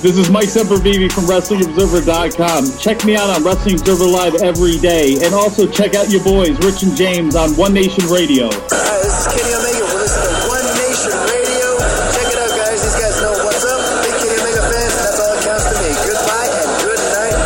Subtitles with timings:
[0.00, 2.78] This is Mike Sempervive from WrestlingObserver.com.
[2.78, 5.18] Check me out on Wrestling Observer Live every day.
[5.20, 8.48] And also check out your boys, Rich and James, on One Nation Radio.
[8.48, 9.84] Hi, this is Kenny Omega.
[9.92, 11.76] We're listening to One Nation Radio.
[12.16, 12.80] Check it out, guys.
[12.80, 13.76] These guys know what's up.
[14.00, 15.92] Big Kenny Omega fans, that's all that counts to me.
[16.00, 17.36] Goodbye and good night.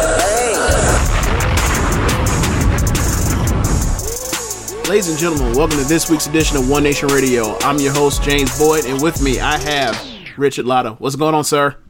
[4.79, 4.87] Bang.
[4.95, 7.59] Ladies and gentlemen, welcome to this week's edition of One Nation Radio.
[7.67, 9.99] I'm your host, James Boyd, and with me I have
[10.39, 10.95] Richard Latta.
[11.03, 11.83] What's going on, sir?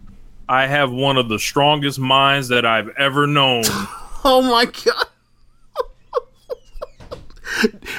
[0.48, 3.64] I have one of the strongest minds that I've ever known.
[4.26, 5.06] Oh my god.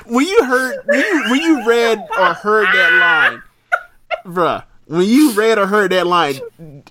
[0.08, 3.44] when you heard when you, when you read or heard that line,
[4.26, 6.40] bruh, when you read or heard that line,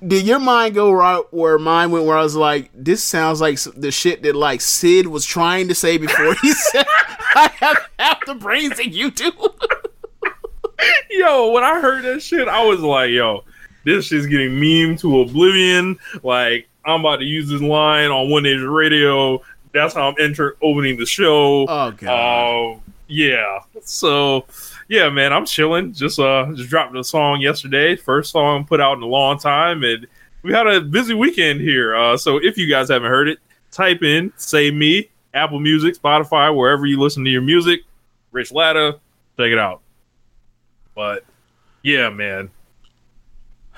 [0.07, 3.59] did your mind go right where mine went where I was like, this sounds like
[3.77, 6.87] the shit that like Sid was trying to say before he said
[7.35, 9.33] I have half the brains that you do.
[11.11, 13.43] yo, when I heard that shit, I was like, yo,
[13.85, 15.99] this shit's getting memed to oblivion.
[16.23, 19.43] Like, I'm about to use this line on One Nation Radio.
[19.73, 21.67] That's how I'm enter opening the show.
[21.69, 22.77] Oh god.
[22.77, 23.61] Uh, yeah.
[23.83, 24.47] So
[24.89, 25.93] yeah, man, I'm chilling.
[25.93, 27.97] Just uh just dropped a song yesterday.
[27.97, 30.07] First song put out in a long time and
[30.43, 31.97] we had a busy weekend here.
[31.97, 33.39] Uh so if you guys haven't heard it,
[33.71, 37.81] type in say me, Apple Music, Spotify, wherever you listen to your music.
[38.31, 39.01] Rich Latta,
[39.37, 39.81] check it out.
[40.95, 41.25] But
[41.83, 42.51] yeah, man.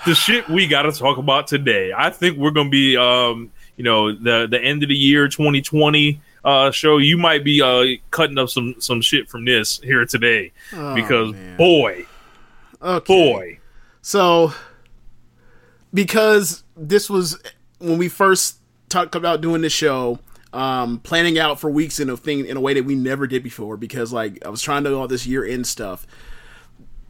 [0.06, 1.92] The shit we got to talk about today.
[1.96, 5.28] I think we're going to be um you know the the end of the year
[5.28, 10.06] 2020 uh show you might be uh cutting up some some shit from this here
[10.06, 11.56] today Oh, because man.
[11.58, 12.06] boy
[12.80, 13.04] Okay.
[13.32, 13.58] boy
[14.00, 14.52] So,
[15.92, 17.38] because this was
[17.78, 18.58] when we first
[18.88, 20.18] talked about doing this show,
[20.52, 23.42] um, planning out for weeks in a thing in a way that we never did
[23.42, 23.76] before.
[23.76, 26.06] Because like I was trying to do all this year end stuff.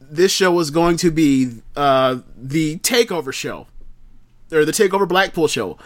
[0.08, 3.66] This show was going to be uh, the takeover show,
[4.52, 5.78] or the takeover Blackpool show.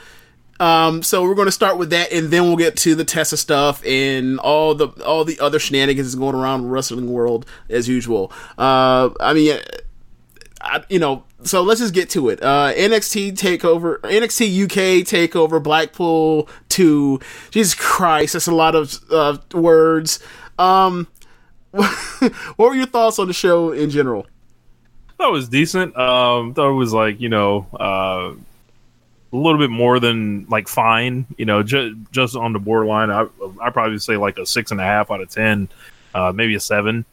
[0.60, 3.38] Um, so we're going to start with that, and then we'll get to the Tessa
[3.38, 8.30] stuff and all the all the other shenanigans going around wrestling world as usual.
[8.58, 9.58] Uh, I mean,
[10.60, 12.42] I, you know, so let's just get to it.
[12.42, 17.20] Uh, NXT takeover, NXT UK takeover, Blackpool two.
[17.50, 20.20] Jesus Christ, that's a lot of uh, words.
[20.58, 21.08] Um,
[22.56, 24.26] what were your thoughts on the show in general?
[25.20, 25.96] thought it was decent.
[25.98, 28.32] Um thought it was like you know uh
[29.32, 33.10] a little bit more than like fine you know ju- just on the borderline.
[33.10, 33.26] I
[33.60, 35.68] i probably say like a six and a half out of ten
[36.14, 37.04] uh maybe a seven.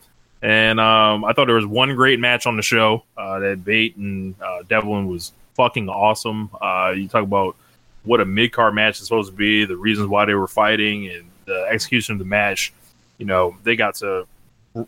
[0.42, 3.98] And um i thought there was one great match on the show uh that bait
[3.98, 6.50] and uh devlin was fucking awesome.
[6.62, 7.56] Uh you talk about
[8.04, 11.26] what a mid-card match is supposed to be the reasons why they were fighting and
[11.44, 12.72] the execution of the match.
[13.18, 14.26] You know they got to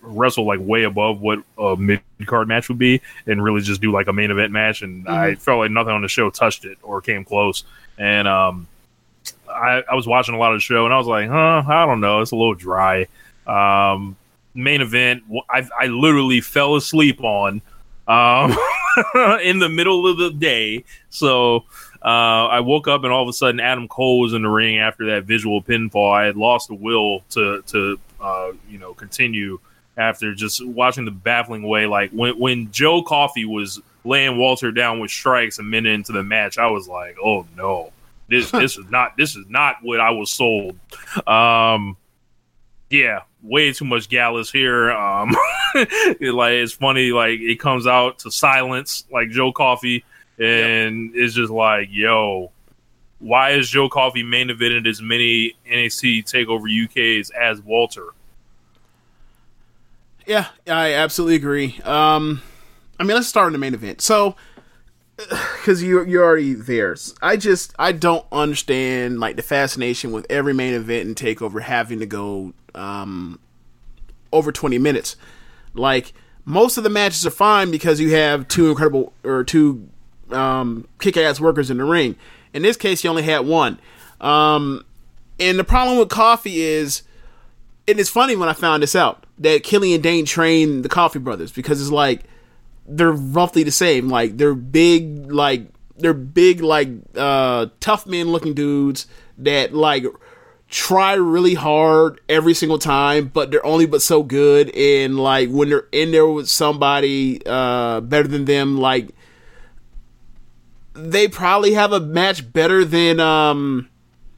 [0.02, 3.92] wrestle like way above what a mid card match would be and really just do
[3.92, 6.78] like a main event match and I felt like nothing on the show touched it
[6.82, 7.64] or came close.
[7.98, 8.68] And um
[9.50, 11.86] I, I was watching a lot of the show and I was like huh I
[11.86, 13.08] don't know it's a little dry.
[13.48, 14.16] Um
[14.54, 17.62] main event I, I literally fell asleep on
[18.08, 18.56] um
[19.44, 20.84] in the middle of the day.
[21.10, 21.66] So
[22.02, 24.78] uh, I woke up and all of a sudden Adam Cole was in the ring
[24.78, 26.14] after that visual pinfall.
[26.14, 29.60] I had lost the will to to uh, you know continue
[30.00, 31.86] after just watching the baffling way.
[31.86, 36.24] Like when when Joe Coffey was laying Walter down with strikes a minute into the
[36.24, 37.92] match, I was like, oh no,
[38.30, 40.80] this this is not this is not what I was sold.
[41.28, 41.98] Um,
[42.90, 44.92] yeah, way too much Gallus here.
[44.92, 45.36] Um,
[45.76, 50.06] it, like it's funny, like it comes out to silence, like Joe Coffey,
[50.40, 52.52] and it's just like, yo,
[53.20, 58.14] why is Joe Coffey main evented as many NXT Takeover UKs as Walter?
[60.30, 61.82] Yeah, I absolutely agree.
[61.84, 62.44] Um,
[63.00, 64.00] I mean, let's start in the main event.
[64.00, 64.36] So,
[65.18, 70.54] because you you're already there, I just I don't understand like the fascination with every
[70.54, 73.40] main event and takeover having to go um
[74.32, 75.16] over 20 minutes.
[75.74, 76.14] Like
[76.46, 79.90] most of the matches are fine because you have two incredible or two
[80.30, 82.16] um, kick-ass workers in the ring.
[82.54, 83.80] In this case, you only had one.
[84.22, 84.86] Um,
[85.40, 87.02] and the problem with Coffey is,
[87.88, 91.52] and it's funny when I found this out that Killian Dain trained the Coffey brothers
[91.52, 92.24] because it's like
[92.88, 94.10] they're roughly the same.
[94.10, 99.08] Like they're big, like they're big, like uh, tough men looking dudes
[99.38, 100.06] that like
[100.68, 104.76] try really hard every single time, but they're only but so good.
[104.76, 109.10] And like when they're in there with somebody uh, better than them, like
[110.94, 113.90] they probably have a match better than um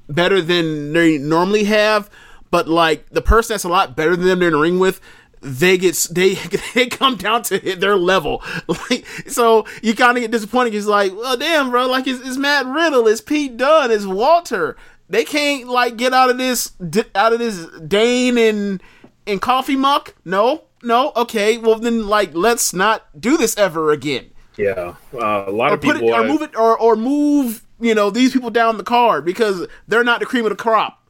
[0.09, 2.09] better than they normally have.
[2.51, 5.01] But like the person that's a lot better than them they're in the ring with,
[5.41, 6.35] they get they
[6.75, 8.43] they come down to their level.
[8.67, 10.75] Like so, you kind of get disappointed.
[10.75, 11.87] It's like, well, damn, bro.
[11.87, 14.75] Like it's, it's Matt Riddle, it's Pete Dunne it's Walter.
[15.09, 16.71] They can't like get out of this
[17.15, 18.81] out of this Dain and
[19.27, 20.15] and Coffey muck.
[20.23, 21.11] No, no.
[21.15, 24.31] Okay, well then, like let's not do this ever again.
[24.57, 27.95] Yeah, uh, a lot or of people it, or move it or or move you
[27.95, 31.00] know these people down the card because they're not the cream of the crop.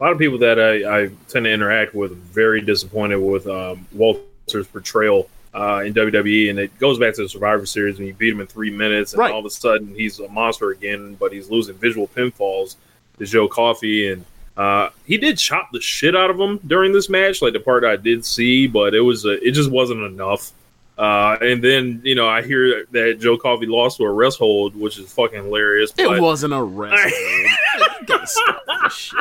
[0.00, 3.46] A lot of people that I, I tend to interact with are very disappointed with
[3.46, 8.06] um, Walter's portrayal uh, in WWE, and it goes back to the Survivor Series when
[8.06, 9.32] you beat him in three minutes, and Right.
[9.32, 12.76] all of a sudden he's a monster again, but he's losing visual pinfalls
[13.18, 14.24] to Joe Coffey, and
[14.56, 17.84] uh, he did chop the shit out of him during this match, like the part
[17.84, 20.52] I did see, but it was uh it just wasn't enough.
[20.98, 24.76] Uh, and then you know I hear that Joe Coffey lost to a rest hold,
[24.76, 25.92] which is fucking hilarious.
[25.98, 27.14] It wasn't a rest
[28.08, 28.92] hold.
[28.92, 29.18] Shit.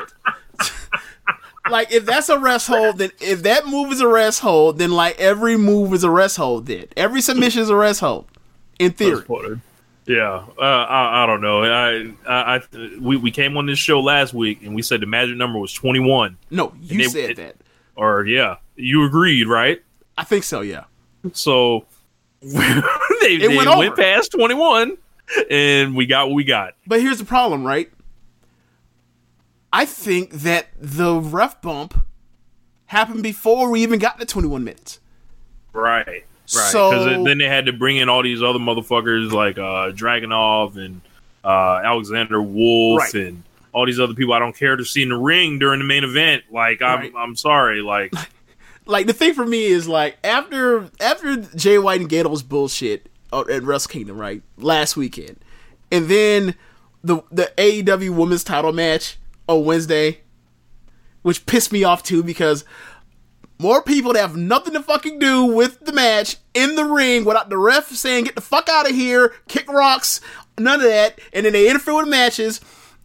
[1.71, 4.91] Like if that's a rest hold, then if that move is a rest hold, then
[4.91, 6.65] like every move is a rest hold.
[6.67, 8.27] Then every submission is a rest hold.
[8.79, 9.23] In theory,
[10.05, 11.63] Yeah, uh, I, I don't know.
[11.63, 12.61] I, I, I,
[12.99, 15.73] we, we came on this show last week and we said the magic number was
[15.73, 16.37] twenty one.
[16.49, 17.55] no, you it- said it- that.
[17.95, 19.81] Or yeah, you agreed, right?
[20.17, 20.61] I think so.
[20.61, 20.85] Yeah.
[21.33, 21.85] So
[22.41, 24.97] they, they went went, past twenty one,
[25.49, 26.75] and we got what we got.
[26.87, 27.91] But here's the problem, right?
[29.71, 32.03] I think that the ref bump
[32.87, 34.99] happened before we even got to 21 minutes.
[35.73, 36.07] Right.
[36.07, 36.25] Right.
[36.47, 40.77] So- Because then they had to bring in all these other motherfuckers like uh, Dragunov
[40.77, 41.01] and
[41.43, 43.13] uh, Alexander Wolfe Right.
[43.27, 45.85] and all these other people I don't care to see in the ring during the
[45.85, 46.43] main event.
[46.51, 47.13] Like I'm Right.
[47.15, 47.81] I'm sorry.
[47.81, 48.11] Like
[48.87, 53.61] Like the thing for me is like after after Jay White and Gedo's bullshit at
[53.61, 54.41] Wrestle Kingdom, right?
[54.57, 55.37] Last weekend.
[55.91, 56.55] And then
[57.03, 59.17] the the AEW women's title match
[59.49, 60.19] on Wednesday,
[61.23, 62.63] which pissed me off too because
[63.57, 67.49] more people that have nothing to fucking do with the match in the ring without
[67.49, 70.21] the ref saying get the fuck out of here, kick rocks,
[70.57, 72.61] none of that, and then they interfere with matches,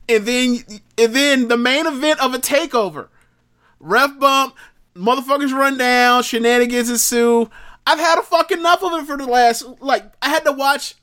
[0.09, 0.59] and then
[0.99, 3.09] and then the main event of a takeover,
[3.81, 4.55] ref bump,
[4.95, 7.51] motherfuckers run down, shenanigans ensue.
[7.87, 10.95] I've had a fucking enough of it for the last like I had to watch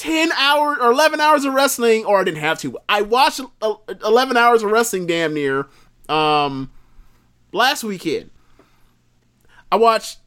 [0.00, 2.78] 10 hours or 11 hours of wrestling or I didn't have to.
[2.88, 5.66] I watched uh, 11 hours of wrestling damn near
[6.08, 6.70] um
[7.52, 8.30] last weekend.
[9.70, 10.20] I watched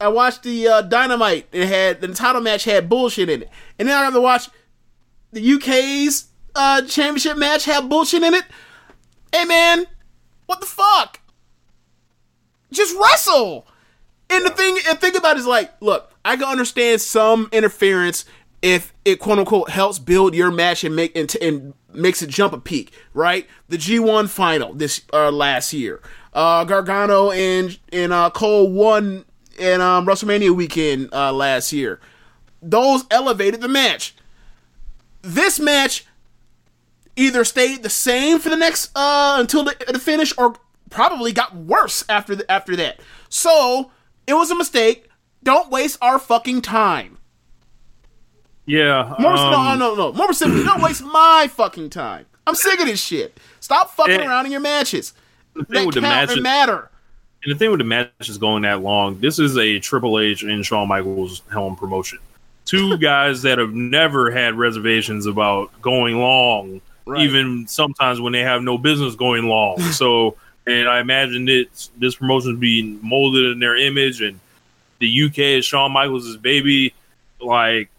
[0.00, 1.48] I watched the uh, Dynamite.
[1.52, 4.48] It had the title match had bullshit in it, and then I have to watch
[5.32, 8.44] the UK's uh, championship match have bullshit in it.
[9.34, 9.84] Hey man,
[10.46, 11.20] what the fuck?
[12.72, 13.66] Just wrestle.
[14.30, 18.24] And the thing, and think about it is like, look, I can understand some interference
[18.64, 22.54] if it quote unquote helps build your match and make and, and makes it jump
[22.54, 23.46] a peak, right?
[23.68, 26.00] The G1 final this uh, last year,
[26.32, 29.26] uh, Gargano and and uh, Cole won
[29.58, 32.00] in um, WrestleMania weekend uh, last year.
[32.62, 34.16] Those elevated the match.
[35.20, 36.06] This match
[37.16, 40.54] either stayed the same for the next uh until the, the finish or
[40.88, 42.98] probably got worse after the, after that.
[43.28, 43.90] So,
[44.26, 45.10] it was a mistake.
[45.42, 47.18] Don't waste our fucking time.
[48.66, 49.14] Yeah.
[49.18, 50.12] More um, no, no, no.
[50.12, 52.26] More specifically, don't waste my fucking time.
[52.46, 53.38] I'm sick of this shit.
[53.60, 55.12] Stop fucking Eh, around in your matches.
[55.54, 56.90] thing That with the matches- matter.
[57.42, 60.64] And the thing with the matches going that long, this is a Triple H and
[60.64, 62.18] Shawn Michaels helm promotion.
[62.64, 67.20] Two guys that have never had reservations about going long, Right.
[67.20, 69.78] even sometimes when they have no business going long.
[69.92, 74.40] so, and I imagine it's this promotion is being molded in their image, and
[75.00, 76.94] the UK is Shawn Michaels' baby.
[77.42, 77.90] Like,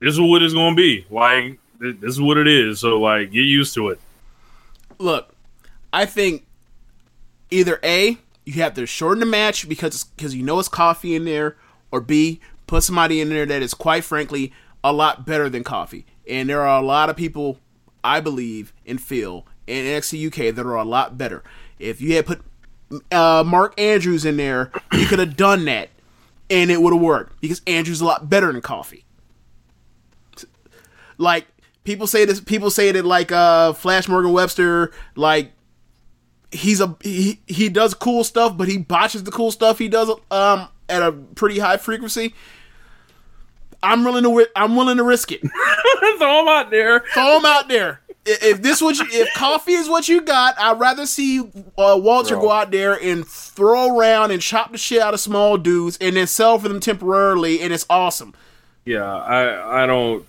[0.00, 1.06] this is what it's going to be.
[1.10, 2.80] Like, this is what it is.
[2.80, 4.00] So, like, get used to it.
[4.98, 5.34] look,
[5.92, 6.46] I think
[7.50, 11.24] either A, you have to shorten the match because because you know it's Coffey in
[11.24, 11.56] there,
[11.90, 14.52] or B, put somebody in there that is quite frankly
[14.82, 16.06] a lot better than Coffey.
[16.28, 17.58] And there are a lot of people,
[18.04, 21.42] I believe, and feel in NXT UK that are a lot better.
[21.78, 22.42] If you had put
[23.10, 25.90] uh, Mark Andrews in there, you could have done that,
[26.50, 29.04] and it would have worked because Andrews is a lot better than Coffey
[31.18, 31.46] like
[31.84, 35.52] people say this people say that like uh flash morgan webster like
[36.50, 40.08] he's a he, he does cool stuff but he botches the cool stuff he does
[40.30, 42.34] um at a pretty high frequency
[43.82, 45.40] i'm willing to i'm willing to risk it
[46.18, 47.00] Throw them out there.
[47.14, 50.78] throw him out there if this what you, if Coffey is what you got i'd
[50.80, 52.42] rather see uh, walter Bro.
[52.42, 56.16] go out there and throw around and chop the shit out of small dudes and
[56.16, 58.34] then sell for them temporarily and it's awesome
[58.84, 60.24] Yeah, I I don't.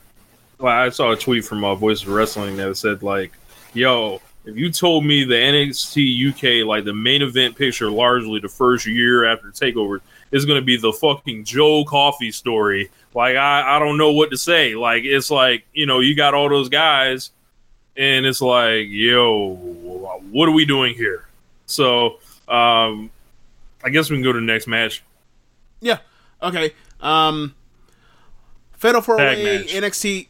[0.60, 3.32] Well, I saw a tweet from uh, Voice of Wrestling that said like,
[3.74, 8.50] "Yo, if you told me the NXT UK like the main event picture, largely the
[8.50, 10.02] first year after Takeover,
[10.32, 14.32] is going to be the fucking Joe Coffey story, like I I don't know what
[14.32, 14.76] to say.
[14.76, 17.32] Like it's like you know you got all those guys,
[17.96, 19.56] and it's like, yo,
[20.32, 21.28] what are we doing here?
[21.66, 23.12] So, um,
[23.84, 25.04] I guess we can go to the next match.
[25.80, 26.00] Yeah.
[26.42, 26.74] Okay.
[27.00, 27.56] Um,
[28.74, 29.66] Fatal Four Way.
[29.68, 30.28] NXT.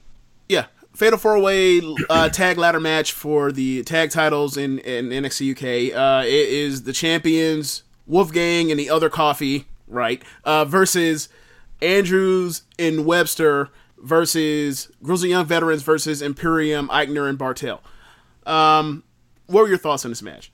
[1.00, 5.98] Fatal Four Way uh, tag ladder match for the tag titles in, in NXT UK.
[5.98, 10.22] Uh, it is the champions Wolfgang and the other Coffey, right?
[10.44, 11.30] Uh, versus
[11.82, 17.80] Andrews and Webster versus Grizzly Young Veterans versus Imperium, Aichner, and Barthel.
[18.46, 19.04] Um,
[19.46, 20.52] what were your thoughts on this match?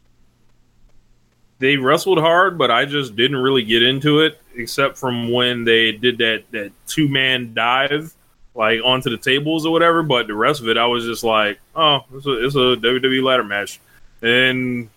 [1.57, 5.91] they wrestled hard, but I just didn't really get into it, except from when they
[5.91, 8.13] did that that two man dive,
[8.55, 10.01] like onto the tables or whatever.
[10.03, 13.21] But the rest of it, I was just like, oh, it's a, it's a WWE
[13.23, 13.79] ladder match,
[14.21, 14.89] and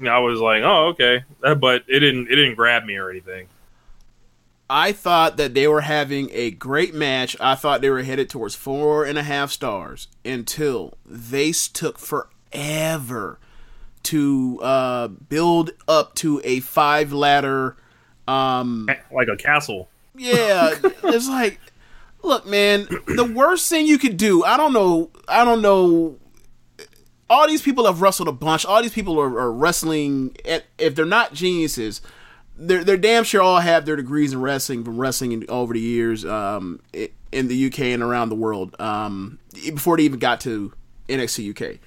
[0.00, 3.46] I was like, oh, okay, Uh, but it didn't it didn't grab me or anything.
[4.70, 7.34] I thought that they were having a great match.
[7.40, 13.38] I thought they were headed towards four and a half stars until they took forever
[14.04, 17.76] to uh, build up to a five ladder.
[18.26, 19.88] Um, Like a castle.
[20.14, 21.58] yeah, it's like,
[22.28, 24.44] look, man, the worst thing you could do.
[24.44, 25.10] I don't know.
[25.26, 26.16] I don't know.
[27.30, 28.64] All these people have wrestled a bunch.
[28.64, 30.36] All these people are, are wrestling.
[30.44, 32.00] At, if they're not geniuses,
[32.56, 35.80] they're they're damn sure all have their degrees in wrestling from wrestling in, over the
[35.80, 36.80] years um,
[37.32, 38.80] in the UK and around the world.
[38.80, 40.72] Um, before they even got to
[41.08, 41.78] NXT UK.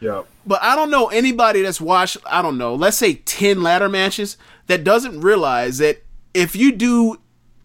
[0.00, 0.22] Yeah.
[0.46, 4.38] But I don't know anybody that's watched, I don't know, let's say 10 ladder matches
[4.66, 7.20] that doesn't realize that if you do,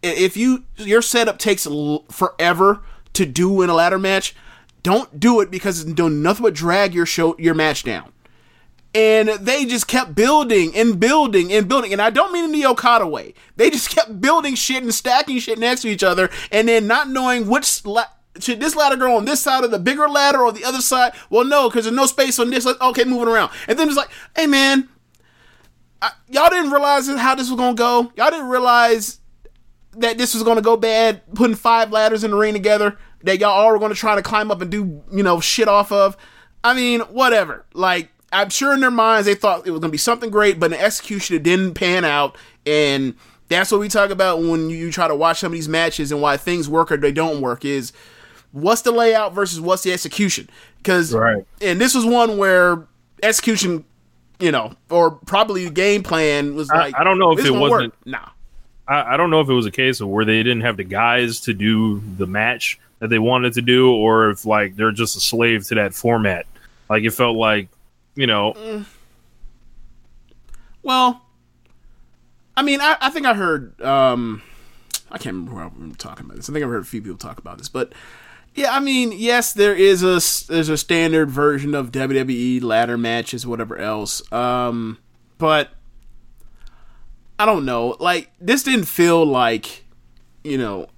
[0.05, 1.67] if you, your setup takes
[2.09, 2.81] forever
[3.13, 4.35] to do in a ladder match,
[4.83, 8.11] don't do it because it's doing nothing but drag your show, your match down.
[8.93, 11.91] And they just kept building and building and building.
[11.91, 13.33] And I don't mean in the Okada way.
[13.57, 17.09] They just kept building shit and stacking shit next to each other and then not
[17.09, 18.05] knowing which la-
[18.39, 21.13] should this ladder go on this side of the bigger ladder or the other side?
[21.29, 22.65] Well, no, because there's no space on this.
[22.65, 23.51] Like, okay, moving around.
[23.67, 24.87] And then it's like, hey, man,
[26.01, 28.11] I, y'all didn't realize how this was going to go.
[28.15, 29.19] Y'all didn't realize
[29.97, 33.39] that this was going to go bad, putting five ladders in the ring together that
[33.39, 35.91] y'all all were going to try to climb up and do, you know, shit off
[35.91, 36.15] of.
[36.63, 37.65] I mean, whatever.
[37.73, 40.59] Like, I'm sure in their minds they thought it was going to be something great,
[40.59, 42.37] but in execution it didn't pan out.
[42.65, 43.15] And
[43.47, 46.21] that's what we talk about when you try to watch some of these matches and
[46.21, 47.93] why things work or they don't work is
[48.51, 50.49] what's the layout versus what's the execution.
[50.77, 51.45] Because, Right.
[51.61, 52.87] and this was one where
[53.23, 53.85] execution,
[54.39, 57.93] you know, or probably the game plan was like, I don't know if it wasn't-
[57.93, 57.93] Work.
[58.05, 58.29] Nah.
[58.87, 60.83] I, I don't know if it was a case of where they didn't have the
[60.83, 65.17] guys to do the match that they wanted to do, or if like they're just
[65.17, 66.45] a slave to that format.
[66.89, 67.69] Like it felt like,
[68.15, 68.85] you know,
[70.83, 71.21] Well,
[72.55, 73.81] I mean, I, I think I heard.
[73.81, 74.41] Um,
[75.11, 76.49] I can't remember where were talking about this.
[76.49, 77.93] I think I've heard a few people talk about this, but
[78.53, 83.45] yeah, I mean, yes, there is a there's a standard version of WWE ladder matches,
[83.45, 84.31] whatever else.
[84.31, 84.97] Um,
[85.37, 85.71] but
[87.37, 87.95] I don't know.
[87.99, 89.83] Like this didn't feel like,
[90.43, 90.87] you know.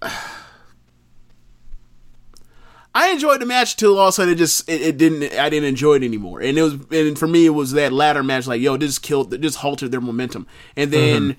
[2.95, 5.49] I enjoyed the match till all of a sudden it just it, it didn't I
[5.49, 6.41] didn't enjoy it anymore.
[6.41, 9.29] And it was and for me it was that ladder match like yo this killed
[9.29, 10.47] this halted their momentum.
[10.75, 11.37] And then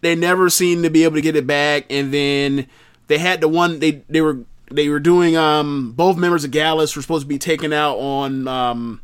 [0.00, 1.86] they never seemed to be able to get it back.
[1.90, 2.66] And then
[3.06, 6.96] they had the one they they were they were doing um both members of Gallus
[6.96, 9.00] were supposed to be taken out on um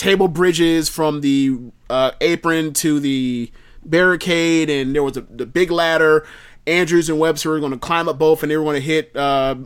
[0.00, 1.58] table bridges from the
[1.90, 3.52] uh, apron to the
[3.84, 6.26] barricade, and there was a, the big ladder.
[6.66, 9.14] Andrews and Webster were going to climb up both, and they were going to hit
[9.16, 9.56] uh,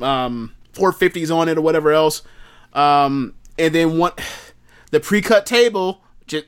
[0.00, 2.22] um, 450s on it or whatever else.
[2.72, 4.12] Um, and then one,
[4.90, 6.46] the pre-cut table just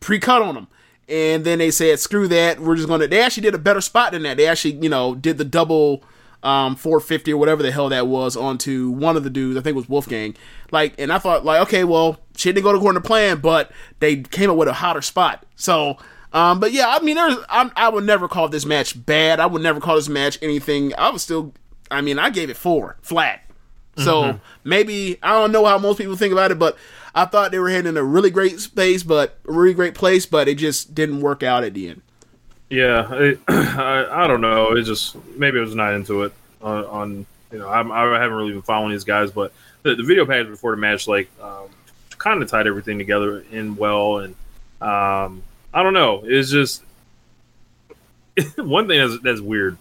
[0.00, 0.68] pre-cut on them.
[1.06, 2.60] And then they said, "Screw that!
[2.60, 4.38] We're just gonna." They actually did a better spot than that.
[4.38, 6.02] They actually, you know, did the double
[6.44, 9.58] um, 450 or whatever the hell that was onto one of the dudes.
[9.58, 10.36] I think it was Wolfgang.
[10.70, 14.16] Like, and I thought, like, okay, well, shit didn't go according to plan, but they
[14.16, 15.44] came up with a hotter spot.
[15.56, 15.96] So,
[16.34, 19.40] um, but yeah, I mean, there's, I'm, I would never call this match bad.
[19.40, 20.92] I would never call this match anything.
[20.98, 21.54] I was still,
[21.90, 23.40] I mean, I gave it four flat.
[23.96, 26.76] So maybe I don't know how most people think about it, but
[27.14, 30.26] I thought they were heading in a really great space, but a really great place,
[30.26, 32.02] but it just didn't work out at the end.
[32.70, 34.72] Yeah, I, I, I don't know.
[34.72, 38.36] It just maybe I was not into it on, on you know I'm, I haven't
[38.36, 41.68] really been following these guys, but the, the video package before the match like um,
[42.18, 44.34] kind of tied everything together in well, and
[44.80, 45.42] um,
[45.74, 46.22] I don't know.
[46.24, 46.82] It's just
[48.56, 49.76] one thing that's, that's weird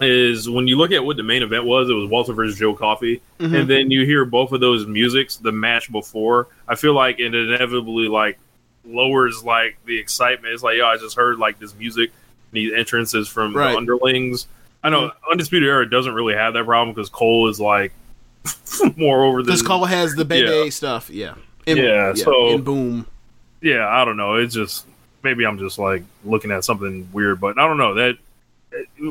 [0.00, 2.74] is when you look at what the main event was, it was Walter versus Joe
[2.74, 3.54] Coffey, mm-hmm.
[3.54, 6.48] and then you hear both of those musics the match before.
[6.68, 8.38] I feel like it inevitably like
[8.84, 10.54] lowers like the excitement.
[10.54, 12.12] It's like, yo, I just heard like this music,
[12.52, 13.72] these entrances from Right.
[13.72, 14.46] the underlings.
[14.84, 15.30] I know mm-hmm.
[15.32, 17.92] Undisputed Era doesn't really have that problem because Cole is like
[18.96, 20.70] more over the Because Cole has the baby Yeah.
[20.70, 21.34] stuff, yeah.
[21.66, 23.06] In, Yeah, so- in boom.
[23.60, 24.36] Yeah, I don't know.
[24.36, 24.86] It's just
[25.22, 28.18] maybe I'm just like looking at something weird, but I don't know that.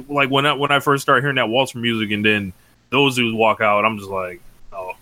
[0.07, 2.53] Like when I when I first start hearing that Walter music, and then
[2.89, 4.39] those dudes walk out, I'm just like,
[4.71, 4.95] oh,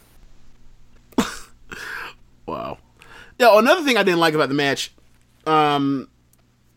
[2.45, 2.77] Wow.
[3.37, 4.93] Yeah, another thing I didn't like about the match,
[5.45, 6.07] um,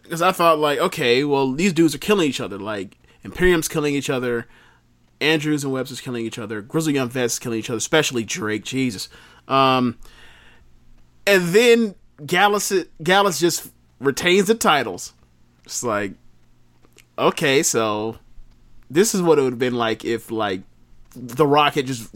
[0.02, 2.58] because I thought like, okay, well, these dudes are killing each other.
[2.58, 4.46] Like Imperium's killing each other,
[5.20, 8.64] Andrews and Webster's killing each other, Grizzly Young Vets killing each other, especially Drake.
[8.64, 9.08] Jesus.
[9.46, 9.98] Um,
[11.26, 15.12] and then Gallus Gallus just retains the titles.
[15.64, 16.12] It's like,
[17.18, 18.18] okay, so
[18.90, 20.62] this is what it would have been like if like
[21.14, 22.11] the Rock had just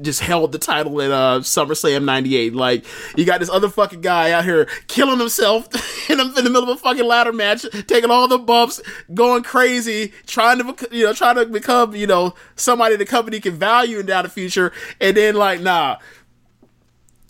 [0.00, 2.54] just held the title at uh, SummerSlam '98.
[2.54, 2.84] Like
[3.16, 5.66] you got this other fucking guy out here killing himself
[6.10, 8.80] in, the, in the middle of a fucking ladder match, taking all the bumps,
[9.12, 13.54] going crazy, trying to you know trying to become you know somebody the company can
[13.54, 15.98] value in down the future, and then like nah,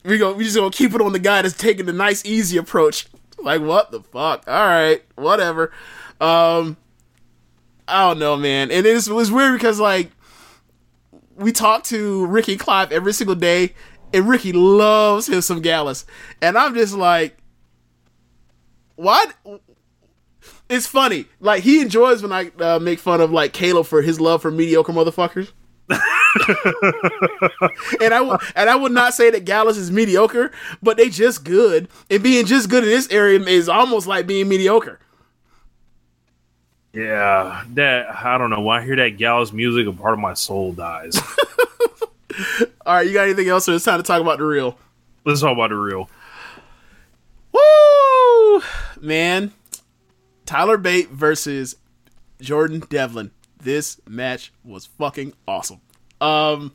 [0.05, 2.57] we go we just gonna keep it on the guy that's taking the nice easy
[2.57, 3.07] approach.
[3.39, 4.45] Like what the fuck?
[4.47, 5.73] All right, whatever.
[6.21, 6.77] Um,
[7.89, 8.71] I don't know, man.
[8.71, 10.11] And it was, weird because like
[11.37, 13.75] we talk to Ricky Clive every single day,
[14.13, 16.07] and Ricky loves him some Gallus,
[16.41, 17.37] and I'm just like,
[18.97, 19.35] what?
[20.69, 21.27] It's funny.
[21.41, 24.51] Like he enjoys when I uh, make fun of like Caleb for his love for
[24.51, 25.53] mediocre motherfuckers.
[25.91, 26.01] and
[28.15, 30.51] I and I would not say that Gallus is mediocre,
[30.83, 34.49] but they just good, and being just good in this area is almost like being
[34.49, 34.99] mediocre.
[36.95, 38.63] yeah, that I don't know.
[38.63, 41.17] When I hear that Gallus music, a part of my soul dies.
[42.87, 44.79] All right, you got anything else, or it's time to talk about the real?
[45.25, 46.09] Let's talk about the real.
[47.53, 48.63] Woo!
[49.01, 49.53] Man,
[50.47, 51.77] Tyler Bate versus
[52.41, 53.31] Jordan Devlin.
[53.65, 55.81] This match was fucking awesome.
[56.21, 56.73] Um,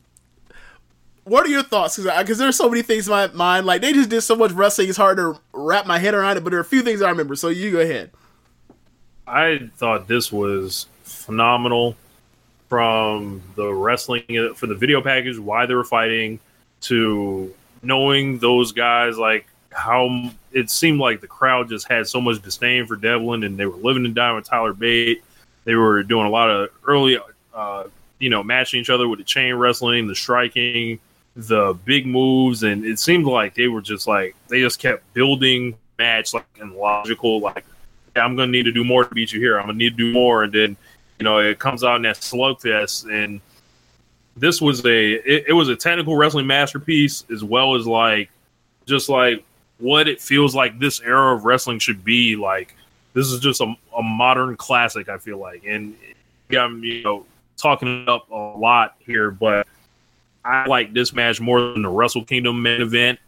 [1.24, 1.96] what are your thoughts?
[1.96, 3.64] Because there's so many things in my mind.
[3.64, 6.44] Like they just did so much wrestling, it's hard to wrap my head around it.
[6.44, 7.36] But there are a few things I remember.
[7.36, 8.10] So you go ahead.
[9.26, 11.96] I thought this was phenomenal
[12.68, 14.24] from the wrestling
[14.56, 16.40] for the video package, why they were fighting,
[16.82, 22.42] to knowing those guys, like how it seemed like the crowd just had so much
[22.42, 25.22] disdain for Devlin and they were living and dying with Tyler Bate.
[25.64, 27.18] They were doing a lot of early,
[27.54, 27.84] uh,
[28.18, 30.98] you know, matching each other with the chain wrestling, the striking,
[31.36, 35.76] the big moves, and it seemed like they were just like they just kept building
[35.98, 37.64] match like and logical like
[38.16, 39.58] yeah, I'm gonna need to do more to beat you here.
[39.58, 40.76] I'm gonna need to do more, and then
[41.18, 43.10] you know it comes out in that slugfest.
[43.10, 43.40] And
[44.36, 48.30] this was a it, it was a technical wrestling masterpiece as well as like
[48.86, 49.44] just like
[49.78, 52.36] what it feels like this era of wrestling should be.
[52.36, 52.74] Like
[53.12, 55.08] this is just a, a modern classic.
[55.08, 55.94] I feel like, and
[56.50, 59.66] I'm you know talking up a lot here, but
[60.44, 63.18] I like this match more than the Wrestle Kingdom main event.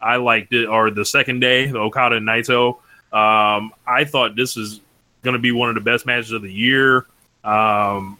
[0.00, 2.76] I liked it, or the second day, the Okada and Naito.
[3.12, 4.80] Um, I thought this is
[5.22, 7.06] going to be one of the best matches of the year.
[7.44, 8.18] Um,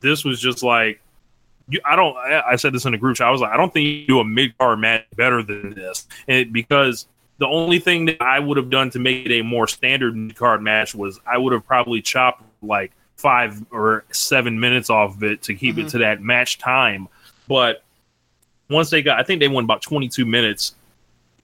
[0.00, 1.00] this was just like
[1.84, 2.16] I don't.
[2.16, 3.28] I, I said this in a group chat.
[3.28, 6.06] I was like, I don't think you do a mid card match better than this,
[6.26, 7.06] and because
[7.40, 10.62] the only thing that I would have done to make it a more standard card
[10.62, 15.42] match was I would have probably chopped like five or seven minutes off of it
[15.44, 15.88] to keep it mm-hmm.
[15.88, 17.08] to that match time.
[17.48, 17.82] But
[18.68, 20.74] once they got, I think they won about 22 minutes.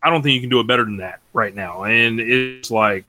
[0.03, 1.85] I don't think you can do it better than that right now.
[1.85, 3.07] And it's like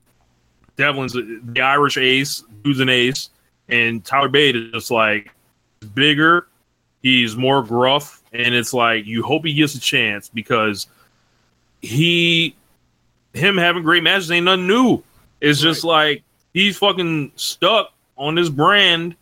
[0.78, 3.30] Devlin's the Irish ace, who's an ace,
[3.67, 5.30] and Tyler Bate is just like
[5.93, 6.47] bigger.
[7.04, 10.88] He's more gruff, and it's like you hope he gets a chance because
[11.82, 12.56] he,
[13.38, 15.04] him having great matches ain't nothing new.
[15.41, 16.23] It's just like
[16.54, 19.15] he's fucking stuck on this brand,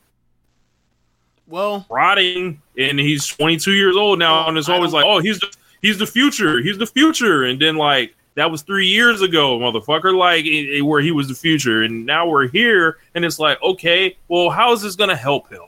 [1.47, 5.47] Well, rotting, and he's 22 years old now, and it's always like, oh, he's the
[5.82, 10.15] he's the future, he's the future, and then like that was three years ago, motherfucker,
[10.17, 13.62] like it- it- where he was the future, and now we're here, and it's like,
[13.63, 15.62] okay, well, how is this gonna help him?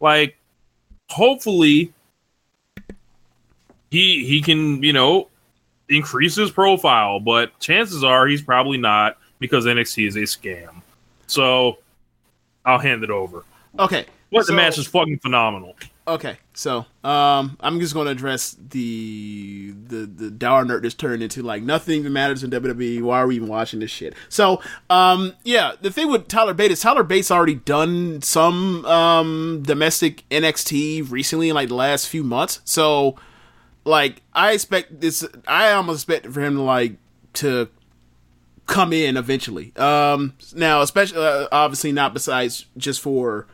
[0.00, 0.36] Like,
[1.08, 1.92] hopefully,
[3.90, 5.28] he he can you know
[5.88, 10.82] increase his profile, but chances are he's probably not because NXT is a scam.
[11.26, 11.78] So
[12.64, 13.44] I'll hand it over.
[13.78, 14.06] okay.
[14.30, 15.76] But so- the match is fucking phenomenal.
[16.08, 21.22] Okay, so um, I'm just going to address the the the dour nerd just turned
[21.22, 23.02] into like nothing even matters in WWE.
[23.02, 24.14] Why are we even watching this shit?
[24.28, 29.62] So um, yeah, the thing with Tyler Bate is Tyler Bate's already done some um
[29.64, 32.60] domestic NXT recently in like the last few months.
[32.64, 33.14] So
[33.84, 36.96] like I expect this, I almost expect for him to like
[37.34, 37.68] to
[38.66, 39.74] come in eventually.
[39.76, 43.46] Um, now especially uh, obviously not besides just for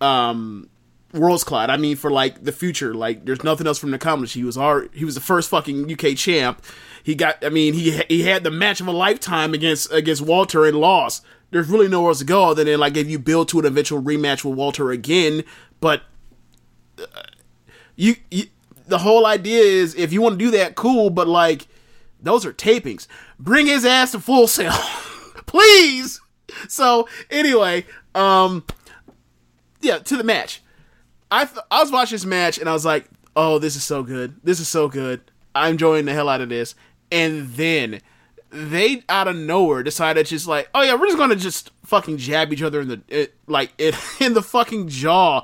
[0.00, 0.68] um
[1.12, 1.70] Worlds Collide.
[1.70, 4.34] I mean, for like the future, like there's nothing else from the accomplish.
[4.34, 6.62] He was already, he was the first fucking UK champ.
[7.02, 10.64] He got, I mean, he he had the match of a lifetime against against Walter
[10.64, 11.24] and lost.
[11.50, 14.02] There's really nowhere else to go other than like if you build to an eventual
[14.02, 15.44] rematch with Walter again.
[15.80, 16.02] But
[16.98, 17.22] uh,
[17.94, 18.46] you, you
[18.86, 21.10] the whole idea is if you want to do that, cool.
[21.10, 21.66] But like
[22.20, 23.06] those are tapings.
[23.38, 24.72] Bring his ass to full sail,
[25.46, 26.20] please.
[26.68, 28.64] So anyway, um,
[29.80, 30.62] yeah, to the match.
[31.30, 34.02] I th- I was watching this match and I was like, oh, this is so
[34.02, 34.36] good.
[34.42, 35.20] This is so good.
[35.54, 36.74] I'm enjoying the hell out of this.
[37.10, 38.00] And then
[38.50, 42.52] they out of nowhere decided just like, oh yeah, we're just gonna just fucking jab
[42.52, 45.42] each other in the it, like it in the fucking jaw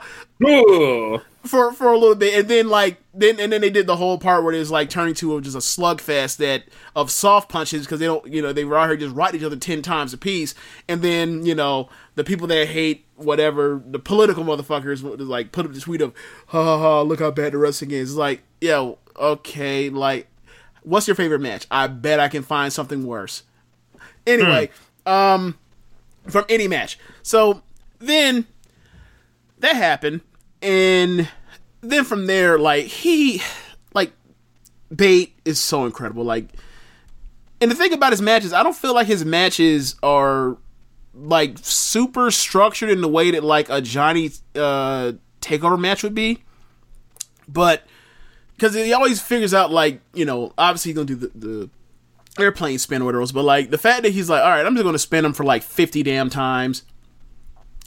[1.44, 4.18] for for a little bit, and then like then and then they did the whole
[4.18, 8.00] part where it was like turning to just a slugfest that of soft punches because
[8.00, 10.18] they don't you know they were out here just right each other ten times a
[10.18, 10.54] piece,
[10.88, 15.72] and then you know the people that hate whatever the political motherfuckers like put up
[15.72, 16.12] the tweet of
[16.48, 18.10] ha ha ha look how bad the wrestling is.
[18.10, 20.28] It's like yo okay like
[20.82, 21.66] what's your favorite match?
[21.70, 23.42] I bet I can find something worse.
[24.26, 24.70] Anyway,
[25.06, 25.58] um,
[26.28, 26.98] from any match.
[27.22, 27.62] So
[27.98, 28.46] then
[29.58, 30.20] that happened,
[30.60, 31.28] and
[31.80, 33.42] then from there, like he,
[33.94, 34.12] like
[34.94, 36.24] Bate is so incredible.
[36.24, 36.48] Like,
[37.60, 40.56] and the thing about his matches, I don't feel like his matches are
[41.14, 46.42] like super structured in the way that like a Johnny uh takeover match would be,
[47.48, 47.82] but
[48.62, 51.70] because he always figures out like you know obviously he's gonna do the, the
[52.38, 54.84] airplane spin or whatever, but like the fact that he's like all right I'm just
[54.84, 56.84] gonna spin them for like 50 damn times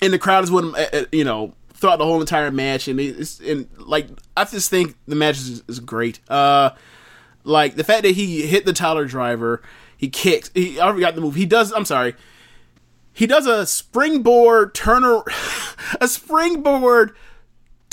[0.02, 2.88] and the crowd is with him, uh, uh, you know, throughout the whole entire match,
[2.88, 6.20] and it's and like I just think the match is, is great.
[6.30, 6.72] Uh,
[7.44, 9.62] like the fact that he hit the Tyler driver,
[9.98, 10.52] he kicks.
[10.54, 11.36] He I forgot the move.
[11.36, 11.72] He does.
[11.72, 12.16] I'm sorry.
[13.14, 15.24] He does a springboard turner,
[16.02, 17.16] a springboard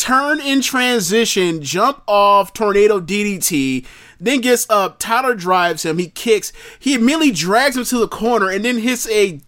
[0.02, 3.86] turn in transition, jump off tornado DDT,
[4.18, 4.98] then gets up.
[4.98, 5.98] Tyler drives him.
[5.98, 6.52] He kicks.
[6.80, 9.40] He immediately drags him to the corner, and then hits a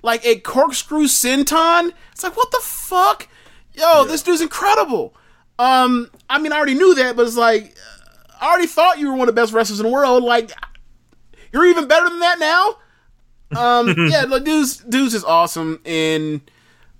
[0.00, 1.92] like a corkscrew senton.
[2.12, 3.28] It's like what the fuck,
[3.74, 5.12] yo, this dude's incredible.
[5.58, 7.74] Um, I mean, I already knew that, but it's like
[8.40, 10.22] I already thought you were one of the best wrestlers in the world.
[10.22, 10.52] Like
[11.52, 12.76] you're even better than that now.
[13.60, 16.48] Um, yeah, like dude's dude's is awesome, and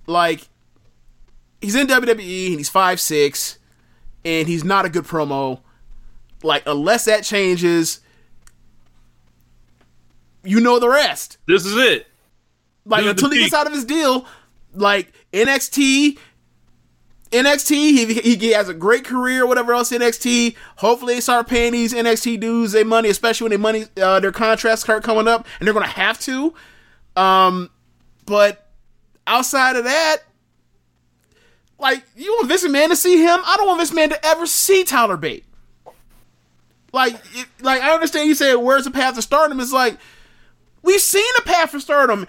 [0.07, 0.49] like
[1.65, 3.57] he's in WWE and he's five six,
[4.23, 5.59] and he's not a good promo.
[6.43, 7.99] Like unless that changes,
[10.43, 12.07] you know the rest This is it.
[12.85, 14.25] like until he gets out of his deal,
[14.73, 16.17] like NXT,
[17.31, 20.55] NXT, he, he he has a great career, whatever else NXT.
[20.77, 24.31] Hopefully, they start paying these NXT dudes their money, especially when their money, uh, their
[24.31, 26.53] contracts start coming up, and they're gonna have to.
[27.15, 27.69] Um,
[28.25, 28.69] but
[29.25, 30.17] outside of that,
[31.79, 34.45] like you want Vince man to see him, I don't want Vince man to ever
[34.45, 35.45] see Tyler Bate.
[36.93, 39.97] Like, it, like I understand you say, "Where's the path to stardom?" It's like
[40.81, 42.27] we've seen a path for stardom.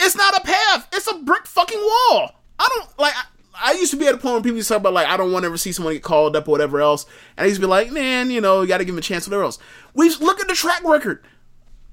[0.00, 0.88] It's not a path.
[0.92, 2.32] It's a brick fucking wall.
[2.58, 3.14] I don't like.
[3.14, 3.24] I,
[3.62, 5.16] I used to be at a point where people used to talk about like I
[5.16, 7.60] don't want to ever see someone get called up or whatever else, and I used
[7.60, 9.58] to be like, man, you know, you got to give him a chance, whatever else.
[9.94, 11.24] We look at the track record.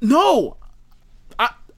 [0.01, 0.57] No,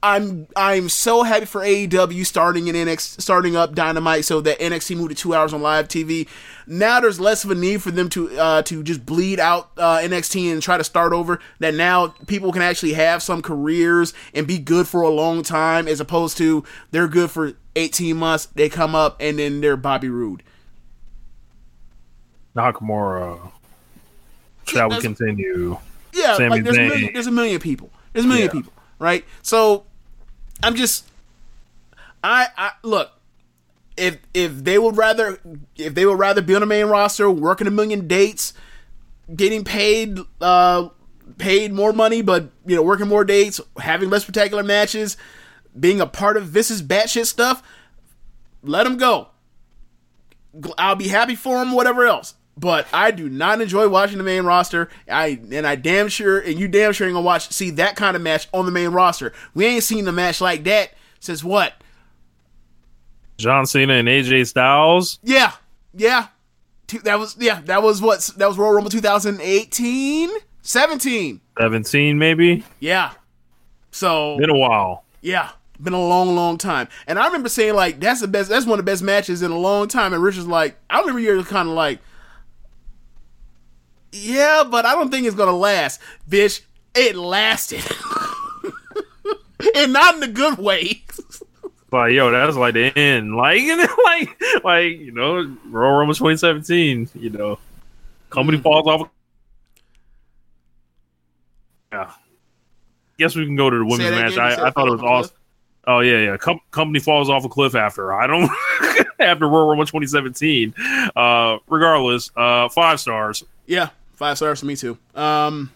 [0.02, 4.96] I'm I'm so happy for AEW starting in NXT, starting up Dynamite, so that NXT
[4.96, 6.26] moved to two hours on live TV.
[6.66, 9.98] Now there's less of a need for them to uh, to just bleed out uh,
[9.98, 11.38] NXT and try to start over.
[11.58, 15.86] That now people can actually have some careers and be good for a long time,
[15.86, 20.08] as opposed to they're good for 18 months, they come up and then they're Bobby
[20.08, 20.42] Roode.
[22.56, 23.52] Nakamura.
[24.64, 25.78] Shall we continue?
[26.12, 27.90] Yeah, Sami like there's a, million, there's a million people.
[28.12, 28.52] There's a million Yeah.
[28.52, 29.24] people, right?
[29.42, 29.84] So
[30.62, 31.08] I'm just,
[32.22, 33.12] I, I look.
[33.96, 35.38] If if they would rather
[35.76, 38.54] if they would rather be on the main roster, working a million dates,
[39.34, 40.88] getting paid uh
[41.36, 45.16] paid more money, but you know working more dates, having less spectacular matches,
[45.78, 47.62] being a part of this Vince's batshit stuff,
[48.62, 49.28] let them go.
[50.78, 52.34] I'll be happy for them, whatever else.
[52.60, 54.90] But I do not enjoy watching the main roster.
[55.10, 58.16] I and I damn sure, and you damn sure ain't gonna watch see that kind
[58.16, 59.32] of match on the main roster.
[59.54, 61.72] We ain't seen a match like that since what?
[63.38, 65.18] John Cena and AJ Styles.
[65.22, 65.52] Yeah,
[65.94, 66.26] yeah.
[67.04, 67.62] That was yeah.
[67.64, 68.28] That was what?
[68.36, 71.40] That was Royal Rumble 2018, 17.
[71.58, 72.62] 17 maybe.
[72.78, 73.12] Yeah.
[73.90, 75.04] So Been a while.
[75.22, 75.50] Yeah,
[75.82, 76.88] been a long, long time.
[77.06, 78.50] And I remember saying like that's the best.
[78.50, 80.12] That's one of the best matches in a long time.
[80.12, 82.00] And Rich was like, I remember you were kind of like,
[84.12, 86.60] yeah, but I don't think it's gonna last, bitch.
[86.94, 87.84] It lasted,
[89.76, 91.02] and not in a good way.
[91.90, 93.34] But yo, that's like the end.
[93.36, 93.62] Like,
[94.04, 97.08] like, like you know, Royal Rumble 2017.
[97.16, 97.58] You know,
[98.30, 98.62] company Mm.
[98.62, 99.08] falls off.
[101.92, 102.12] Yeah.
[103.18, 104.12] Guess we can go to the women's match.
[104.12, 105.36] again, you said I, I thought it was awesome.
[105.86, 106.36] Oh yeah, yeah.
[106.36, 108.12] Com- company falls off a cliff after.
[108.12, 108.48] I don't
[109.18, 110.72] after Royal Rumble 2017.
[111.16, 113.42] Uh, regardless, uh, five stars.
[113.66, 113.88] Yeah,
[114.20, 114.98] five stars for me too.
[115.14, 115.72] Um,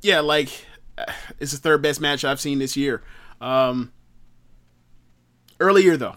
[0.00, 0.48] yeah, like
[1.40, 3.02] it's the third best match I've seen this year.
[3.40, 3.92] Um,
[5.58, 6.16] earlier though.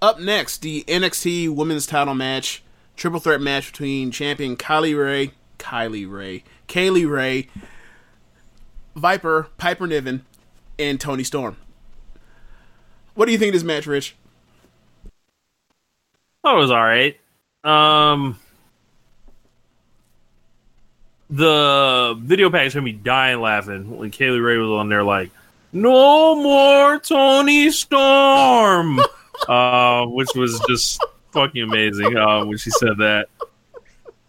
[0.00, 2.62] Up next, the NXT Women's Title match,
[2.94, 7.48] triple threat match between champion Kylie Ray, Kylie Ray, Kay Lee Ray,
[8.94, 10.24] Viper, Piper Niven,
[10.78, 11.56] and Toni Storm.
[13.14, 14.14] What do you think of this match, Rich?
[16.42, 17.18] thought it was all right.
[17.64, 18.38] Um,
[21.30, 25.30] the video package had me dying laughing when Kay Lee Ray was on there, like,
[25.72, 29.00] "No more Toni Storm,"
[29.48, 33.28] uh, which was just fucking amazing uh, when she said that.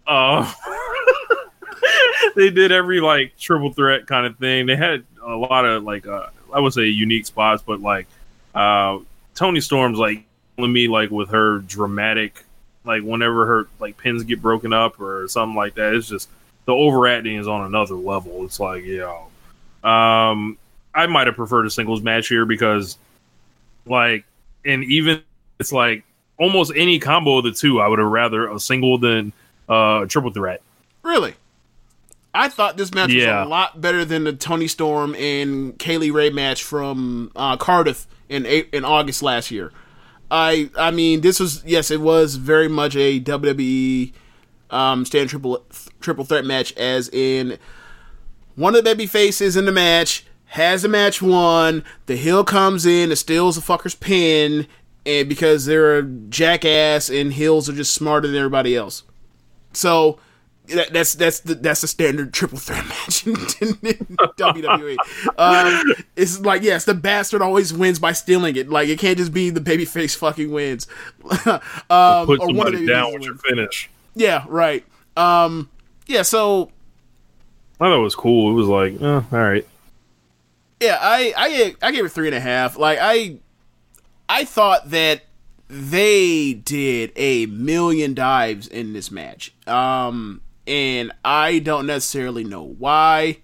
[0.05, 0.51] Uh,
[2.35, 4.65] they did every like triple threat kind of thing.
[4.65, 8.07] They had a lot of like uh, I would say unique spots, but like
[8.53, 8.99] uh,
[9.35, 10.25] Toni Storm's like
[10.57, 12.43] me like with her dramatic
[12.83, 15.93] like whenever her like pins get broken up or something like that.
[15.93, 16.27] It's just
[16.65, 18.45] the overacting is on another level.
[18.45, 19.27] It's like yo,
[19.83, 20.57] um,
[20.93, 22.97] I might have preferred a singles match here because
[23.85, 24.25] like
[24.65, 25.21] and even
[25.59, 26.03] it's like
[26.37, 29.33] almost any combo of the two, I would have rather a single than
[29.69, 30.61] uh, a triple threat.
[31.03, 31.33] Really?
[32.33, 33.39] I thought this match Yeah.
[33.39, 37.57] was a lot better than the Toni Storm and Kay Lee Ray match from uh,
[37.57, 39.71] Cardiff in in August last year.
[40.31, 44.13] I I mean, this was yes, it was very much a WWE
[44.69, 45.65] um, stand triple
[45.99, 47.58] triple threat match, as in
[48.55, 51.84] one of the baby faces in the match has the match won.
[52.08, 54.67] The heel comes in and steals the fucker's pin,
[55.05, 59.03] and because they're a jackass and heels are just smarter than everybody else.
[59.73, 60.19] So
[60.67, 64.97] that, that's that's the that's the standard triple threat match in, WWE.
[65.38, 68.69] Um, it's like yes, the bastard always wins by stealing it.
[68.69, 70.88] Like it can't just be the babyface fucking wins.
[71.45, 73.89] um, Put or one of somebody the down with your finish.
[74.19, 74.86] Yeah, right.
[75.15, 75.69] Um,
[76.08, 76.71] yeah, so
[77.79, 78.51] I thought it was cool.
[78.51, 79.65] It was like, eh, all right.
[80.82, 82.77] yeah, I I gave, I gave it three and a half.
[82.77, 83.38] Like I
[84.27, 85.21] I thought that
[85.69, 89.53] they did a million dives in this match.
[89.67, 93.38] Um, and I don't necessarily know why.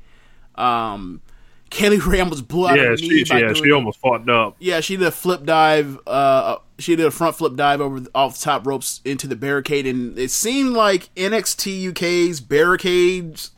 [0.56, 1.22] Um,
[1.70, 4.56] Kelly Ray almost blew out Yeah, knee she, by yeah, doing she almost fucked up.
[4.60, 6.00] Yeah, she did a flip dive.
[6.08, 9.36] Uh, she did a front flip dive over the, off the top ropes into the
[9.36, 13.52] barricade, and it seemed like NXT UK's barricades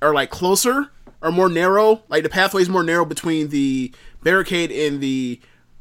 [0.00, 0.90] are like closer
[1.20, 2.02] or more narrow.
[2.08, 3.92] Like the pathway is more narrow between the
[4.22, 5.40] barricade and the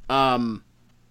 [0.09, 0.63] um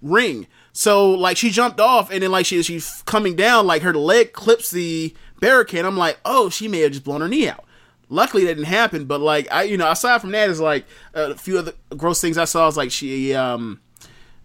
[0.03, 0.46] ring.
[0.72, 4.33] So like she jumped off, and then like she she's coming down, like her leg
[4.33, 5.85] clips the barricade.
[5.85, 7.64] I'm like, oh, she may have just blown her knee out.
[8.09, 9.07] Luckily, that didn't happen.
[9.07, 12.37] But like I, you know, aside from that, is like a few other gross things
[12.37, 12.68] I saw.
[12.68, 13.81] Is like she um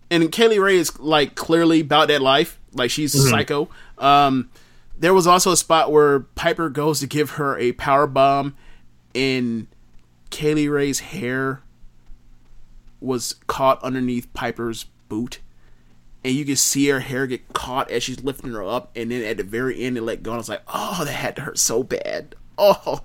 [0.10, 2.60] and Kay Lee Ray is like clearly about that life.
[2.74, 3.70] Like she's psycho.
[3.98, 4.50] Um,
[4.98, 8.56] there was also a spot where Piper goes to give her a power bomb,
[9.14, 9.68] and
[10.30, 11.62] Kay Lee Ray's hair
[13.00, 15.40] was caught underneath Piper's boot,
[16.24, 19.24] and you can see her hair get caught as she's lifting her up, and then
[19.24, 20.32] at the very end it let go.
[20.32, 22.36] And I was like, oh, that had to hurt so bad.
[22.58, 23.02] Oh,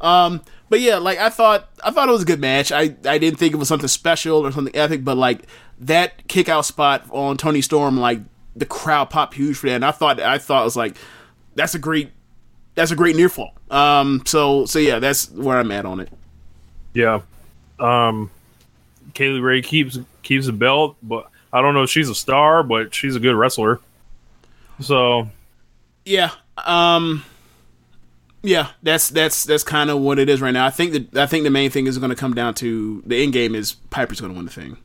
[0.00, 2.72] um, but yeah, like I thought, I thought it was a good match.
[2.72, 5.42] I I didn't think it was something special or something epic, but like
[5.80, 8.20] that kick out spot on Toni Storm, like
[8.54, 10.96] the crowd popped huge for that, and I thought I thought it was like
[11.54, 12.12] that's a great
[12.74, 13.52] that's a great near fall.
[13.70, 16.08] Um, so so yeah, that's where I'm at on it.
[16.94, 17.20] Yeah.
[17.78, 18.30] Um,
[19.14, 22.62] Kay Lee Ray keeps keeps the belt, but I don't know if she's a star,
[22.62, 23.80] but she's a good wrestler.
[24.80, 25.28] So
[26.04, 26.30] Yeah.
[26.56, 27.24] Um
[28.42, 30.66] yeah, that's that's that's kind of what it is right now.
[30.66, 33.22] I think that I think the main thing is going to come down to the
[33.22, 34.76] end game is Piper's going to win the thing.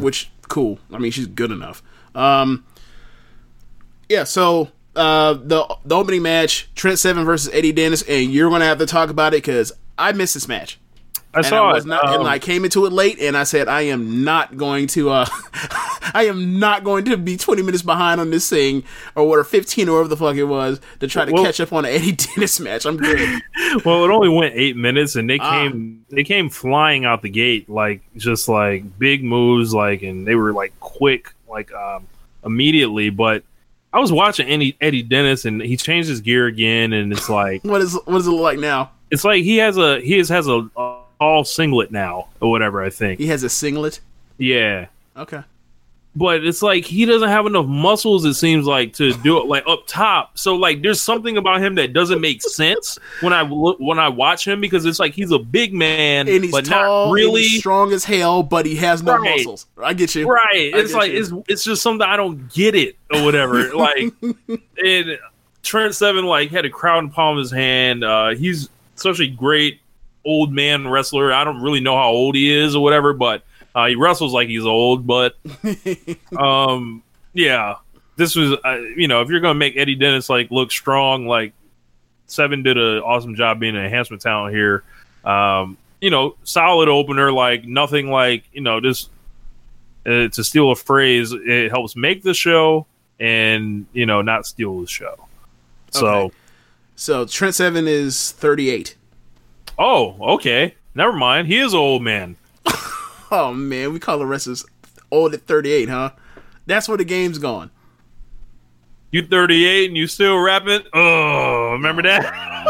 [0.00, 0.78] Which cool.
[0.92, 1.82] I mean, she's good enough.
[2.14, 2.64] Um
[4.08, 8.60] Yeah, so uh the the opening match, Trent Seven versus Eddie Dennis, and you're going
[8.60, 10.78] to have to talk about it cuz I missed this match.
[11.34, 11.88] I And saw I was it.
[11.88, 14.86] not, and Um, I came into it late, and I said, I am not going
[14.88, 15.26] to, uh,
[16.14, 19.44] I am not going to be 20 minutes behind on this thing, or what, or
[19.44, 21.92] 15 or whatever the fuck it was, to try to Well- catch up on an
[21.92, 22.84] Eddie Dennis match.
[22.84, 23.40] I'm good.
[23.84, 25.50] well, it only went eight minutes, and they Ah.
[25.50, 30.34] came they came flying out the gate like just like big moves, like and they
[30.34, 32.06] were like quick, like um,
[32.44, 33.08] immediately.
[33.08, 33.42] But
[33.94, 37.64] I was watching Eddie, Eddie Dennis, and he changed his gear again, and it's like
[37.64, 38.90] what is what does it look like now?
[39.10, 42.82] it's like he has a he has, has a, a all singlet now or whatever.
[42.82, 44.00] I think, He has a singlet.
[44.38, 44.86] yeah.
[45.16, 45.42] Okay.
[46.16, 49.62] but it's like he doesn't have enough muscles it seems like to do it like
[49.66, 53.78] up top so like there's something about him that doesn't make sense when i look
[53.78, 57.08] when i watch him because it's like he's a big man And he's but tall,
[57.08, 59.36] not really he's strong as hell, but he has no Right.
[59.36, 59.66] muscles.
[59.82, 60.26] I get you.
[60.26, 61.18] right I it's like you.
[61.20, 64.14] it's it's just something i don't get it or whatever like
[64.82, 65.18] and
[65.62, 69.20] trent seven like had a crown in the palm of his hand uh he's such
[69.20, 69.80] a great
[70.24, 73.42] old man wrestler i don't really know how old he is or whatever but
[73.74, 75.36] uh he wrestles like he's old but
[76.36, 77.76] um yeah
[78.16, 81.52] this was uh, you know if you're gonna make eddie dennis like look strong like
[82.26, 84.84] seven did an awesome job being an enhancement talent here
[85.24, 89.10] um you know solid opener like nothing like you know just
[90.06, 92.86] uh, to steal a phrase it helps make the show
[93.20, 95.28] and you know not steal the show
[95.90, 96.34] so Okay.
[97.02, 98.96] So Trent Seven is 38.
[99.78, 102.36] Oh okay never mind he is an old man
[103.34, 104.62] Oh man, we call the wrestlers
[105.10, 106.10] old at 38, huh?
[106.66, 107.70] That's where the game's gone.
[109.10, 112.68] you 38 and you still rapping oh remember that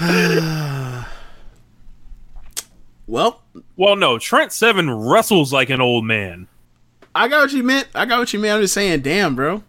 [3.06, 3.42] Well,
[3.76, 6.48] well no trent seven wrestles like an old man
[7.14, 7.86] I got what you meant.
[7.94, 8.56] I got what you meant.
[8.56, 9.62] I'm just saying, damn, bro.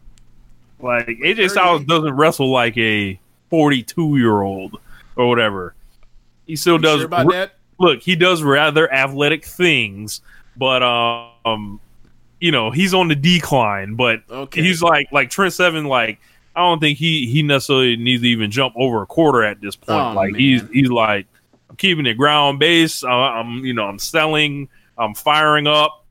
[0.79, 3.19] Like AJ Styles doesn't wrestle like a
[3.51, 4.79] 42 year old
[5.15, 5.75] or whatever.
[6.45, 6.97] He still does.
[6.99, 7.55] sure about that?
[7.79, 10.21] Look, he does rather athletic things,
[10.55, 11.79] but um,
[12.39, 13.95] you know, he's on the decline.
[13.95, 14.61] But Okay.
[14.61, 15.85] he's like like Trent Seven.
[15.85, 16.19] Like
[16.55, 19.75] I don't think he he necessarily needs to even jump over a quarter at this
[19.75, 19.99] point.
[19.99, 20.39] Oh, like man.
[20.39, 21.27] he's he's like
[21.69, 23.03] I'm keeping it ground base.
[23.03, 24.69] I, I'm you know I'm selling.
[24.97, 26.05] I'm firing up,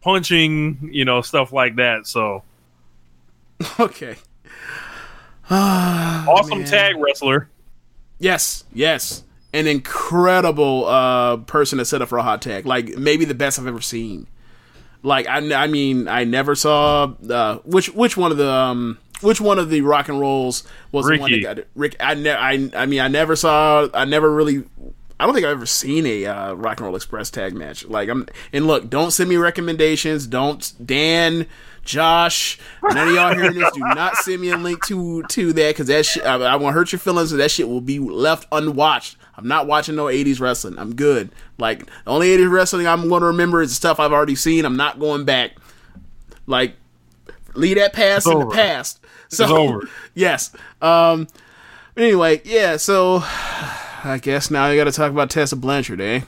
[0.00, 0.90] punching.
[0.92, 2.06] You know stuff like that.
[2.08, 2.42] So
[3.80, 4.16] Okay.
[5.50, 7.48] awesome tag wrestler.
[8.18, 9.22] Yes, yes.
[9.52, 12.66] An incredible uh, person to set up for a hot tag.
[12.66, 14.26] Like maybe the best I've ever seen.
[15.02, 19.40] Like I, I mean, I never saw uh, which which one of the um, which
[19.40, 21.68] one of the rock and rolls was the one that got it.
[21.74, 21.96] Rick.
[22.00, 23.88] I, ne- I I mean, I never saw.
[23.94, 24.64] I never really.
[25.18, 27.86] I don't think I've ever seen a uh, Rock and Roll Express tag match.
[27.86, 30.26] Like I'm and look, don't send me recommendations.
[30.26, 31.46] Don't Dan,
[31.86, 33.72] Josh, none of y'all hearing this.
[33.72, 36.24] Do not send me a link to to that because that shit.
[36.24, 37.32] I, I won't hurt your feelings.
[37.32, 39.16] And that shit will be left unwatched.
[39.36, 40.78] I'm not watching no 80s wrestling.
[40.78, 41.30] I'm good.
[41.58, 44.64] Like the only 80s wrestling I'm going to remember is stuff I've already seen.
[44.64, 45.52] I'm not going back.
[46.46, 46.76] Like
[47.54, 49.00] leave that past in the past.
[49.28, 49.88] So It's over.
[50.14, 50.52] yes.
[50.82, 51.28] Um.
[51.96, 52.76] Anyway, yeah.
[52.76, 56.20] So I guess now you got to talk about Tessa Blanchard, eh?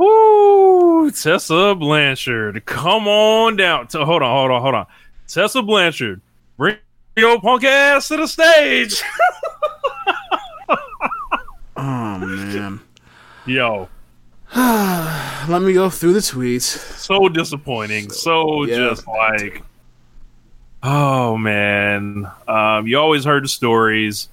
[0.00, 2.64] Ooh, Tessa Blanchard.
[2.66, 3.88] Come on down.
[3.88, 4.86] To, hold on, hold on, hold on.
[5.26, 6.20] Tessa Blanchard.
[6.56, 6.76] Bring
[7.16, 9.02] your punk ass to the stage.
[11.80, 12.80] Oh man.
[13.46, 13.88] Yo,
[14.56, 16.62] Let me go through the tweets.
[16.62, 18.10] so disappointing.
[18.10, 18.88] So Yeah.
[18.90, 19.62] just like,
[20.82, 22.28] oh man.
[22.48, 24.28] Um, you always heard the stories.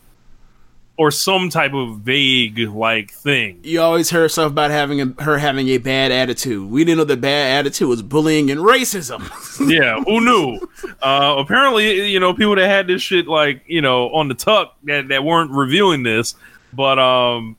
[0.98, 3.60] Or some type of vague like thing.
[3.64, 6.70] You always heard stuff about having a, her having a bad attitude.
[6.70, 9.22] We didn't know the bad attitude was bullying and racism.
[9.70, 10.60] yeah, who knew?
[11.02, 14.78] Uh, apparently, you know, people that had this shit like you know on the tuck
[14.84, 16.36] that that weren't revealing this,
[16.72, 17.58] but um,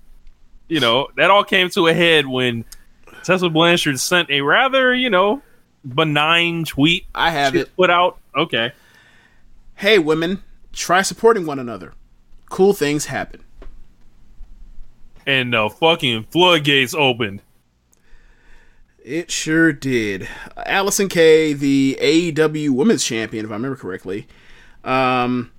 [0.69, 2.65] you know, that all came to a head when
[3.23, 5.43] Tessa Blanchard sent a rather you know
[5.85, 7.05] benign tweet.
[7.15, 7.75] I have it.
[7.77, 8.19] put out.
[8.35, 8.73] Okay,
[9.75, 11.93] hey, women, try supporting one another.
[12.51, 13.43] Cool things happen.
[15.27, 17.43] and the fucking floodgates opened.
[19.05, 20.29] It sure did.
[20.57, 24.27] Allysin Kay, the AEW Women's Champion, if I remember correctly.
[24.85, 25.51] Um,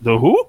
[0.00, 0.48] The who?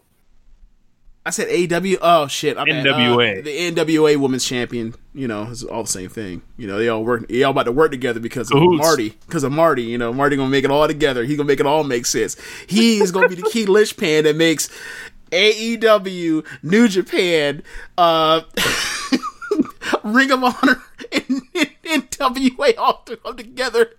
[1.23, 1.97] I said AEW.
[2.01, 3.43] Oh shit, I meant, uh, NWA.
[3.43, 4.95] the NWA Women's Champion.
[5.13, 6.41] You know, it's all the same thing.
[6.57, 7.27] You know, they all work.
[7.27, 8.81] They all about to work together because of Cahoots.
[8.81, 9.09] Marty.
[9.27, 9.83] Because of Marty.
[9.83, 11.23] You know, Marty gonna make it all together.
[11.23, 12.37] He gonna make it all make sense.
[12.67, 14.69] He is gonna be the key linchpin that makes
[15.31, 17.63] AEW, New Japan,
[17.97, 18.41] uh,
[20.03, 21.41] Ring of Honor, and,
[21.85, 23.91] and NWA all to come together.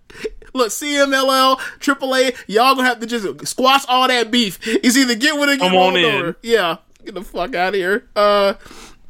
[0.55, 4.59] Look, CMLL, AAA, y'all gonna have to just squash all that beef.
[4.63, 6.05] It's either get with it, or get on in.
[6.05, 6.37] over.
[6.43, 8.09] Yeah, get the fuck out of here.
[8.15, 8.55] Uh,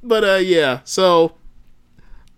[0.02, 0.80] but uh, yeah.
[0.84, 1.34] So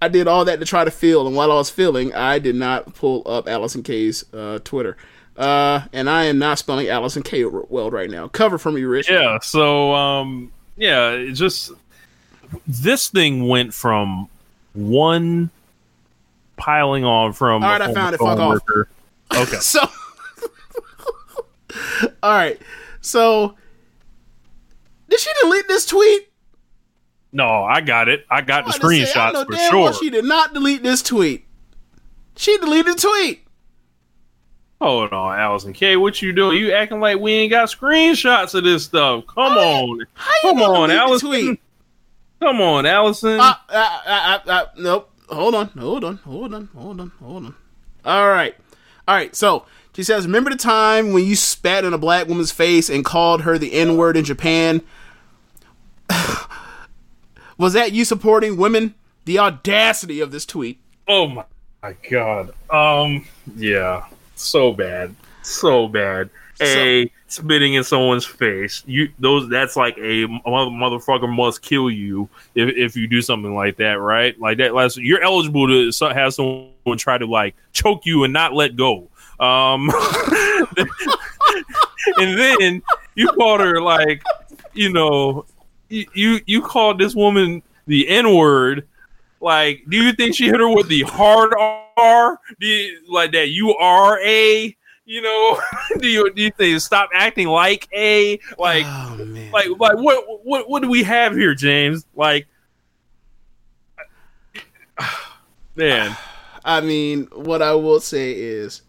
[0.01, 2.57] I did all that to try to feel, and while I was feeling, I did
[2.57, 4.97] not pull up Allysin Kay's uh, Twitter.
[5.37, 8.29] Uh, and I am not spelling Allysin Kay well right now.
[8.29, 9.11] Cover for me, Rich.
[9.11, 9.39] Yeah.
[9.41, 11.73] So um, yeah, it just
[12.67, 14.29] this thing went from
[14.75, 15.51] one
[16.57, 17.65] piling on from.
[17.65, 18.19] All right, I found it.
[18.19, 18.63] Fuck off.
[19.35, 19.57] Okay.
[19.61, 19.81] So,
[22.23, 22.61] all right.
[23.01, 23.57] So,
[25.09, 26.29] did she delete this tweet?
[27.33, 28.25] No, I got it.
[28.31, 29.81] I got the say, I screenshots know for sure.
[29.81, 31.45] well she did not delete this tweet.
[32.37, 33.41] She deleted the tweet.
[34.81, 35.97] Hold on, Allysin Kay.
[35.97, 36.59] What you doing?
[36.59, 39.25] You acting like we ain't got screenshots of this stuff.
[39.27, 40.07] Come on.
[40.15, 41.21] How you Come on, the Allysin.
[41.21, 41.61] tweet?
[42.41, 43.39] Come on, Allysin.
[43.39, 45.11] Uh, uh, uh, uh, nope.
[45.29, 45.69] Hold on.
[45.69, 46.17] Hold on.
[46.19, 46.69] Hold on.
[46.77, 47.13] Hold on.
[47.21, 47.55] Hold on.
[48.05, 48.55] All right.
[49.09, 49.35] All right.
[49.35, 49.65] So
[49.95, 53.43] she says, "Remember the time when you spat in a black woman's face and called
[53.43, 54.83] her the N word in Japan?
[57.59, 58.95] Was that you supporting women?
[59.25, 60.79] The audacity of this tweet.
[61.09, 61.45] oh my,
[61.83, 62.51] my god.
[62.71, 63.27] Um
[63.57, 64.07] yeah.
[64.37, 65.15] So bad.
[65.43, 66.31] So bad.
[66.61, 68.83] A spitting in someone's face.
[68.87, 73.55] You those that's like a mother, motherfucker must kill you if, if you do something
[73.55, 74.39] like that, right?
[74.41, 78.55] Like that last you're eligible to have someone try to like choke you and not
[78.55, 79.09] let go.
[79.41, 79.91] Um
[82.19, 82.83] and then
[83.15, 84.23] you called her like
[84.73, 85.47] you know
[85.89, 88.89] you you, you called this woman the N word.
[89.41, 92.41] Like, do you think she hit her with the hard R?
[92.61, 93.51] Do you, like that?
[93.51, 94.77] You are a.
[95.07, 95.61] You know,
[95.99, 99.19] do you do you think stop acting like a like Oh
[99.53, 102.07] like like what what what do we have here, James?
[102.15, 102.47] Like,
[105.77, 106.17] man,
[106.65, 108.81] I mean, what I will say is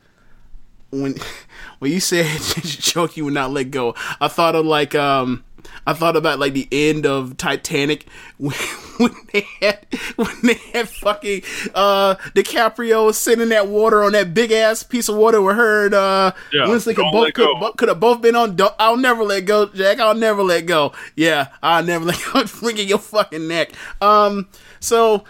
[0.92, 1.16] when
[1.80, 2.26] when you said
[2.64, 5.44] choke you would not let go, I thought of like um
[5.88, 8.06] I thought about like the end of Titanic
[8.38, 8.56] when,
[8.98, 11.42] when they had when they had fucking
[11.74, 15.86] uh DiCaprio sitting in that water on that big ass piece of water with her
[15.86, 19.46] and uh Yeah, Winslet could both could, could have both been on I'll never let
[19.46, 20.94] go Jack I'll never let go.
[21.16, 23.72] Yeah I'll never let go freaking your fucking neck.
[24.02, 24.48] Um
[24.80, 25.24] so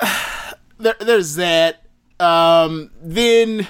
[0.78, 1.82] there, there's that.
[2.18, 3.66] Um, then,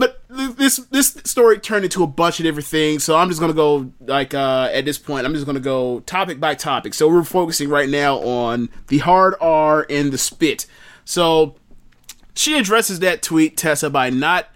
[0.00, 3.04] but this this story turned into a bunch of different things.
[3.04, 5.26] So I'm just gonna go like uh, at this point.
[5.26, 6.94] I'm just gonna go topic by topic.
[6.94, 10.64] So we're focusing right now on the hard R and the spit.
[11.04, 11.56] So
[12.34, 14.48] she addresses that tweet Tessa by not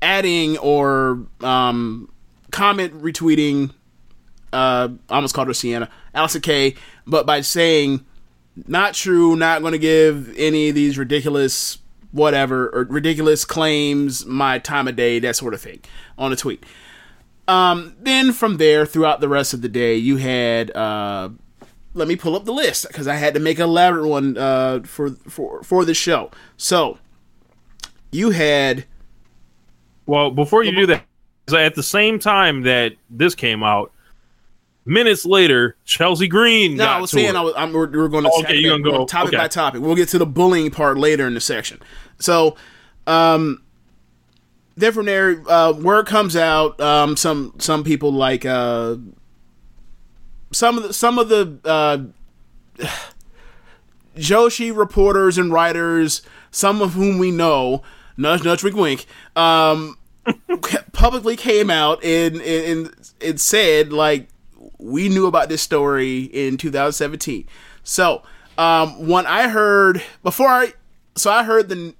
[0.00, 2.08] adding or um,
[2.52, 3.74] comment retweeting.
[4.52, 8.04] Uh, I almost called her Sienna, Allysin Kay, but by saying
[8.68, 11.78] not true, not going to give any of these ridiculous
[12.14, 15.80] whatever or ridiculous claims my time of day, that sort of thing
[16.16, 16.64] on a tweet.
[17.48, 21.28] Um, then from there, throughout the rest of the day, you had uh,
[21.92, 24.80] let me pull up the list because I had to make an elaborate one uh,
[24.84, 26.30] for for for the show.
[26.56, 26.98] So
[28.12, 28.84] you had
[30.06, 31.02] Well, before you do that,
[31.54, 33.92] at the same time that this came out,
[34.86, 36.76] minutes later, Chelsea Green.
[36.76, 37.36] No, I was to saying.
[37.36, 39.04] I was, I'm, we're, we're going to Oh, okay, you're gonna go.
[39.04, 39.36] topic Okay.
[39.36, 39.82] by topic.
[39.82, 41.80] We'll get to the bullying part later in the section.
[42.18, 42.56] So,
[43.06, 43.62] um,
[44.76, 46.80] then from there, uh, word comes out.
[46.80, 48.96] Um, some some people like uh,
[50.52, 51.98] some of the some of the uh,
[54.16, 57.82] Joshi reporters and writers, some of whom we know,
[58.16, 59.06] nudge nudge wink wink,
[59.36, 59.96] um,
[60.92, 62.90] publicly came out and and
[63.20, 64.28] and said like
[64.78, 67.46] we knew about this story in 2017.
[67.82, 68.22] So,
[68.58, 70.74] um, when I heard before I,
[71.16, 71.94] so I heard the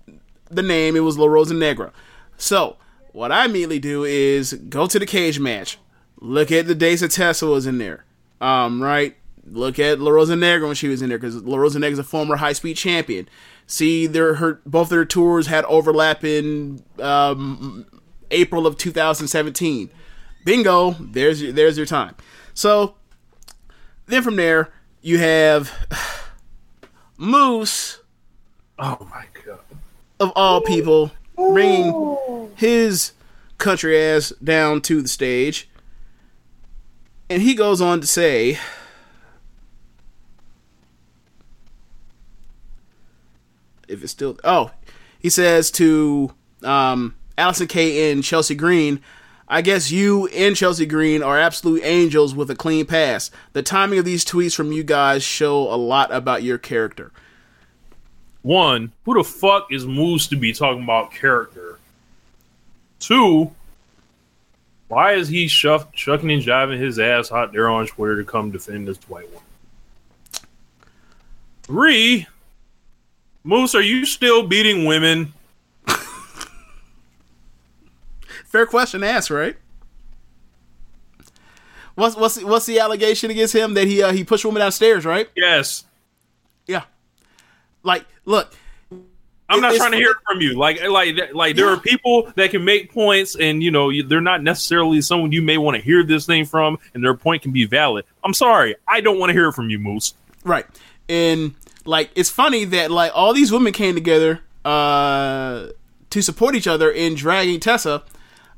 [0.57, 1.92] the name, it was La Rosa Negra.
[2.36, 2.76] So,
[3.12, 5.76] what I immediately do is go to the Cagematch,
[6.20, 8.05] look at the days that Tessa was in there,
[8.40, 9.16] um, right?
[9.46, 11.98] Look at La Rosa Negra when she was in there because La Rosa Negra is
[11.98, 13.28] a former high speed champion.
[13.66, 17.86] See, their her both their tours had overlap in um,
[18.30, 19.90] April of 2017.
[20.44, 22.14] Bingo, there's there's your time.
[22.55, 22.94] So
[24.07, 25.72] then from there you have
[27.18, 28.00] Moose
[28.78, 29.24] Oh my.
[30.21, 33.12] Of all people bringing his
[33.59, 35.69] country ass down to the stage,
[37.29, 38.59] and he goes on to say.
[43.87, 44.71] If it's still oh,
[45.19, 49.01] he says to um, Allysin Kay and Chelsea Green,
[49.47, 53.31] I guess you and Chelsea Green are absolute angels with a clean pass.
[53.53, 57.12] The timing of these tweets from you guys show a lot about your character.
[58.45, 61.78] One, who the fuck is Moose to be talking about character?
[62.99, 63.51] Two,
[64.88, 68.51] why is he shuff, shucking and jiving his ass out there on Twitter to come
[68.51, 69.42] defend this white woman?
[71.62, 72.26] Three,
[73.45, 75.32] Moose, are you still beating women?
[78.45, 79.57] Fair question to ask, right?
[81.95, 85.30] What's what's what's the allegation against him that he uh, he pushed women downstairs, right?
[85.34, 85.84] Yes.
[87.85, 88.53] Like, look,
[89.49, 90.55] I'm not trying to hear it from you.
[90.59, 91.74] Like, like, like, there Yeah.
[91.74, 95.59] are people that can make points, and you know, they're not necessarily someone you may
[95.59, 98.05] want to hear this thing from, and their point can be valid.
[98.24, 100.14] I'm sorry, I don't want to hear it from you, Moose.
[100.45, 100.66] right?
[101.09, 101.55] And
[101.85, 105.66] like, it's funny that like all these women came together uh
[106.11, 108.03] to support each other in dragging Tessa.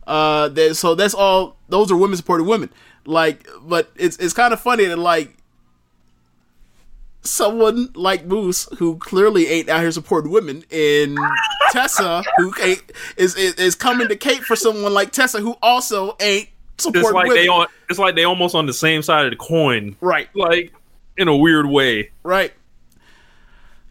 [0.06, 1.56] Uh, that so that's all.
[1.68, 2.70] Those are women supporting women.
[3.06, 5.36] Like, but it's it's kind of funny that like
[7.26, 11.18] someone like Moose, who clearly ain't out here supporting women, and
[11.72, 12.82] Tessa, who ain't,
[13.16, 17.12] is, is is coming to cape for someone like Tessa, who also ain't It's supporting
[17.12, 17.42] like women.
[17.42, 17.66] they on.
[17.90, 20.72] It's like they almost on the same side of the coin, right, like
[21.16, 22.10] in a weird way.
[22.22, 22.52] right.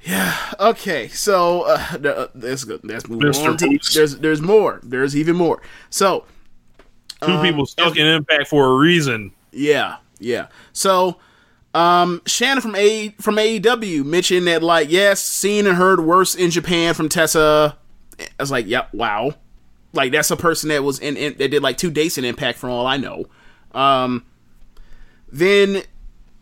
[0.04, 0.36] Yeah.
[0.60, 1.08] Okay.
[1.08, 3.50] So uh, th- uh, let's move Mr.
[3.50, 3.80] on.
[3.94, 4.80] There's there's more.
[4.84, 5.62] There's even more.
[5.90, 6.26] So
[7.22, 9.32] Two Um, people stuck in impact for a reason.
[9.52, 10.48] Yeah, yeah.
[10.74, 11.18] So,
[11.76, 16.50] um, Shannon from A from AEW mentioned that like yes, seen and heard worse in
[16.50, 17.78] Japan from Tessa.
[18.18, 19.34] I was like, yep, wow.
[19.92, 22.58] Like that's a person that was in, in that did like two dates in Impact
[22.58, 23.26] from all I know.
[23.74, 24.26] Um,
[25.30, 25.84] then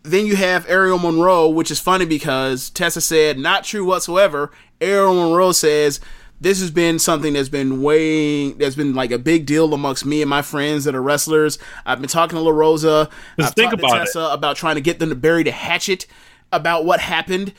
[0.04, 4.52] then you have Aerial Monroe, which is funny because Tessa said not true whatsoever.
[4.80, 5.98] Aerial Monroe says
[6.44, 10.20] this has been something that's been way that's been like a big deal amongst me
[10.20, 11.58] and my friends that are wrestlers.
[11.86, 13.08] I've been talking to La Rosa.
[13.38, 14.00] I've think talked to about it.
[14.00, 16.06] Tessa about trying to get them to bury the hatchet
[16.52, 17.54] about what happened.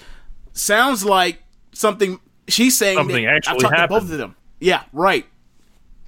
[0.53, 1.41] Sounds like
[1.73, 2.97] something she's saying.
[2.97, 4.36] Something actually I've talked to both of them.
[4.59, 5.25] Yeah, right.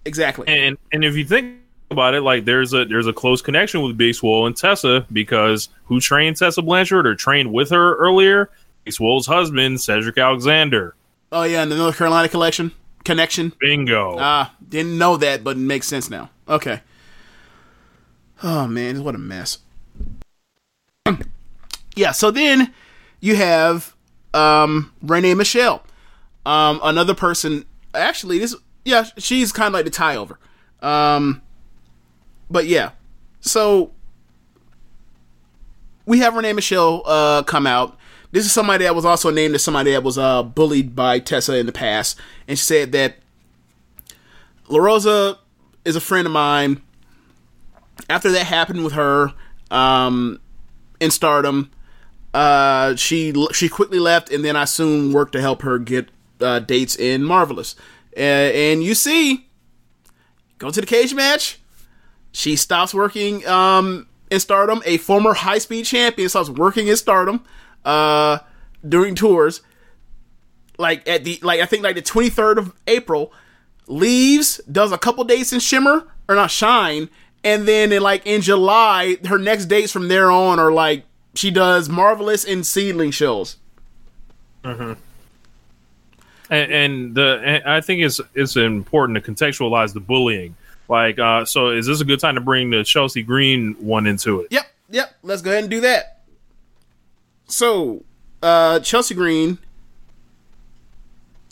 [0.05, 0.47] Exactly.
[0.47, 1.57] And and if you think
[1.89, 5.69] about it, like there's a there's a close connection with Big Swole and Tessa because
[5.85, 8.51] who trained Tessa Blanchard or trained with her earlier?
[8.83, 10.93] Big Swole's husband, Cedric Alexander.
[11.31, 12.71] Oh yeah, and the North Carolina collection
[13.07, 13.53] connection.
[13.59, 14.17] Bingo.
[14.19, 16.29] Ah, didn't know that, but it makes sense now.
[16.47, 16.81] Okay.
[18.43, 19.59] Oh man, what a mess.
[21.95, 22.73] yeah, so then
[23.19, 23.95] you have
[24.33, 25.83] um Renee Michelle.
[26.45, 28.55] Um another person actually this
[28.85, 30.37] yeah, she's kind of like the tie over.
[30.81, 31.41] Um
[32.49, 32.91] but yeah.
[33.39, 33.91] So
[36.05, 37.96] we have Renee Michelle uh come out.
[38.31, 41.57] This is somebody that was also named as somebody that was uh bullied by Tessa
[41.57, 43.17] in the past and she said that
[44.69, 45.39] La Rosa
[45.85, 46.81] is a friend of mine.
[48.09, 49.33] After that happened with her,
[49.71, 50.39] um,
[50.99, 51.71] in Stardom,
[52.33, 56.09] uh, she she quickly left, and then I soon worked to help her get
[56.41, 57.75] uh, dates in Marvelous.
[58.15, 59.47] Uh, and you see,
[60.57, 61.57] go to the Cagematch.
[62.31, 64.81] She stops working um, in Stardom.
[64.85, 67.43] A former high speed champion stops working in Stardom
[67.87, 68.39] uh,
[68.87, 69.61] during tours.
[70.77, 73.33] Like at the like I think like the twenty third of April,
[73.87, 77.09] leaves, does a couple dates in Shimmer or not Shine,
[77.43, 81.49] and then in like in July, her next dates from there on are like she
[81.49, 83.57] does Marvelous and SEAdLINNNG shows.
[86.49, 90.55] and, and the and I think it's it's important to contextualize the bullying.
[90.89, 94.41] Like, uh, so is this a good time to bring the Chelsea Green one into
[94.41, 94.47] it?
[94.51, 95.15] Yep, yep.
[95.23, 96.16] Let's go ahead and do that.
[97.47, 98.03] So,
[98.43, 99.57] uh, Chelsea Green.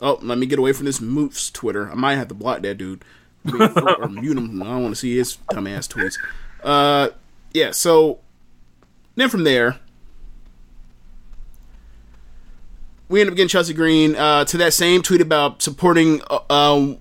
[0.01, 1.89] Oh, let me get away from this Moose's Twitter.
[1.89, 3.03] I might have to block that dude
[3.53, 4.61] or mute him.
[4.61, 6.17] I don't want to see his dumbass tweets.
[6.63, 7.09] Uh,
[7.53, 7.71] yeah.
[7.71, 8.19] So
[9.15, 9.79] Then from there,
[13.07, 16.95] we end up getting Chelsea Green uh, to that same tweet about supporting uh, uh,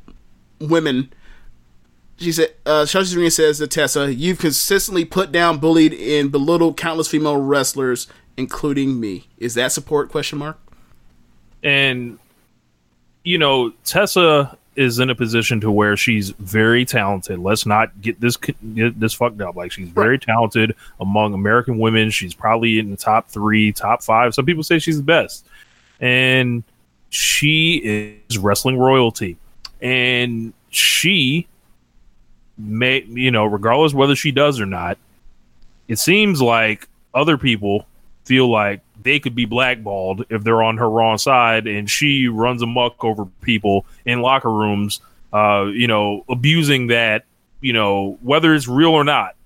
[0.61, 1.13] women.
[2.17, 6.77] She said, uh, Chelsea Green says to Tessa, "You've consistently put down, bullied, and belittled
[6.77, 8.07] countless female wrestlers,
[8.37, 9.29] including me.
[9.39, 10.11] Is that support?
[10.11, 10.59] Question mark.
[11.63, 12.19] and
[13.25, 17.39] you know Tessa is in a position to where she's very talented.
[17.39, 19.57] Let's not get this get this fucked up.
[19.57, 22.11] Like she's very talented among American women.
[22.11, 24.35] She's probably in the top three, top five.
[24.35, 25.47] Some people say she's the best,
[26.01, 26.65] and
[27.11, 29.37] she is wrestling royalty,
[29.81, 31.47] and she
[32.59, 34.99] may you know regardless whether she does or not.
[35.87, 37.87] It seems like other people
[38.25, 42.63] feel like they could be blackballed if they're on her wrong side and she runs
[42.63, 45.01] amok over people in locker rooms
[45.33, 47.25] uh you know abusing that
[47.65, 49.37] you know whether it's real or not.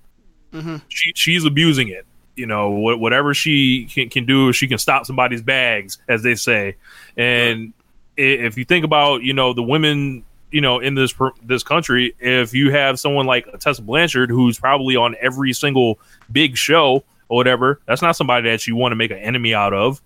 [0.89, 2.05] She she's abusing it.
[2.35, 6.35] You know wh- whatever she can, can do she can stop somebody's bags as they
[6.35, 6.75] say.
[7.15, 7.73] And
[8.17, 11.13] i if you think about you know the women you know in this
[11.43, 15.97] this country if you have someone like Tessa Blanchard who's probably on every single
[16.29, 17.79] big show or whatever.
[17.85, 20.01] That's not somebody that you want to make an enemy out of.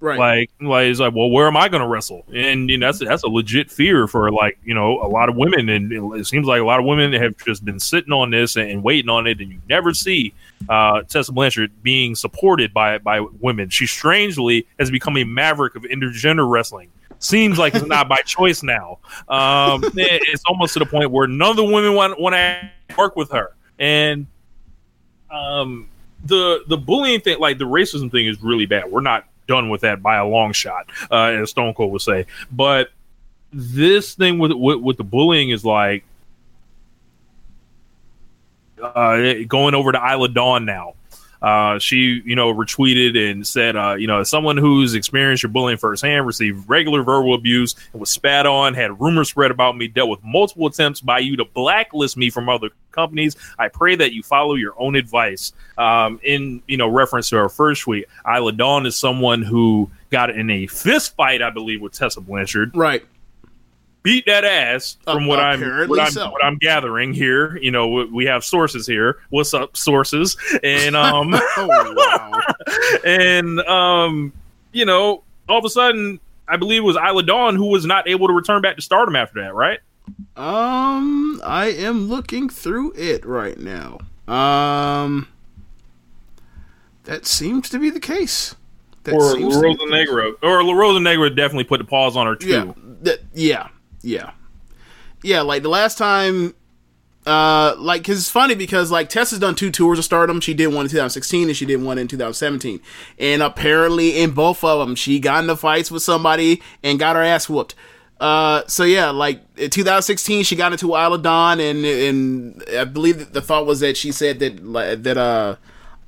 [0.00, 0.18] Right.
[0.18, 2.24] like like it's like well where am I going to wrestle?
[2.34, 5.36] And you know that's that's a legit fear for like you know a lot of
[5.36, 5.68] women.
[5.68, 8.68] And it, seems like a lot of women have just been sitting on this and,
[8.68, 9.40] and waiting on it.
[9.40, 10.34] And you never see
[10.68, 13.68] uh, Tessa Blanchard being supported by by women.
[13.68, 16.90] She strangely has become a maverick of intergender wrestling.
[17.20, 18.98] Seems like it's not by choice now.
[19.28, 22.70] Um, it- it's almost to the point where none of the women want want to
[22.98, 23.54] work with her.
[23.78, 24.26] And
[25.30, 25.88] um
[26.24, 28.90] the the bullying thing like the racism thing is really bad.
[28.90, 32.26] We're not done with that by a long shot uh as stone cold would say.
[32.50, 32.90] But
[33.52, 36.04] this thing with with, with the bullying is like
[38.80, 40.94] uh going over to Isla Dawn now
[41.42, 45.50] uh, she, you know, retweeted and said, uh, you know, as someone who's experienced your
[45.50, 49.88] bullying firsthand, received regular verbal abuse, and was spat on, had rumors spread about me,
[49.88, 53.36] dealt with multiple attempts by you to blacklist me from other companies.
[53.58, 55.52] I pray that you follow your own advice.
[55.76, 60.30] Um, in you know, reference to our first tweet, Isla Dawn is someone who got
[60.30, 63.04] in a fist fight, I believe, with Tessa Blanchard Right.
[64.02, 66.30] Beat that ass from what I'm what I'm, so.
[66.30, 67.56] what I'm gathering here.
[67.58, 69.18] You know, we- have sources here.
[69.30, 70.36] What's up, sources?
[70.62, 72.40] And um Oh wow.
[73.04, 74.32] and um
[74.72, 78.08] you know, all of a sudden, I believe it was Isla Dawn who was not
[78.08, 79.80] able to return back to Stardom after that, right?
[80.36, 83.98] Um, I am looking through it right now.
[84.26, 85.28] Um,
[87.04, 88.54] that seems to be the case.
[89.04, 89.78] That Or La Rosa.
[89.84, 92.48] Negro, or La Rosa Negra definitely put the pause on her too.
[92.48, 92.72] Yeah,
[93.02, 93.68] that, yeah,
[94.02, 94.32] yeah,
[95.22, 95.40] yeah.
[95.40, 96.54] Like the last time,
[97.26, 100.40] uh, like because it's funny because like Tessa's done two tours of Stardom.
[100.40, 102.80] She did one in 2016 and she did one in 2017.
[103.18, 107.22] And apparently, in both of them, she got into fights with somebody and got her
[107.22, 107.74] ass whooped.
[108.22, 113.32] Uh, so yeah, like in 2016, she got into Isla Dawn, and and I believe
[113.32, 115.56] the thought was that she said that that uh,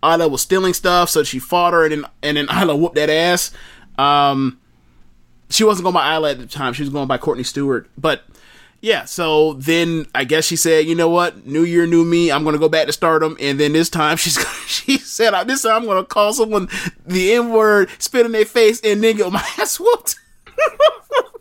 [0.05, 3.11] Isla was stealing stuff, so she fought her, and then and then Isla whooped that
[3.11, 3.51] ass.
[3.99, 4.61] Um,
[5.55, 7.89] she wasn't going by Isla at the time; she was going by Courtney Stewart.
[7.97, 8.25] But
[8.81, 12.31] yeah, so then I guess she said, you know what, New Year, new me.
[12.31, 15.83] I'm gonna go back to Stardom, and then this time she's she said, this time
[15.83, 16.69] I'm gonna call someone
[17.07, 20.17] the N word, spit in their face, and then get my ass whooped.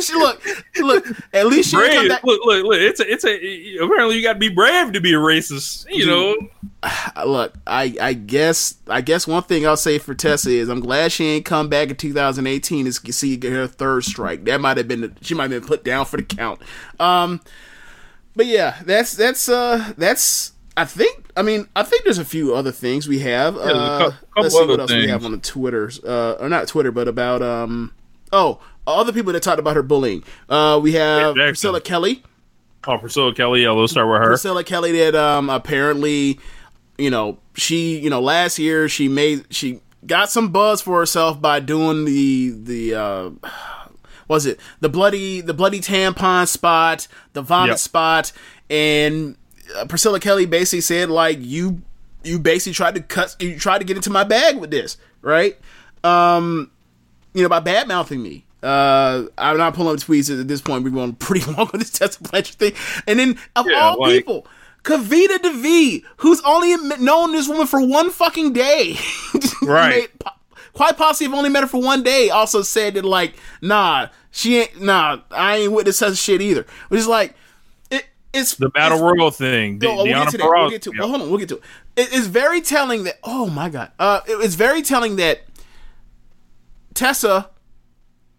[0.00, 0.42] she look,
[0.80, 1.06] look.
[1.32, 2.24] At least she come back.
[2.24, 2.78] Look, look, look.
[2.78, 3.76] It's a, it's a.
[3.84, 5.86] Apparently, you got to be brave to be a racist.
[5.90, 6.36] You know,
[6.82, 10.80] Uh, look, I I guess I guess one thing I'll say for Tessa is I'm
[10.80, 14.44] glad she ain't come back in 2018 to see her third strike.
[14.44, 16.60] That might have been the, she might have been put down for the count.
[17.00, 17.40] Um,
[18.36, 22.54] but yeah, that's that's uh that's I think I mean I think there's a few
[22.54, 23.56] other things we have.
[23.56, 26.92] a uh, let's see what else we have on the Twitters, uh, or not Twitter,
[26.92, 27.92] but about um
[28.32, 28.60] oh
[28.96, 30.24] other people that talked about her bullying.
[30.48, 31.48] Uh, we have Jackson.
[31.50, 32.22] Priscilla Kelly.
[32.86, 33.62] oh, Priscilla Kelly.
[33.62, 34.28] Yeah, let's start with her.
[34.28, 36.38] Priscilla Kelly did um apparently,
[36.96, 41.40] you know, she you know last year she made she got some buzz for herself
[41.40, 43.30] by doing the the uh
[44.28, 47.78] was it the bloody the bloody tampon spot, the vomit Yep.
[47.78, 48.32] spot,
[48.70, 49.36] and
[49.76, 51.82] uh, Priscilla Kelly basically said like you
[52.24, 55.58] you basically tried to cut you tried to get into my bag with this, right?
[56.04, 56.70] Um
[57.34, 58.44] you know, by bad mouthing me.
[58.62, 60.84] Uh, I'm not pulling up tweets at this point.
[60.84, 62.72] We're going pretty long on this Tessa Blanchard thing.
[63.06, 64.46] And then, of Yeah, all like- people,
[64.82, 68.96] Kavita Devi, who's only known this woman for one fucking day,
[69.62, 70.08] Right.
[70.72, 72.30] Quite possibly have only met her for one day.
[72.30, 76.64] Also said that like, nah, she ain't, nah, I ain't with this such shit either.
[76.88, 77.34] Which is like,
[77.90, 79.78] it, it's The battle it's- royal thing.
[79.78, 80.46] No, we'll get to that.
[80.48, 80.92] We'll get to.
[80.94, 81.00] yeah.
[81.00, 81.62] Well, hold on, we'll get to it.
[81.96, 82.08] it.
[82.12, 83.18] It's very telling that.
[83.24, 83.90] Oh my god.
[83.98, 85.40] Uh, it- it's very telling that
[86.94, 87.50] Tessa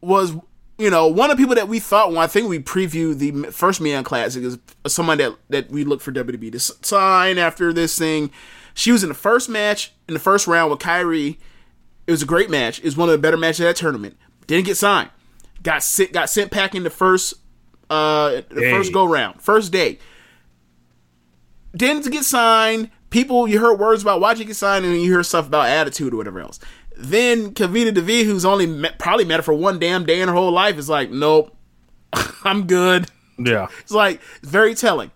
[0.01, 0.33] was,
[0.77, 2.09] you know, one of the people that we thought.
[2.09, 5.83] When I think we previewed the first Mae Young Classic is someone that that we
[5.83, 8.31] look for WWE to sign after this thing.
[8.73, 11.37] She was in the first match in the first round with Kairi.
[12.07, 12.79] It was a great match.
[12.79, 14.17] It was one of the better matches of that tournament.
[14.47, 15.09] Didn't get signed.
[15.61, 16.13] Got sent.
[16.13, 17.33] Got sent back in the first.
[17.89, 18.71] Uh, the Day.
[18.71, 19.97] first go round, first day
[21.75, 22.89] didn't get signed.
[23.09, 26.13] People, you heard words about why'd you get signed, and you hear stuff about attitude
[26.13, 26.59] or whatever else.
[27.01, 30.33] Then Kavita Devi, who's only met, probably met her for one damn day in her
[30.33, 31.55] whole life, is like, nope,
[32.43, 33.07] I'm good.
[33.37, 33.67] Yeah.
[33.79, 35.11] It's like it's very telling.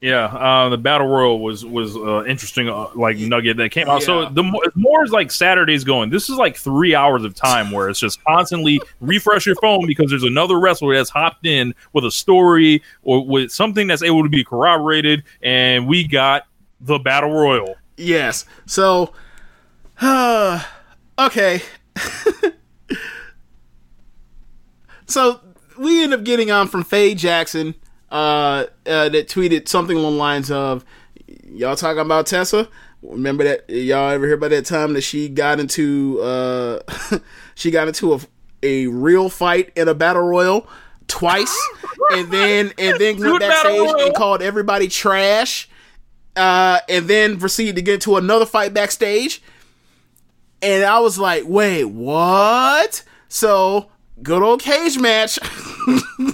[0.00, 4.02] Yeah, uh, the battle royal was was uh, interesting, uh, like nugget that came out.
[4.02, 6.10] So the more, more is like Saturday's going.
[6.10, 10.10] This is like three hours of time where it's just constantly refresh your phone because
[10.10, 14.28] there's another wrestler that's hopped in with a story or with something that's able to
[14.28, 16.46] be corroborated, and we got
[16.80, 17.76] the battle royal.
[17.96, 18.44] Yes.
[18.66, 19.12] So,
[21.18, 21.62] okay.
[25.06, 25.40] so
[25.78, 27.76] we end up getting on from Faye Jackson,
[28.10, 30.84] uh, uh, that tweeted something along the lines of,
[31.44, 32.68] "Y'all talking about Tessa?
[33.02, 33.70] Remember that?
[33.70, 36.80] Y'all ever hear about that time that she got into, uh,
[37.54, 38.20] she got into a
[38.64, 40.68] a real fight in a battle royal
[41.06, 41.56] twice,
[42.12, 45.68] and then and then went backstage and called everybody trash."
[46.36, 49.42] uh, and then proceeded to get into another fight backstage.
[50.62, 53.02] And I was like, wait, what?
[53.28, 53.90] So,
[54.22, 55.40] good old Cagematch.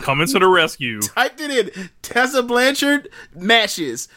[0.02, 1.00] Coming to the rescue.
[1.00, 4.08] Typed it in Tessa Blanchard matches.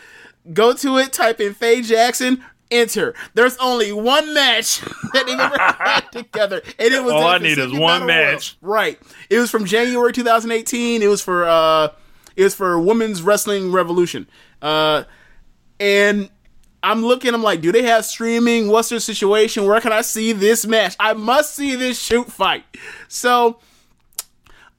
[0.53, 3.13] Go to it, type in Faye Jackson, enter.
[3.35, 4.79] There's only one match
[5.13, 6.61] that they've ever had together.
[6.79, 8.57] And it was All I need is one match.
[8.61, 8.99] Right.
[9.29, 11.01] It was from January 2018.
[11.01, 11.89] It was for uh
[12.35, 14.27] it was for Women's Wrestling Revolution.
[14.61, 15.03] Uh
[15.79, 16.29] and
[16.83, 18.67] I'm looking, I'm like, do they have streaming?
[18.69, 19.65] What's their situation?
[19.65, 20.95] Where can I see this match?
[20.99, 22.63] I must see this shoot fight.
[23.07, 23.59] So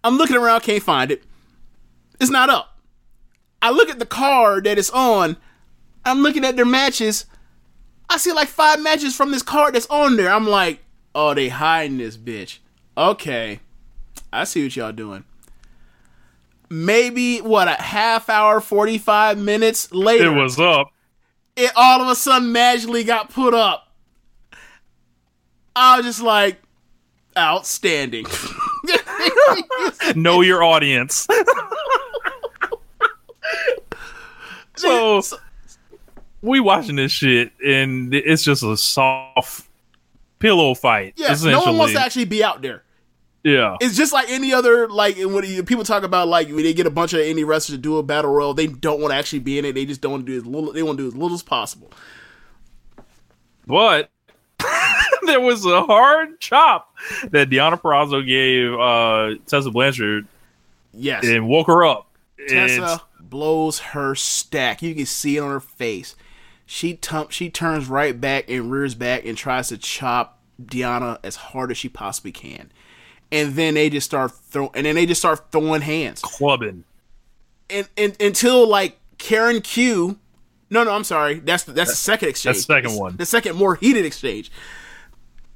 [0.02, 1.22] I'm looking around, can't find it.
[2.20, 2.76] It's not up.
[3.60, 5.36] I look at the card that it's on.
[6.04, 7.26] I'm looking at their matches.
[8.10, 10.30] I see like five matches from this card that's on there.
[10.32, 10.80] I'm like,
[11.14, 12.58] oh, they hiding this bitch.
[12.98, 13.60] Okay.
[14.32, 15.24] I see what y'all doing.
[16.68, 20.88] Maybe what a half hour, 45 minutes later It was up.
[21.56, 23.88] It all of a sudden magically got put up.
[25.74, 26.60] I was just like,
[27.36, 28.26] outstanding.
[30.16, 31.26] Know your audience.
[34.76, 35.22] so
[36.42, 39.66] we watching this shit, and it's just a soft
[40.38, 41.14] pillow fight.
[41.16, 42.82] yeah, no one wants to actually be out there.
[43.44, 43.76] Yeah.
[43.80, 46.90] It's just like any other like when people talk about like when they get a
[46.90, 49.58] bunch of indie wrestlers to do a battle royal, they don't want to actually be
[49.58, 49.72] in it.
[49.74, 50.72] They just don't want to do as little.
[50.72, 51.90] They want to do as little as possible.
[53.66, 54.10] But
[55.26, 56.94] there was a hard chop
[57.30, 60.26] that Deonna Purrazzo gave uh, Tessa Blanchard
[60.94, 62.08] Yes, and woke her up.
[62.48, 64.82] Tessa It's- blows her stack.
[64.82, 66.14] You can see it on her face.
[66.66, 71.36] She tum- she turns right back and rears back and tries to chop Deonna as
[71.36, 72.70] hard as she possibly can.
[73.32, 76.20] And then they just start throwing and then they just start throwing hands.
[76.22, 76.84] clubbing.
[77.70, 80.18] And, and until like Karen Q
[80.70, 81.38] No, no, I'm sorry.
[81.40, 82.56] That's the, that's the second exchange.
[82.56, 83.16] that's the second one.
[83.16, 84.52] The second more heated exchange.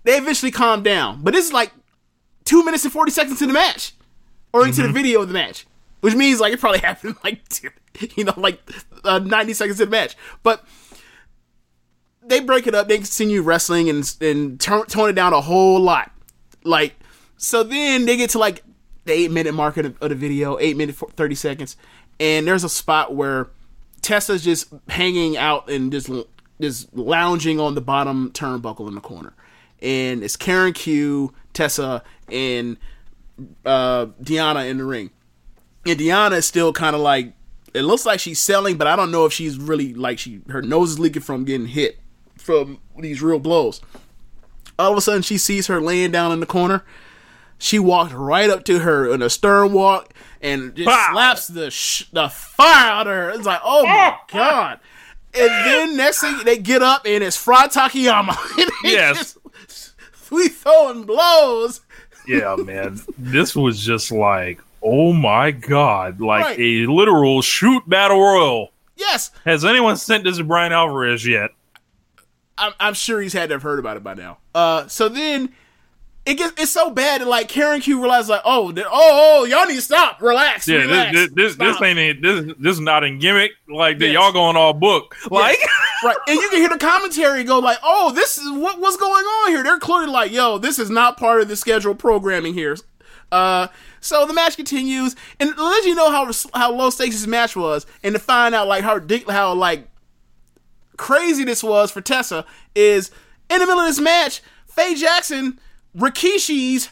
[0.05, 1.73] They eventually calm down, but this is like
[2.45, 3.93] two minutes and forty seconds in the match,
[4.53, 4.93] or into Mm-hmm.
[4.93, 5.67] the video of the match,
[6.01, 7.41] which means like it probably happened like
[8.17, 8.61] you know like
[9.05, 10.17] uh, ninety seconds in the match.
[10.43, 10.65] But
[12.23, 12.89] they break it up.
[12.89, 16.11] They continue wrestling and and turn, tone it down a whole lot.
[16.65, 16.95] Like
[17.37, 18.63] so, then they get to like
[19.05, 21.77] the eight minute mark of the, video, eight minute thirty seconds,
[22.21, 23.49] and there's a spot where
[24.03, 26.11] Tessa's just hanging out and just
[26.61, 29.33] just lounging on the bottom turnbuckle in the corner,
[29.81, 32.77] and it's Karen Q, Tessa, and
[33.65, 35.11] uh, Deonna in the ring,
[35.85, 37.33] and Deonna is still kind of like
[37.75, 40.63] it looks like she's selling, but I don't know if she's really like she her
[40.63, 41.99] nose is leaking from getting hit
[42.39, 43.81] from these real blows.
[44.79, 46.85] All of a sudden, she sees her laying down in the corner.
[47.59, 51.11] She walked right up to her in a stern walk and just Pow!
[51.13, 53.31] slaps the sh- the fire out of her.
[53.31, 54.81] It's like, oh my god!
[55.35, 58.37] And then next thing they get up and it's Frye Takayama.
[58.85, 59.37] Yes.
[59.67, 59.95] just-
[60.31, 61.81] we throwing blows.
[62.27, 63.01] Yeah, man.
[63.17, 66.59] this was just like, oh my god, like Right.
[66.59, 68.73] a literal shoot battle royal.
[68.97, 71.51] Yes, Has anyone sent this to Bryan Alvarez yet?
[72.59, 74.39] I'm, I'm sure he's had to have heard about it by now.
[74.55, 75.53] Uh, so then
[76.27, 78.91] it gets it's so bad that like Karen Q realized like, oh, that, oh,
[79.41, 81.79] oh, y'all need to stop, relax, Yeah, relax, this this, this, stop.
[81.79, 83.53] this ain't this this is not in gimmick.
[83.69, 84.15] Like that Yes.
[84.15, 85.15] y'all going all book.
[85.31, 85.59] Like
[86.05, 89.25] right, and you can hear the commentary go like, "Oh, this is what what's going
[89.25, 92.77] on here." They're clearly like, "Yo, this is not part of the scheduled programming here."
[93.31, 93.69] Uh,
[94.01, 97.87] so the match continues, and let you know how how low stakes this match was,
[98.03, 99.87] and to find out like how how like
[100.97, 103.11] crazy this was for Tessa is
[103.49, 105.61] in the middle of this match, Faye Jackson
[105.97, 106.91] Rikishi's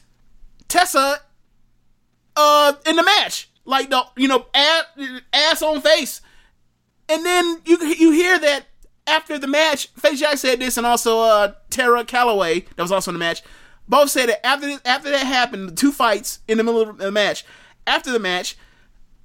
[0.68, 1.20] Tessa
[2.36, 4.84] uh in the match, like the you know ass,
[5.32, 6.20] ass on face.
[7.09, 8.66] And then you you hear that
[9.07, 13.11] after the match, Faye Jack said this, and also uh, Tara Calloway that was also
[13.11, 13.42] in the match.
[13.88, 16.98] Both said that after this, after that happened, the two fights in the middle of
[16.98, 17.44] the match.
[17.86, 18.57] After the match,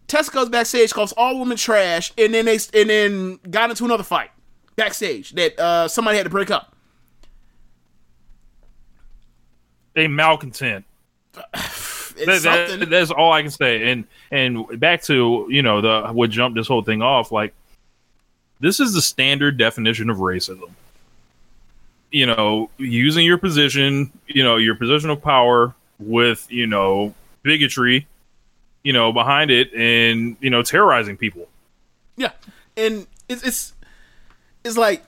[0.07, 4.03] Tessa goes backstage, calls all women trash, and then they and then got into another
[4.03, 4.31] fight
[4.75, 6.75] backstage that uh, somebody had to break up.
[9.93, 10.85] They malcontent.
[11.33, 13.91] That- that- that's all I can say.
[13.91, 17.31] And and back to you know the what jumped this whole thing off.
[17.31, 17.53] Like
[18.59, 20.69] this is the standard definition of racism.
[22.11, 27.13] You know, using your position, you know, your position of power with you know
[27.43, 28.05] bigotry,
[28.83, 31.47] you know, behind it, and you know terrorizing people.
[32.17, 32.31] Yeah,
[32.75, 33.73] and it's it's
[34.65, 35.03] it's like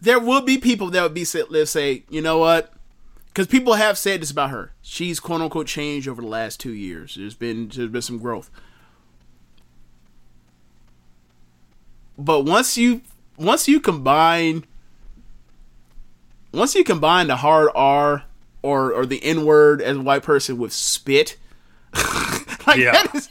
[0.00, 2.72] there will be people that would be say, let's say, you know what?
[3.32, 4.72] Because people have said this about her.
[4.82, 7.14] She's quote unquote changed over the last two years.
[7.14, 8.50] There's been there's been some growth.
[12.18, 13.00] But once you
[13.36, 14.64] once you combine
[16.52, 18.24] once you combine the hard R
[18.62, 21.36] or or the N word as a white person with spit,
[22.66, 22.92] like Yeah.
[22.92, 23.28] that is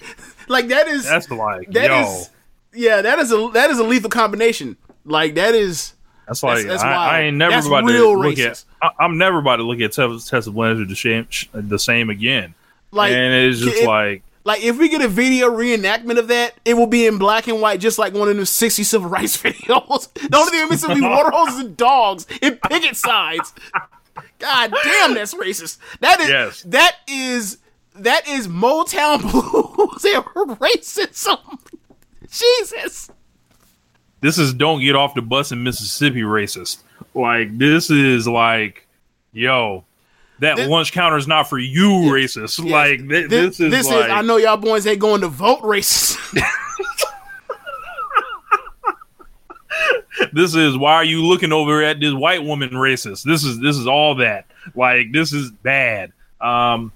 [0.48, 2.02] like that is That's like that yo.
[2.02, 2.30] is-
[2.74, 4.78] yeah, that is a that is a lethal combination.
[5.06, 5.94] Like that is
[6.28, 7.20] That's like that's I.
[7.20, 8.46] I ain't never That's about to real look racist.
[8.50, 8.64] at.
[8.82, 12.54] I, I'm never about to look at Tessa, Blanchard the same, the same again.
[12.92, 16.56] like and it's just it- like like if we get a video reenactment of that,
[16.66, 19.38] it will be in black and white, just like one of the '60 civil rights
[19.44, 20.12] videos.
[20.14, 23.54] the only thing missing will be water hoses and dogs and picket signs.
[24.40, 25.78] God damn, that's racist.
[26.00, 26.64] That is Yes.
[26.64, 27.60] that is
[27.96, 30.26] that is Motown blues and
[30.60, 31.38] racism.
[31.48, 31.58] Oh
[32.30, 33.12] Jesus.
[34.22, 36.82] this is don't get off the bus in Mississippi racist.
[37.14, 38.88] Like this is like,
[39.34, 39.86] yo,
[40.40, 42.64] that This- lunch counter is not for you racist.
[42.70, 46.18] Like thi- this, is this like I know y'all boys ain't going to vote racist.
[50.34, 53.24] this is why are you looking over at this white woman racist?
[53.24, 54.46] This is this is all that.
[54.76, 56.12] Like this is bad.
[56.40, 56.92] Um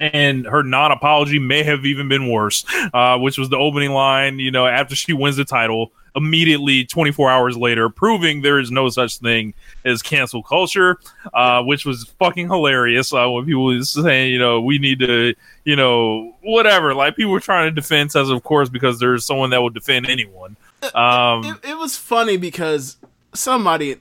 [0.00, 4.38] and her non-apology may have even been worse, uh, which was the opening line.
[4.38, 8.88] You know, after she wins the title, immediately 24 hours later, proving there is no
[8.88, 9.54] such thing
[9.84, 10.98] as cancel culture,
[11.34, 13.12] uh, which was fucking hilarious.
[13.12, 15.34] Uh, when people was saying, you know, we need to,
[15.64, 16.94] you know, whatever.
[16.94, 20.08] Like people were trying to defend us, of course, because there's someone that will defend
[20.08, 20.56] anyone.
[20.94, 22.96] Um, it, it was funny because
[23.34, 23.96] somebody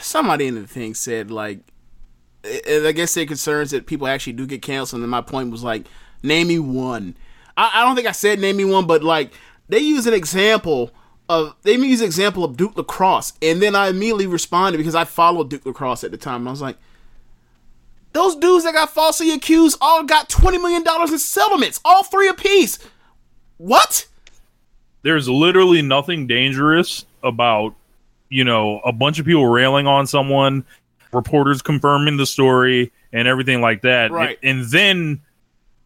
[0.00, 1.58] somebody in the thing said like
[2.44, 5.62] I I guess their concerns that people actually do get canceled and my point was
[5.62, 5.86] like
[6.22, 7.16] name me one
[7.56, 9.32] I, I don't think I said name me one but like
[9.68, 10.90] they use an example
[11.28, 15.04] of they use an example of Duke Lacrosse and then I immediately responded because I
[15.04, 16.76] followed Duke Lacrosse at the time and I was like
[18.12, 22.78] those dudes that got falsely accused all got $20 million in settlements all three apiece.
[23.56, 24.06] What?
[25.02, 27.74] There's literally nothing dangerous about
[28.28, 30.64] you know a bunch of people railing on someone
[31.12, 34.38] reporters confirming the story and everything like that Right.
[34.42, 35.20] and then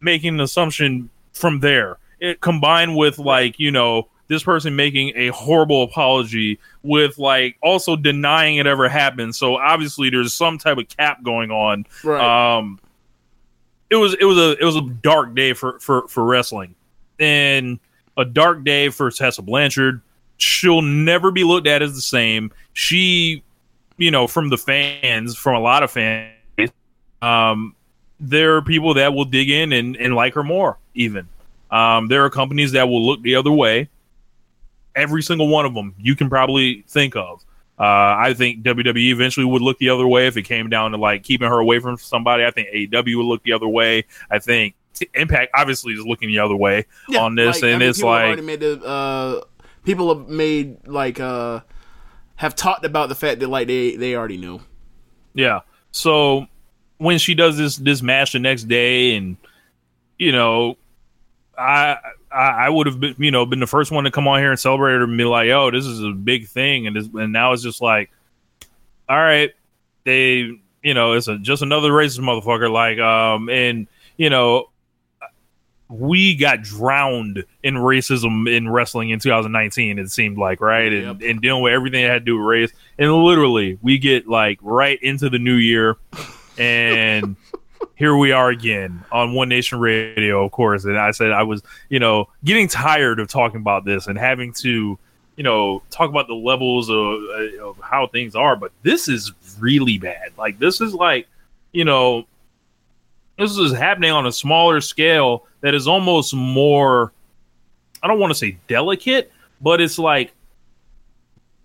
[0.01, 1.97] making an assumption from there.
[2.19, 7.97] It combined with like you know this person making a horrible apology with like also
[7.97, 12.57] denying it ever happened so obviously there's some type of cap going on Right.
[12.57, 12.79] um
[13.89, 16.75] it was it was a it was a dark day for for for wrestling
[17.19, 17.79] and
[18.17, 20.01] a dark day for Tessa Blanchard.
[20.37, 22.51] She'll never be looked at as the same.
[22.73, 23.43] She,
[23.97, 26.33] you know, from the fans, from a lot of fans,
[27.21, 27.75] um,
[28.19, 31.27] there are people that will dig in and, and like her more, even.
[31.71, 33.89] Um, there are companies that will look the other way.
[34.99, 37.43] Every single one of them you can probably think of.
[37.79, 40.97] Uh, I think WWE eventually would look the other way if it came down to
[40.97, 42.43] like keeping her away from somebody.
[42.43, 44.03] I think AEW would look the other way.
[44.29, 44.75] I think
[45.13, 46.85] Impact obviously is looking the other way
[47.17, 49.41] on this, like, I and mean, it's people like made the uh,
[49.85, 51.61] people have made like uh,
[52.35, 54.59] have talked about the fact that like they they already knew.
[55.33, 55.61] Yeah.
[55.91, 56.47] So
[56.97, 59.37] when she does this this match the next day, and
[60.17, 60.77] you know,
[61.57, 61.97] I
[62.31, 64.51] I, I would have been you know been the first one to come on here
[64.51, 67.33] and celebrate her and be like, "Yo, this is a big thing," and this, and
[67.33, 68.11] now it's just like,
[69.07, 69.51] all right,
[70.03, 72.71] they you know, it's a, just another racist motherfucker.
[72.71, 74.69] Like, um, and you know,
[75.89, 79.99] we got drowned in racism in wrestling in 2019.
[79.99, 82.71] It seemed like right, and, and dealing with everything that had to do with race.
[82.97, 85.97] And literally, we get like right into the new year,
[86.57, 87.35] and
[87.99, 90.85] here we are again on One Nation Radio, of course.
[90.85, 94.53] And I said I was, you know, getting tired of talking about this and having
[94.53, 94.97] to,
[95.35, 98.55] you know, talk about the levels of, uh, of how things are.
[98.55, 100.31] But this is really bad.
[100.37, 101.27] Like this is like,
[101.73, 102.25] you know,
[103.37, 107.11] this is happening on a smaller scale that is almost more.
[108.01, 109.29] I don't want to say delicate,
[109.59, 110.31] but it's like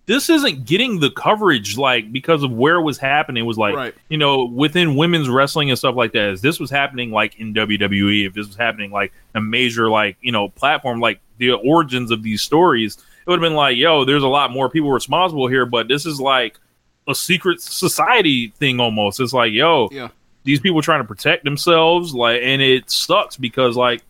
[0.07, 3.75] this isn't getting the coverage like because of where it was happening it was like
[3.75, 3.95] Right.
[4.09, 7.53] you know within women's wrestling and stuff like that if this was happening like in
[7.53, 12.11] WWE if this was happening like a major like you know platform like the origins
[12.11, 15.47] of these stories it would have been like yo there's a lot more people responsible
[15.47, 16.59] here but this is like
[17.07, 20.09] a secret society thing almost it's like yo Yeah.
[20.43, 24.01] these people trying to protect themselves like and it sucks because like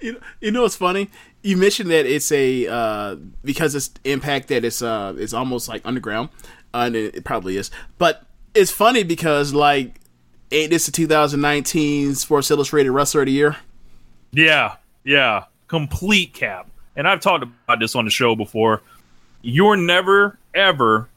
[0.00, 1.08] You know, you know what's funny?
[1.46, 5.80] You mentioned that it's a uh, because it's impact that it's uh it's almost like
[5.84, 6.30] underground,
[6.74, 7.70] uh, and it, it probably is.
[7.98, 10.00] But it's funny because like
[10.50, 13.56] ain't this the 2019 Sports Illustrated Wrestler of the Year?
[14.32, 14.74] Yeah,
[15.04, 16.68] yeah, complete cap.
[16.96, 18.82] And I've talked about this on the show before.
[19.40, 21.08] You're never ever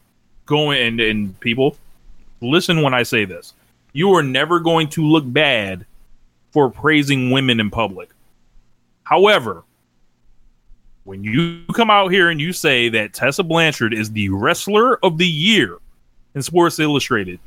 [0.45, 1.75] going and, and people
[2.39, 3.55] listen when I say this.
[3.93, 5.87] You are never going to look bad
[6.51, 8.09] for praising women in public.
[9.03, 9.63] However,
[11.09, 15.17] when you come out here and you say that Tessa Blanchard is the wrestler of
[15.17, 15.79] the year
[16.35, 17.39] in Sports Illustrated,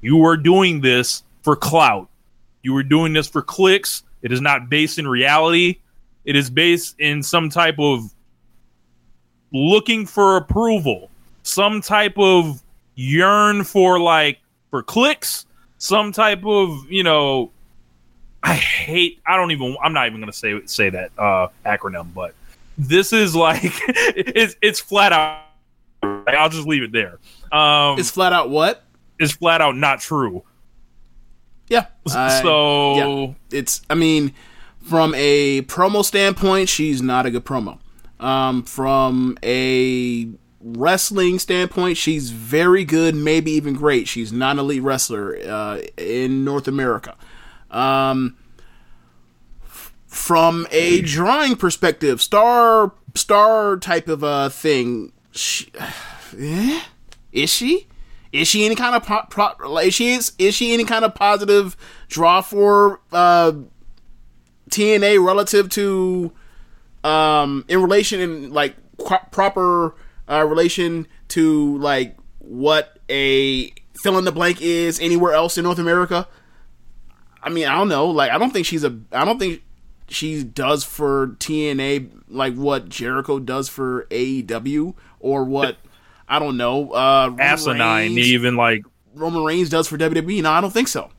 [0.00, 2.08] you are doing this for clout.
[2.64, 4.02] You are doing this for clicks.
[4.22, 5.78] It is not based in reality.
[6.24, 8.12] It is based in some type of
[9.52, 11.08] looking for approval,
[11.44, 12.64] some type of
[12.96, 15.46] yearn for like for clicks,
[15.78, 17.52] some type of, you know,
[18.42, 22.12] I hate I don't even I'm not even going to say say that uh acronym,
[22.12, 22.34] but
[22.78, 25.40] this is like it's it's flat out
[26.26, 27.18] I'll just leave it there.
[27.52, 28.84] Um It's flat out what?
[29.18, 30.42] it's flat out not true.
[31.68, 31.86] Yeah.
[32.14, 33.34] I- so yeah.
[33.58, 34.32] it's I mean,
[34.82, 37.78] from a promo standpoint, she's not a good promo.
[38.18, 40.28] Um, from a
[40.60, 44.06] wrestling standpoint, she's very good, maybe even great.
[44.06, 47.16] She's not an elite wrestler uh, in North America.
[47.70, 48.36] Um,
[50.12, 55.72] from a drawing perspective, star star type of uh thing, she,
[56.38, 56.82] eh?
[57.32, 57.86] is she?
[58.30, 61.14] Is she any kind of po- pro- is she is, is she any kind of
[61.14, 61.76] positive
[62.08, 63.52] draw for uh,
[64.70, 66.32] TNA relative to
[67.04, 69.94] um in relation in like qu- proper
[70.28, 73.70] uh, relation to like what a
[74.02, 76.28] fill in the blank is anywhere else in North America?
[77.42, 78.06] I mean, I don't know.
[78.08, 78.98] Like, I don't think she's a.
[79.10, 79.62] I don't think
[80.08, 85.76] she does for TNA like what Jericho does for AEW or what
[86.28, 86.92] I don't know.
[86.92, 88.84] Uh, asinine Reigns- even like
[89.14, 90.42] Roman Reigns does for WWE.
[90.42, 91.10] No, I don't think so.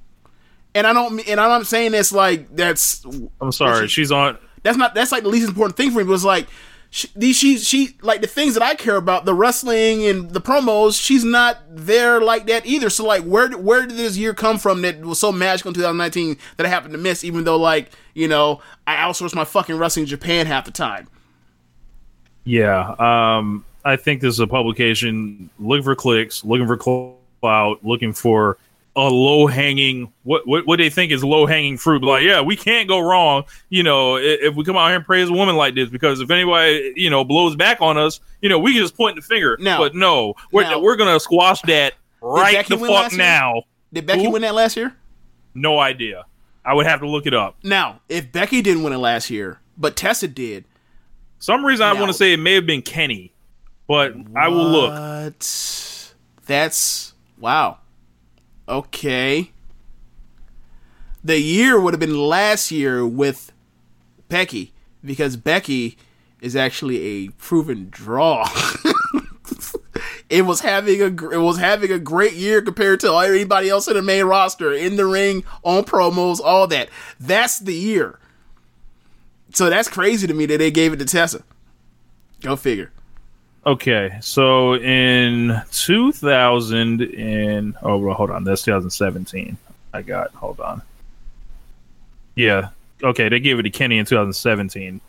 [0.75, 1.19] And I don't.
[1.27, 3.05] And I'm not saying this like that's.
[3.39, 4.95] I'm sorry, she- she's on That's not.
[4.95, 6.03] That's like the least important thing for me.
[6.05, 6.47] But it's like
[6.93, 7.35] she, these.
[7.35, 7.57] She.
[7.57, 11.03] She like the things that I care about, the wrestling and the promos.
[11.03, 12.91] She's not there like that either.
[12.91, 16.37] So like, where where did this year come from that was so magical in 2019
[16.57, 17.23] that I happened to miss?
[17.23, 21.07] Even though like you know I outsourced my fucking wrestling in Japan half the time.
[22.43, 28.13] Yeah, um, I think this is a publication looking for clicks, looking for clout, looking
[28.13, 28.59] for
[28.95, 32.03] a low hanging what, what what they think is low hanging fruit.
[32.03, 33.43] Like, yeah, we can't go wrong.
[33.69, 36.19] You know, if, if we come out here and praise a woman like this, because
[36.21, 39.21] if anybody you know blows back on us, you know, we can just point the
[39.21, 39.57] finger.
[39.59, 43.17] Now- but no, we're now- we're gonna squash that right the fuck last year?
[43.19, 43.63] now.
[43.91, 44.31] Did Becky Who?
[44.31, 44.95] win that last year?
[45.53, 46.25] No idea.
[46.65, 47.57] I would have to look it up.
[47.63, 50.65] Now, if Becky didn't win it last year, but Tessa did,
[51.39, 53.33] Some reason I want to say it may have been Kenny,
[53.87, 54.91] but I will look.
[54.91, 56.13] What?
[56.45, 57.79] That's wow.
[58.67, 59.51] Okay.
[61.23, 63.51] The year would have been last year with
[64.29, 65.97] Becky because Becky
[66.41, 68.47] is actually a proven draw.
[70.29, 73.93] it was having a it was having a great year compared to everybody else in
[73.93, 76.89] the main roster in the ring on promos all that.
[77.19, 78.19] That's the year.
[79.53, 81.43] So that's crazy to me that they gave it to Tessa.
[82.41, 82.91] Go figure.
[83.65, 89.57] Okay, so in 2000 and oh well, hold on, that's 2017.
[89.93, 90.81] I got hold on.
[92.35, 92.69] Yeah,
[93.01, 94.99] okay, they gave it to Kenny in 2017.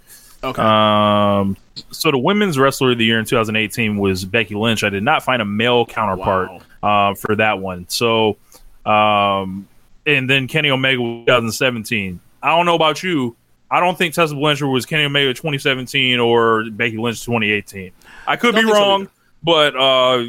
[0.45, 0.63] Okay.
[0.63, 1.57] Um,
[1.91, 4.85] so the women's wrestler of the year in 2018 was Becky Lynch.
[4.85, 7.89] I did not find a male counterpart uh, for that one.
[7.89, 8.37] So,
[8.85, 9.67] um,
[10.07, 12.21] and then Kenny Omega 2017.
[12.43, 13.35] I don't know about you.
[13.71, 17.91] I don't think Tessa Blanchard was Kenny Omega 2017 or Becky Lynch 2018.
[18.27, 19.09] I could Don't be think so wrong,
[19.43, 20.25] but uh,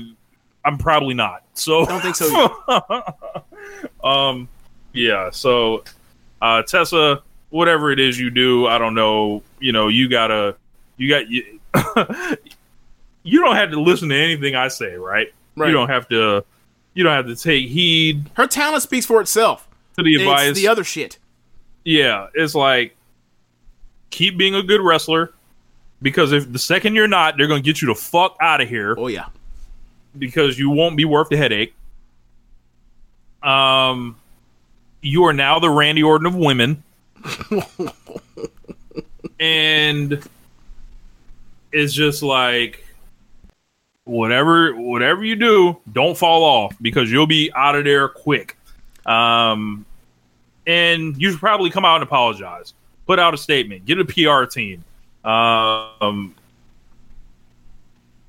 [0.64, 1.44] I'm probably not.
[1.54, 2.64] So Don't think so.
[4.04, 4.48] um,
[4.94, 5.30] yeah.
[5.32, 5.84] So,
[6.42, 9.44] uh, Tessa, whatever it is you do, I don't know.
[9.60, 10.56] You know, you gotta,
[10.98, 11.60] you got you.
[13.24, 15.34] you don't have to listen to anything I say, right?
[15.56, 15.68] Right.
[15.68, 16.44] You don't have to.
[16.94, 19.68] You don't have to take heed Her talent speaks for itself.
[19.98, 20.50] to the advice.
[20.52, 21.18] It's the other shit.
[21.84, 22.96] yeah, it's like
[24.12, 25.34] keep being a good wrestler
[26.06, 28.94] because if the second you're not, they're gonna get you the fuck out of here.
[28.96, 29.26] Oh yeah.
[30.16, 31.74] because you won't be worth the headache.
[33.42, 34.16] Um,
[35.02, 36.84] you are now the Randy Orton of women,
[39.40, 40.24] and
[41.72, 42.86] it's just like
[44.04, 48.56] whatever whatever you do, don't fall off because you'll be out of there quick.
[49.08, 49.88] Um,
[50.68, 52.76] and you should probably come out and apologize,
[53.08, 54.84] put out a statement, get a PR team.
[55.26, 56.36] Um,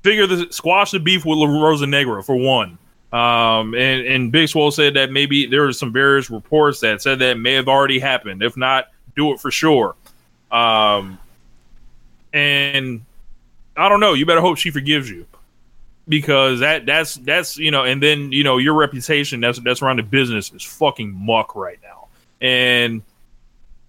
[0.03, 2.77] figure the squash the beef with La Rosa Negra for one.
[3.11, 7.19] Um, and, and Big Swole said that maybe there were some various reports that said
[7.19, 8.43] that may have already happened.
[8.43, 9.95] If not, do it for sure.
[10.51, 11.17] Um,
[12.33, 13.05] and
[13.75, 14.13] I don't know.
[14.13, 15.25] You better hope she forgives you
[16.07, 19.99] because that that's that's you know, and then you know your reputation that's that's around
[19.99, 22.07] the business is fucking muck right now,
[22.41, 23.01] and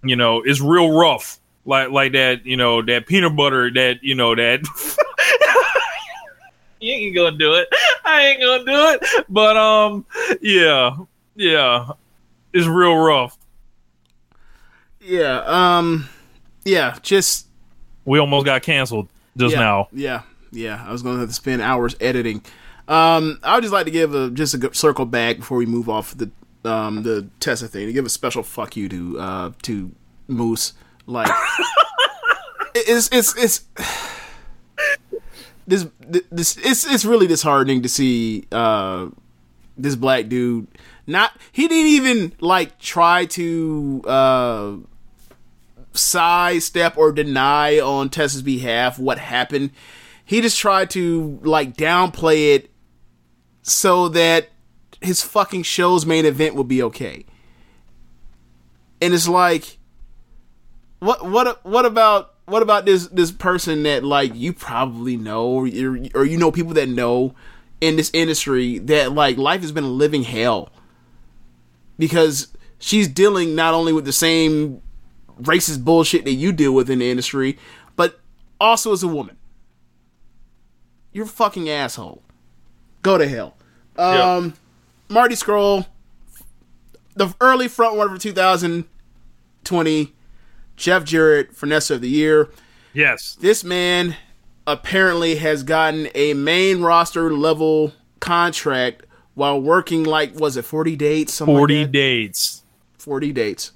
[0.02, 1.38] you know it's real rough.
[1.68, 4.60] Like like that, you know that peanut butter that you know that
[6.80, 7.68] you ain't gonna do it.
[8.06, 9.26] I ain't gonna do it.
[9.28, 10.06] But um,
[10.40, 10.96] yeah,
[11.36, 11.90] yeah,
[12.54, 13.36] it's real rough.
[15.02, 15.42] Yeah.
[15.46, 16.08] Um.
[16.64, 16.96] Yeah.
[17.02, 17.48] Just
[18.06, 19.88] We almost got canceled just yeah, now.
[19.92, 20.22] Yeah.
[20.50, 20.82] Yeah.
[20.86, 22.42] I was to have to spend hours editing.
[22.88, 23.40] Um.
[23.42, 26.16] I would just like to give a just a circle back before we move off
[26.16, 26.30] the
[26.64, 29.92] um the Tessa thing to give a special fuck you to uh to
[30.28, 30.72] Moose.
[31.09, 31.30] Like
[32.74, 33.64] it's it's it's.
[35.66, 35.86] This,
[36.30, 39.09] this it's it's really disheartening to see uh
[39.76, 40.66] this black dude
[41.06, 44.76] not he didn't even like try to uh
[45.98, 49.70] sidestep or deny on Tessa's behalf what happened.
[50.24, 52.70] He just tried to like downplay it
[53.62, 54.48] so that
[55.00, 57.24] his fucking show's main event would be okay.
[59.00, 59.78] And it's like
[61.01, 65.66] what what what about what about this this person that like you probably know or
[65.66, 67.34] you or you know people that know
[67.80, 70.70] in this industry that like life has been a living hell
[71.99, 74.80] because she's dealing not only with the same
[75.40, 77.59] racist bullshit that you deal with in the industry,
[77.96, 78.20] but
[78.61, 79.36] also as a woman.
[81.12, 82.22] You're a fucking asshole.
[83.03, 83.57] Go to hell.
[83.96, 84.55] Um,
[85.09, 85.86] Marty Scurll,
[87.14, 90.14] the early front runner for 2020,
[90.79, 92.49] Jeff Jarrett, Finesse of the Year.
[92.95, 94.16] Yes, This man
[94.66, 99.05] apparently has gotten a main roster level contract
[99.35, 101.93] while working like was it 40 dates something like forty that?
[101.93, 102.62] dates.
[102.99, 103.72] 40 dates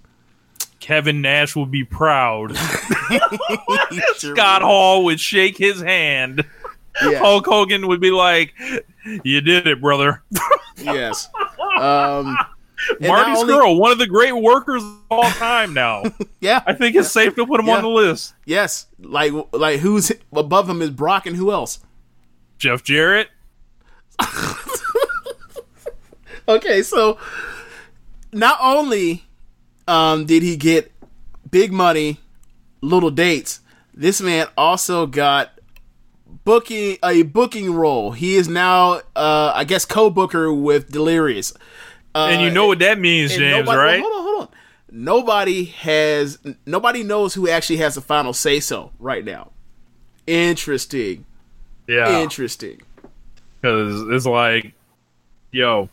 [0.81, 2.57] Kevin Nash would be proud.
[4.17, 6.45] Scott Hall would shake his hand.
[7.05, 7.19] Yeah.
[7.21, 8.53] Hulk Hogan would be like,
[9.25, 10.23] "You did it, brother."
[10.79, 11.29] yes
[11.81, 12.37] um
[13.01, 15.75] Marty only- Scurll, one of the great workers of all time.
[15.75, 16.03] Now,
[16.41, 17.77] yeah I think it's safe to put him Yeah.
[17.77, 18.35] on the list.
[18.45, 21.79] yes like like who's above him is brock and who else
[22.59, 23.29] Jeff Jarrett.
[26.49, 27.19] okay so
[28.33, 29.25] not only
[29.89, 30.93] um did he get
[31.51, 32.19] big money
[32.81, 33.61] little dates
[33.95, 35.53] this man also got
[36.45, 41.53] booking a booking role he is now uh i guess co-booker with delirious
[42.15, 44.01] uh, and you know what that means, James, nobody- right?
[44.01, 44.49] hold on hold on
[44.95, 49.51] nobody has nobody knows who actually has the final say so right now
[50.27, 51.25] interesting
[51.89, 52.81] Yeah, interesting
[53.61, 54.73] because it's like,
[55.51, 55.89] yo,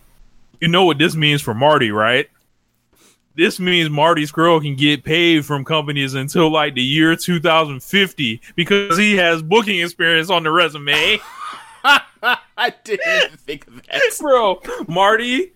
[0.59, 2.27] you know what this means for Marty, right?
[3.35, 8.97] This means Marty Scurll can get paid from companies until like the year 2050 because
[8.97, 11.19] he has booking experience on the resume.
[11.85, 15.53] i didn't think of that Bro, Marty,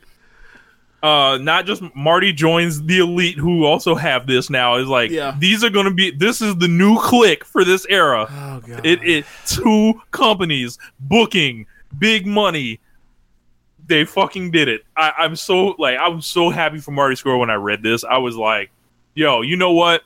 [1.03, 4.75] uh, not just Marty joins the elite who also have this now.
[4.77, 5.35] Is like, Yeah.
[5.37, 8.25] these are going to be, this is the new clique for this era.
[8.29, 11.65] oh god It, it two companies booking
[11.99, 12.79] big money.
[13.85, 14.85] They fucking did it.
[14.95, 18.03] I, I'm so like I'm so happy for Marty Scurll when I read this.
[18.05, 18.71] I was like,
[19.13, 20.01] yo, you know what?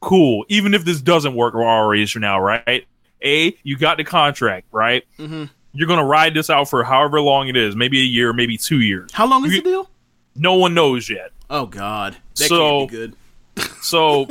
[0.00, 0.44] cool.
[0.50, 2.86] Even if this doesn't work for ROH for now, right?
[3.22, 5.02] A, you got the contract, right?
[5.18, 5.44] Mm-hmm.
[5.72, 8.80] You're gonna ride this out for however long it is, maybe a year, maybe two
[8.82, 9.10] years.
[9.14, 9.90] How long is You- the deal?
[10.36, 11.30] No one knows yet.
[11.50, 13.16] Oh God, that So- can't be good.
[13.82, 14.26] So,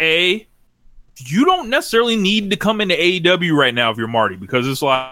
[0.00, 0.46] A,
[1.16, 4.80] you don't necessarily need to come into AEW right now if you're Marty because it's
[4.80, 5.10] like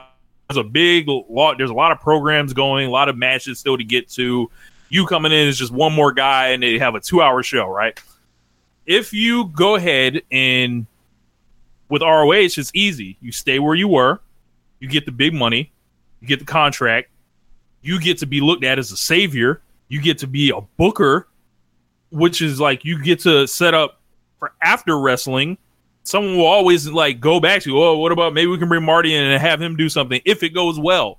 [0.48, 1.58] there's a big lot.
[1.58, 4.50] There's a lot of programs going, a lot of matches still to get to.
[4.90, 8.00] You coming in is just one more guy, and they have a two-hour show, right?
[8.86, 10.86] If you go ahead and
[11.90, 13.18] with ROH, it's easy.
[13.20, 14.20] You stay where you were,
[14.80, 15.72] you get the big money,
[16.20, 17.10] you get the contract,
[17.82, 21.28] you get to be looked at as a savior, you get to be a booker
[22.10, 24.00] which is like you get to set up
[24.38, 25.58] for after wrestling.
[26.04, 29.14] Someone will always like go back to, oh, what about maybe we can bring Marty
[29.14, 31.18] in and have him do something if it goes well.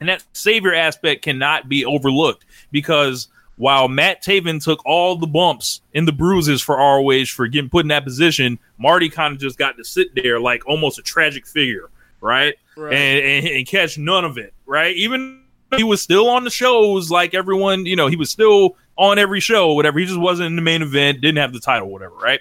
[0.00, 3.26] And that savior aspect cannot be overlooked because
[3.56, 7.84] while Matt Taven took all the bumps and the bruises for ROH for getting put
[7.84, 11.44] in that position, Marty kind of just got to sit there like almost a tragic
[11.44, 11.90] figure,
[12.20, 12.54] right?
[12.76, 12.94] Right.
[12.94, 14.94] And, and, and catch none of it, right?
[14.94, 15.42] Even
[15.76, 19.40] he was still on the shows like everyone, you know, he was still on every
[19.40, 19.98] show, whatever.
[19.98, 22.40] He just wasn't in the main event, didn't have the title, whatever, right?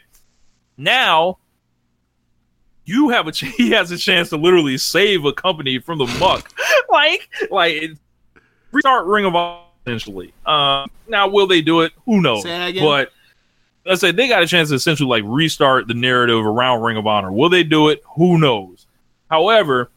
[0.78, 1.38] Now
[2.86, 6.08] you have a ch- he has a chance to literally save a company from the
[6.20, 6.52] muck,
[6.90, 7.92] like like
[8.72, 10.34] restart Ring of Honor essentially.
[10.46, 11.94] Um, now will they do it?
[12.06, 12.44] Who knows?
[12.84, 13.12] But
[13.86, 17.08] let's say they got a chance to essentially like restart the narrative around Ring of
[17.08, 17.32] Honor.
[17.32, 18.04] Will they do it?
[18.16, 18.88] Who knows?
[19.30, 19.92] However,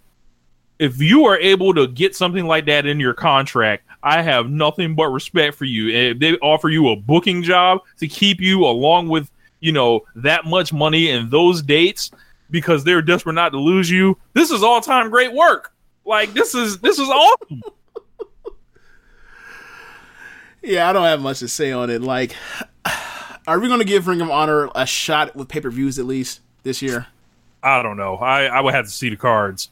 [0.80, 4.94] if you are able to get something like that in your contract, I have nothing
[4.94, 5.94] but respect for you.
[5.94, 9.30] And if they offer you a booking job to keep you along with,
[9.60, 12.10] you know, that much money and those dates
[12.50, 15.74] because they're desperate not to lose you, this is all time great work.
[16.06, 17.62] Like this is this is awesome.
[20.62, 22.02] Yeah, I don't have much to say on it.
[22.02, 22.36] Like,
[23.46, 26.04] are we going to give Ring of Honor a shot with pay per views at
[26.04, 27.06] least this year?
[27.62, 28.16] I don't know.
[28.16, 29.70] I, I would have to see the cards.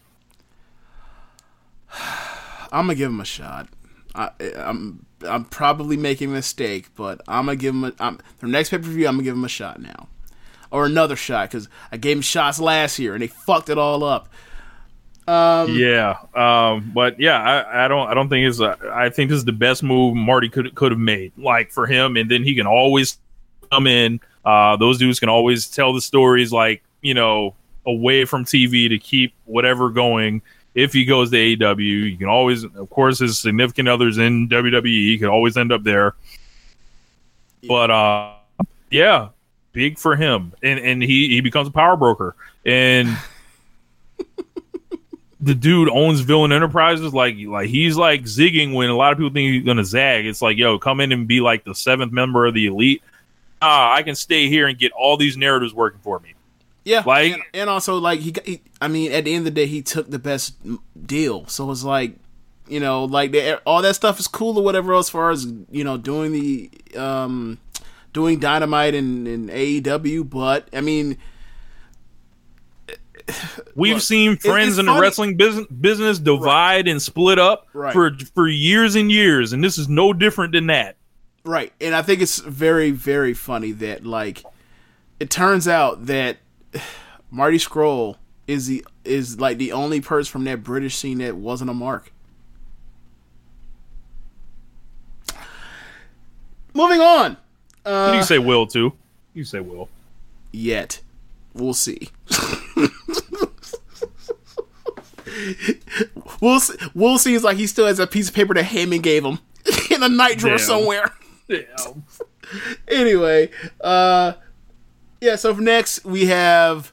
[2.72, 3.68] I'm gonna give him a shot.
[4.14, 8.46] I, I'm I'm probably making a mistake, but I'm gonna give him a, I'm, the
[8.46, 9.06] next pay per view.
[9.06, 10.08] I'm gonna give him a shot now,
[10.70, 14.04] or another shot because I gave him shots last year and they fucked it all
[14.04, 14.28] up.
[15.68, 19.38] yeah, um, but yeah, I, I don't I don't think it's a, I think this
[19.38, 21.32] is the best move Marty could could have made.
[21.36, 23.18] Like for him, and then he can always
[23.70, 24.20] come in.
[24.44, 27.54] Uh, those dudes can always tell the stories like you know
[27.86, 30.42] away from TV to keep whatever going.
[30.78, 35.18] If he goes to AEW, you can always, of course, his significant others in WWE,
[35.18, 36.14] could always end up there.
[37.66, 38.34] But uh,
[38.88, 39.30] yeah,
[39.72, 43.18] big for him, and and he he becomes a power broker, and
[45.40, 47.12] the dude owns Villain Enterprises.
[47.12, 50.26] Like like he's like zigging when a lot of people think he's gonna zag.
[50.26, 53.02] It's like yo, come in and be like the seventh member of the elite.
[53.60, 56.34] Ah, I can stay here and get all these narratives working for me.
[56.88, 59.60] Yeah, Like- and, and also like he, he, I mean, at the end of the
[59.60, 60.56] day, he took the best
[61.06, 61.46] deal.
[61.48, 62.16] So it's like,
[62.66, 64.94] you know, like the, all that stuff is cool or whatever.
[64.94, 67.58] As far as you know, doing the um,
[68.12, 71.18] doing dynamite and, and AEW, but I mean,
[73.74, 77.92] We've Look, seen friends it's in the wrestling business business divide and split up Right.
[77.92, 80.96] for for years and years, and this is no different than that.
[81.44, 81.72] Right.
[81.80, 84.42] And I think it's very, very funny that like
[85.20, 86.38] it turns out that
[87.30, 88.16] Marty Scurll
[88.46, 92.12] is the is like the only person from that British scene that wasn't a mark.
[96.74, 97.36] Moving on.
[97.84, 98.66] Do you say, Will?
[98.66, 98.92] Too?
[99.34, 99.88] You say Will?
[100.52, 101.00] Yet.
[101.54, 102.10] We'll see.
[106.40, 106.76] we'll see.
[106.94, 109.38] We'll see is like he still has a piece of paper that Heyman gave him
[109.90, 110.66] in a night drawer Damn.
[110.66, 111.12] somewhere.
[111.48, 112.04] Damn.
[112.88, 113.50] anyway,
[113.80, 114.34] uh,
[115.20, 115.36] yeah.
[115.36, 116.92] So next we have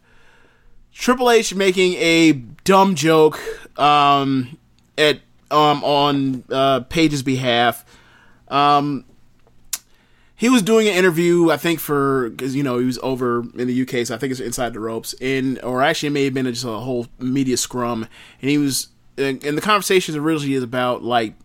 [0.93, 2.33] Triple H making a
[2.63, 3.39] dumb joke
[3.79, 4.57] um,
[4.97, 5.19] at
[5.51, 7.85] um, on uh, Paige's behalf.
[8.47, 9.05] Um,
[10.37, 13.67] he was doing an interview, I think, for because you know he was over in
[13.67, 16.33] the UK, so I think it's inside the ropes, and or actually it may have
[16.33, 18.07] been just a whole media scrum,
[18.41, 21.35] and he was and, and the conversation originally is about like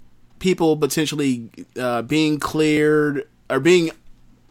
[0.41, 3.91] people potentially uh, being cleared or being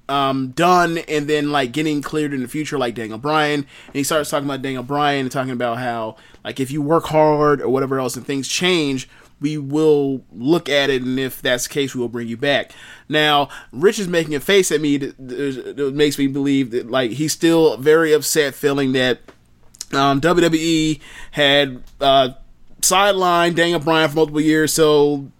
[0.09, 3.61] um, done and then like getting cleared in the future, like Daniel Bryan.
[3.87, 7.05] And he starts talking about Daniel Bryan and talking about how like if you work
[7.05, 9.07] hard or whatever else and things change,
[9.41, 12.71] we will look at it, and if that's the case, we will bring you back.
[13.07, 17.31] Now, Rich is making a face at me that, makes me believe that like he's
[17.31, 19.19] still very upset, feeling that
[19.93, 20.99] um, WWE
[21.31, 22.29] had uh,
[22.81, 25.31] sidelined Daniel Bryan for multiple years, so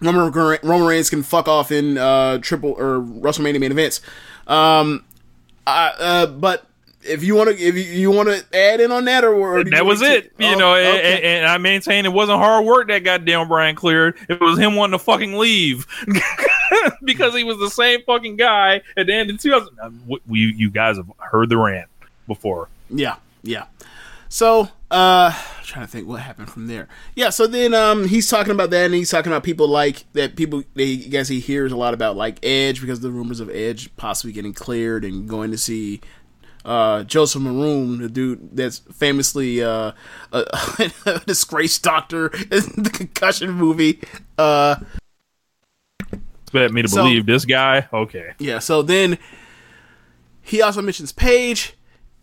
[0.00, 4.00] Roman, Roman Reigns can fuck off in uh, triple or WrestleMania main events.
[4.46, 5.04] Um,
[5.66, 6.64] I, uh, but
[7.02, 9.64] if you want to, if you, you want to add in on that, or, or
[9.64, 10.32] that was me to- it.
[10.38, 11.14] You Oh, know, and, okay.
[11.16, 14.16] and- and I maintain it wasn't hard work that goddamn Bryan cleared.
[14.28, 15.86] It was him wanting to fucking leave
[17.04, 19.68] because he was the same fucking guy at the end of 2000.
[19.80, 19.90] Uh,
[20.30, 21.88] You, you guys have heard the rant
[22.26, 22.68] before.
[22.90, 23.64] Yeah, yeah.
[24.28, 26.86] So, uh, I'm trying to think what happened from there.
[27.14, 30.36] Yeah, so then um, he's talking about that, and he's talking about people like that.
[30.36, 33.48] People, they I guess he hears a lot about like Edge because the rumors of
[33.50, 36.00] Edge possibly getting cleared and going to see
[36.64, 39.92] uh, Joseph Maroon, the dude that's famously uh,
[40.32, 40.44] a,
[41.06, 44.00] a disgraced doctor in the concussion movie.
[44.36, 44.76] Uh,
[46.42, 47.88] Expect me to So- believe this guy?
[47.92, 48.32] Okay.
[48.38, 49.18] yeah, so then
[50.42, 51.74] he also mentions Paige.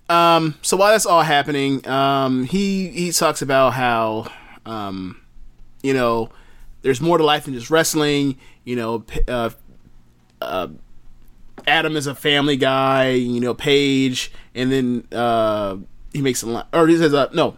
[0.07, 4.31] Um, so while that's all happening, um, he he talks about how
[4.65, 5.21] um,
[5.81, 6.29] you know
[6.81, 8.37] there's more to life than just wrestling.
[8.63, 9.49] You know, uh,
[10.41, 10.67] uh,
[11.65, 13.11] Adam is a family guy.
[13.11, 15.77] You know, Paige, and then uh,
[16.13, 17.57] he makes a line, or he says, uh, no,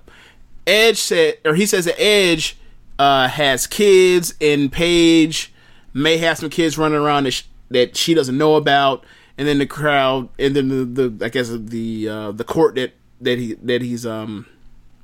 [0.66, 2.58] Edge said, or he says that Edge
[2.98, 5.54] uh, has kids, and Paige
[5.94, 9.04] may have some kids running around that, sh- that she doesn't know about.
[9.38, 12.94] And then the crowd, and then the, the I guess the uh, the court that
[13.22, 14.48] that he that he's um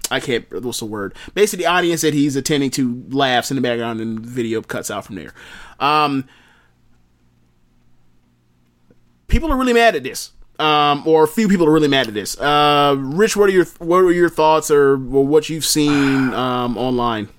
[0.09, 3.61] I can't what's the word basically the audience that he's attending to laughs in the
[3.61, 5.33] background and the video cuts out from there.
[5.79, 6.27] Um,
[9.27, 10.31] people are really mad at this.
[10.59, 12.39] Um, or a few people are really mad at this.
[12.39, 16.77] Uh, Rich, what are your what are your thoughts or, or what you've seen um,
[16.77, 17.29] online?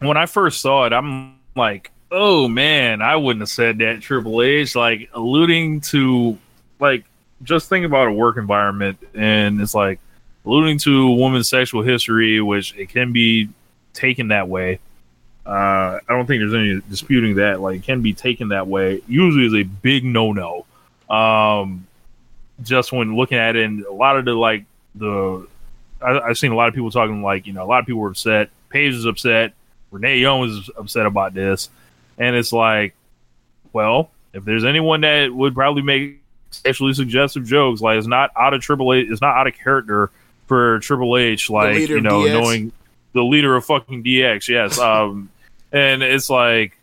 [0.00, 4.42] when I first saw it, I'm like, oh man, I wouldn't have said that Triple
[4.42, 6.38] H, like alluding to
[6.80, 7.04] like
[7.42, 10.00] just think about a work environment and it's like
[10.46, 13.50] alluding to a woman's sexual history, which it can be
[13.92, 14.78] taken that way.
[15.44, 17.60] Uh, I don't think there's any disputing that.
[17.60, 19.02] Like, it can be taken that way.
[19.06, 20.64] Usually, is a big no no.
[21.14, 21.86] Um,
[22.62, 24.64] just when looking at it, and a lot of the like
[24.94, 25.46] the,
[26.00, 28.00] I, I've seen a lot of people talking like you know a lot of people
[28.00, 28.48] were upset.
[28.70, 29.52] Paige is upset.
[29.92, 31.70] Renee Young was upset about this,
[32.18, 32.94] and it's like,
[33.72, 36.20] well, if there's anyone that would probably make
[36.50, 40.10] sexually suggestive jokes, like it's not out of Triple H, it's not out of character
[40.46, 42.32] for Triple H, like you know, DX.
[42.32, 42.72] knowing
[43.12, 45.30] the leader of fucking DX, yes, um,
[45.72, 46.78] and it's like,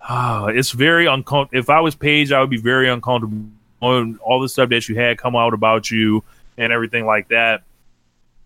[0.00, 1.58] ah, it's very uncomfortable.
[1.58, 3.48] If I was Paige, I would be very uncomfortable
[3.80, 6.22] on all the stuff that you had come out about you
[6.58, 7.62] and everything like that.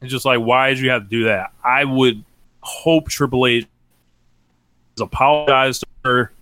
[0.01, 1.53] It's just like, why did you have to do that?
[1.65, 2.25] I would
[2.61, 3.67] hope Triple H
[5.01, 6.33] apologized to her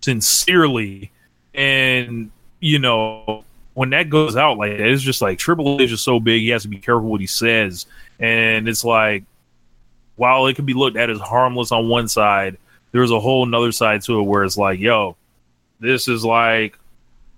[0.00, 1.10] sincerely,
[1.54, 2.30] and
[2.60, 3.44] you know
[3.74, 6.50] when that goes out like that, it's just like Triple H is so big, he
[6.50, 7.86] has to be careful what he says,
[8.18, 9.24] and it's like
[10.16, 12.56] while it could be looked at as harmless on one side,
[12.92, 15.16] there's a whole another side to it where it's like, yo,
[15.80, 16.78] this is like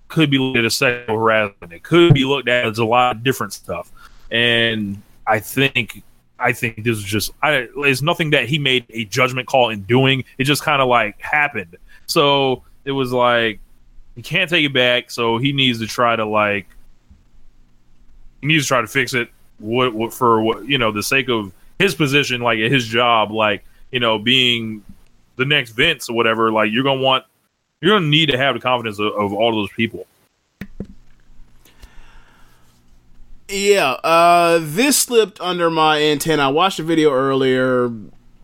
[0.09, 1.73] could be looked at as sexual harassment.
[1.73, 3.91] It could be looked at as a lot of different stuff,
[4.31, 6.03] and I think
[6.39, 9.83] I think this is just I, it's nothing that he made a judgment call in
[9.83, 10.25] doing.
[10.39, 11.77] It just kind of like happened.
[12.07, 13.61] So it was like
[14.15, 15.11] he can't take it back.
[15.11, 16.67] So he needs to try to like
[18.41, 19.29] he needs to try to fix it.
[19.59, 20.43] What, what for?
[20.43, 24.83] What you know, the sake of his position, like his job, like you know, being
[25.37, 26.53] the next Vince or whatever.
[26.53, 27.25] Like you're gonna want,
[27.81, 30.07] you're gonna need to have the confidence of, of all those people.
[33.49, 36.45] Yeah, uh, this slipped under my antenna.
[36.45, 37.93] I watched the video earlier,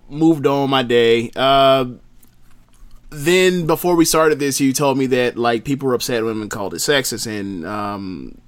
[0.09, 1.33] moved on my day.
[1.35, 1.87] Uh,
[3.11, 6.73] then before we started this, you told me that like people were upset women called
[6.73, 8.39] it sexist, and um,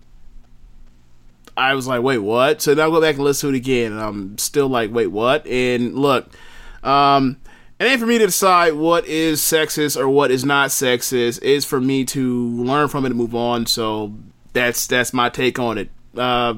[1.56, 2.62] I was like, wait, what?
[2.62, 5.08] So now I go back and listen to it again, and I'm still like, wait,
[5.08, 5.44] what?
[5.48, 6.28] And look,
[6.84, 7.40] um,
[7.80, 11.40] it ain't for me to decide what is sexist or what is not sexist.
[11.42, 13.66] It's for me to learn from it and move on.
[13.66, 14.14] So
[14.52, 15.90] that's that's my take on it.
[16.16, 16.54] Uh,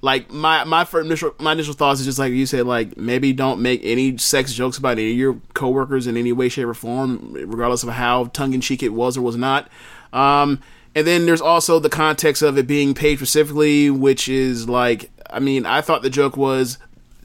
[0.00, 3.60] like my my initial my initial thoughts is just like you said, like maybe don't
[3.60, 7.32] make any sex jokes about any of your coworkers in any way, shape, or form,
[7.32, 9.68] regardless of how tongue in cheek it was or was not.
[10.12, 10.60] Um,
[10.94, 15.40] and then there's also the context of it being Paige specifically, which is like, I
[15.40, 16.78] mean, I thought the joke was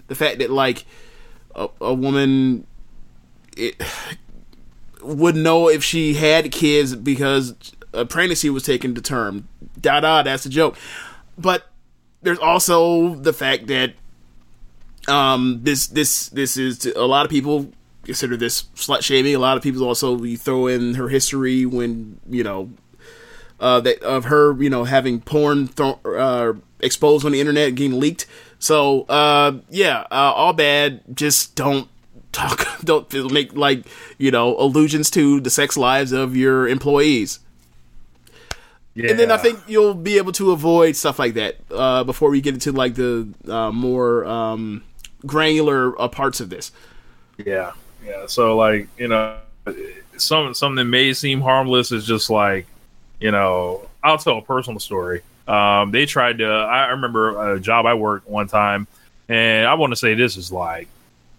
[0.07, 0.85] the fact that like
[1.55, 2.65] a, a woman
[3.55, 3.81] it
[5.01, 7.53] would know if she had kids because
[7.93, 9.47] a pregnancy was taken to term.
[9.79, 10.77] Da da, that's the joke.
[11.37, 11.68] But
[12.21, 13.93] there's also the fact that
[15.07, 17.71] um this this this is a lot of people
[18.03, 19.35] consider this slut shaming.
[19.35, 22.71] A lot of people also you throw in her history when you know
[23.59, 28.25] uh, that of her, you know, having porn uh, exposed on the internet, getting leaked.
[28.57, 31.01] So, uh, yeah, uh, all bad.
[31.13, 31.89] Just don't
[32.31, 33.85] talk, don't make like
[34.17, 37.39] you know allusions to the sex lives of your employees.
[38.99, 39.11] Yeah.
[39.11, 42.41] And then I think you'll be able to avoid stuff like that uh, before we
[42.41, 44.83] get into like the uh, more um,
[45.25, 46.73] granular uh, parts of this.
[47.37, 47.71] Yeah,
[48.05, 48.25] yeah.
[48.27, 49.37] So like you know,
[50.17, 52.67] some something that may seem harmless is just like
[53.21, 55.21] you know, I'll tell a personal story.
[55.47, 56.45] Um, they tried to.
[56.45, 58.85] I remember a job I worked one time,
[59.29, 60.89] and I want to say this is like,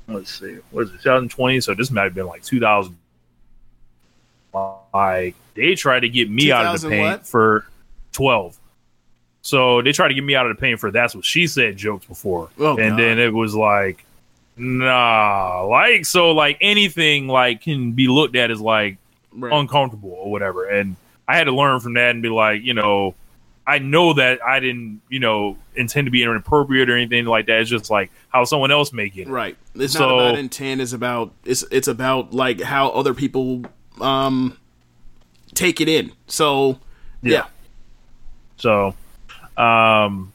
[0.08, 1.60] let's see, what is it, 2020?
[1.60, 2.96] So this might have been like 2000.
[4.52, 7.26] Like they tried to get me out of the 2000 paint what?
[7.26, 7.66] for
[8.12, 8.56] 12.
[9.42, 11.76] So they tried to get me out of the paint for that's what she said
[11.76, 12.98] jokes before, Oh, and God.
[12.98, 14.04] then it was like,
[14.56, 18.98] nah, like so like anything like can be looked at as like
[19.32, 19.52] Right.
[19.52, 20.64] uncomfortable or whatever.
[20.68, 20.96] And
[21.28, 23.14] I had to learn from that and be like, you know,
[23.64, 27.60] I know that I didn't, you know, intend to be inappropriate or anything like that.
[27.60, 29.30] It's just like how someone else may get it.
[29.30, 29.56] Right.
[29.76, 30.80] It's So- not about intent.
[30.80, 33.64] It's about it's it's about like how other people
[34.00, 34.56] um
[35.54, 36.12] take it in.
[36.26, 36.78] So
[37.22, 37.46] yeah.
[38.56, 38.94] So,
[39.56, 40.32] um,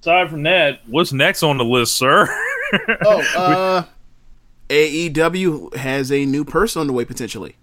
[0.00, 2.28] aside from that, what's next on the list, sir?
[3.04, 3.82] Oh, uh,
[4.68, 7.56] AEW has a new person on the way potentially.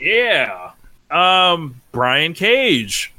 [0.00, 0.70] yeah.
[1.10, 3.12] Um, Brian Cage,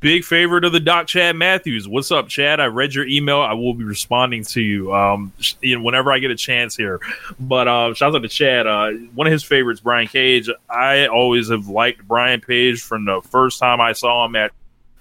[0.00, 1.88] big favorite of the Doc Chad Matthews.
[1.88, 2.60] What's up, Chad?
[2.60, 3.40] I read your email.
[3.40, 4.94] I will be responding to you.
[4.94, 7.00] Um, you know, whenever I get a chance here.
[7.40, 8.66] But um, shout out to Chad.
[8.66, 10.48] Uh, one of his favorites, Brian Cage.
[10.68, 14.52] I always have liked Brian Cage from the first time I saw him at,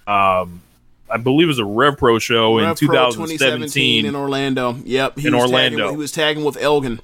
[0.08, 0.62] um,
[1.10, 4.06] I believe it was a Rev Pro show in Rev Pro 2017.
[4.06, 4.76] in Orlando.
[4.84, 5.78] Yep, he In was Orlando.
[5.78, 7.00] Tagging, he was tagging with Elgin.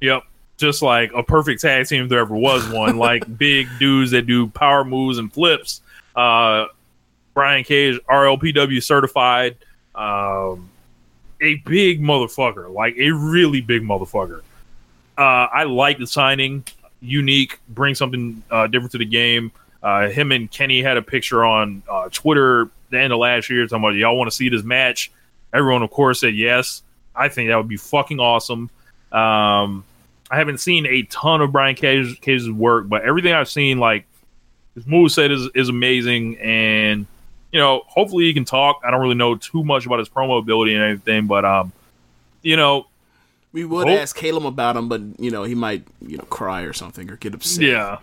[0.00, 0.24] Yep.
[0.58, 2.96] Just like a perfect tag team if there ever was one.
[2.98, 5.80] like big dudes that do power moves and flips.
[6.14, 6.66] Uh,
[7.34, 9.56] Brian Cage, RLPW certified.
[9.94, 10.70] Um,
[11.40, 12.72] a big motherfucker.
[12.72, 14.42] Like a really big motherfucker.
[15.16, 16.64] Uh, I like the signing.
[17.00, 17.58] Unique.
[17.68, 19.52] Bring something uh, different to the game.
[19.82, 23.66] Uh, him and Kenny had a picture on uh, Twitter the end of last year
[23.66, 25.10] talking about y'all want to see this match.
[25.52, 26.82] Everyone, of course, said yes.
[27.14, 28.70] I think that would be fucking awesome.
[29.10, 29.84] Um,
[30.30, 34.04] I haven't seen a ton of Brian Cage, Cage's work, but everything I've seen, like
[34.74, 37.06] his moveset is is amazing, and
[37.52, 38.80] you know, hopefully he can talk.
[38.84, 41.72] I don't really know too much about his promo ability and anything, but um,
[42.42, 42.86] you know,
[43.52, 46.62] We would Hope- ask Caleb about him, but you know he might you know cry
[46.62, 47.64] or something or get upset.
[47.64, 47.98] yeah,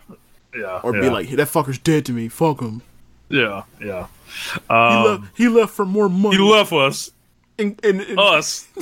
[0.56, 2.28] yeah, Or yeah, be like, that fucker's dead to me.
[2.28, 2.82] Fuck him.
[3.30, 4.08] yeah, yeah.
[4.54, 6.36] He, Um, left, he left for more money.
[6.38, 7.12] he left us,
[7.58, 8.68] and, and, and us.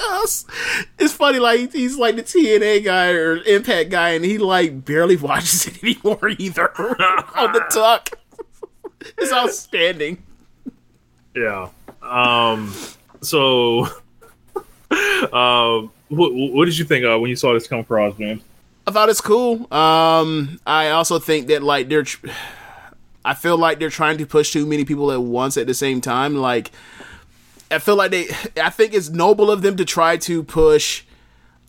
[0.00, 0.46] us.
[0.98, 5.16] It's funny, like he's like the TNA guy or Impact guy, and he like barely
[5.28, 6.70] watches it anymore either.
[7.36, 8.10] on the tuck,
[9.18, 10.22] it's outstanding.
[11.34, 11.68] Yeah.
[12.02, 12.74] Um.
[13.20, 13.86] So,
[15.32, 18.40] um, what, what did you think uh, when you saw this come across, man?
[18.86, 19.72] I thought it's cool.
[19.72, 22.28] Um, I also think that like they're, tr-
[23.24, 26.00] I feel like they're trying to push too many people at once at the same
[26.00, 26.36] time.
[26.36, 26.70] Like,
[27.70, 28.28] I feel like they,
[28.60, 31.04] I think it's noble of them to try to push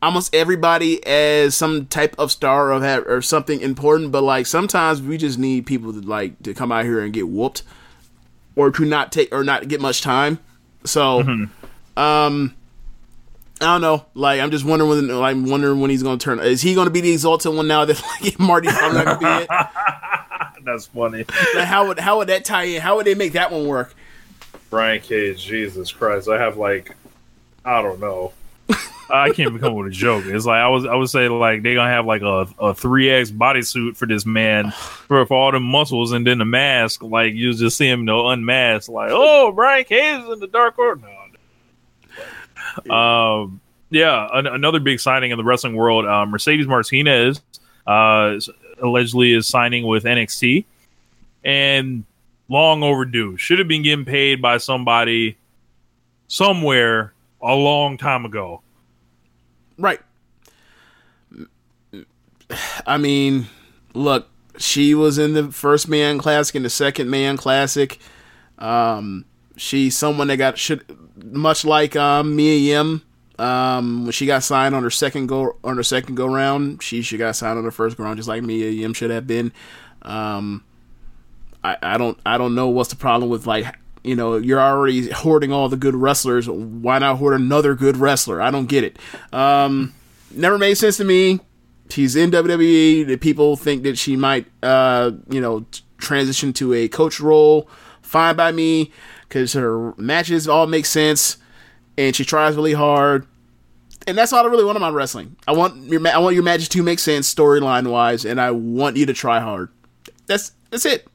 [0.02, 4.12] almost everybody as some type of star or have or something important.
[4.12, 7.28] But like sometimes we just need people to like to come out here and get
[7.28, 7.64] whooped,
[8.56, 10.40] or to not take or not get much time.
[10.86, 11.48] So,
[11.98, 12.56] um.
[13.62, 14.06] I don't know.
[14.14, 15.08] Like, I'm just wondering when.
[15.10, 16.40] Like, I'm wondering when he's going to turn.
[16.40, 19.20] Is he going to be the exalted one now that like Marty's probably not to
[19.20, 19.50] be it?
[20.64, 21.26] That's funny.
[21.56, 22.82] Like, how would how would that tie in?
[22.82, 23.94] How would they make that one work?
[24.70, 26.30] Brian Cage, Jesus Christ!
[26.30, 26.96] I have like,
[27.66, 28.32] I don't know.
[29.12, 30.26] I can't even come up with a joke.
[30.26, 33.10] It's like I was, I would say like they're gonna have like a a three
[33.10, 37.02] X bodysuit for this man for, for all the muscles, and then the mask.
[37.02, 38.90] Like you just see him, you know, unmasked.
[38.90, 41.02] Like, oh, Brian Cage is in the dark order.
[42.86, 42.94] No.
[42.94, 46.06] Um, yeah, an- another big signing in the wrestling world.
[46.06, 47.42] Uh, Mercedes Martinez
[47.88, 48.40] uh,
[48.82, 50.66] allegedly is signing with NXT,
[51.44, 52.04] and
[52.48, 53.38] long overdue.
[53.38, 55.38] Should have been getting paid by somebody
[56.28, 58.62] somewhere a long time ago.
[59.78, 60.00] Right.
[62.86, 63.48] I mean,
[63.94, 68.00] look, she was in the first Mae Young classic and the second Mae Young classic.
[68.58, 69.26] Um,
[69.56, 70.84] she's someone that got should
[71.24, 73.04] much like um, Mia Yim.
[73.38, 77.02] Um, when she got signed on her second go on her second go round, she
[77.02, 79.54] should got signed on her first go round, just like Mia Yim should have been.
[80.02, 80.66] Um,
[81.64, 83.66] I, I don't I don't know what's the problem with like
[84.04, 86.50] you know you're already hoarding all the good wrestlers.
[86.50, 88.42] Why not hoard another good wrestler?
[88.42, 88.98] I don't get it.
[89.34, 89.94] Um,
[90.32, 91.40] never made sense to me.
[91.90, 93.08] She's in WWE.
[93.08, 95.66] The people think that she might uh you know
[95.98, 97.70] transition to a coach role.
[98.02, 98.92] Fine by me
[99.28, 101.38] because her matches all make sense
[101.98, 103.28] and she tries really hard.
[104.08, 105.36] And that's all I really want in my wrestling.
[105.48, 108.50] I want your ma- I want your matches to make sense storyline wise, and I
[108.52, 109.70] want you to try hard.
[110.26, 111.06] That's that's it.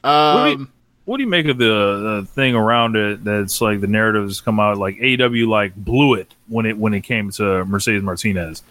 [0.00, 0.72] What do, you, Um,
[1.08, 4.60] what do you make of the, the thing around it that's like the narratives come
[4.60, 8.62] out like AEW like blew it when it when it came to Mercedes Martinez?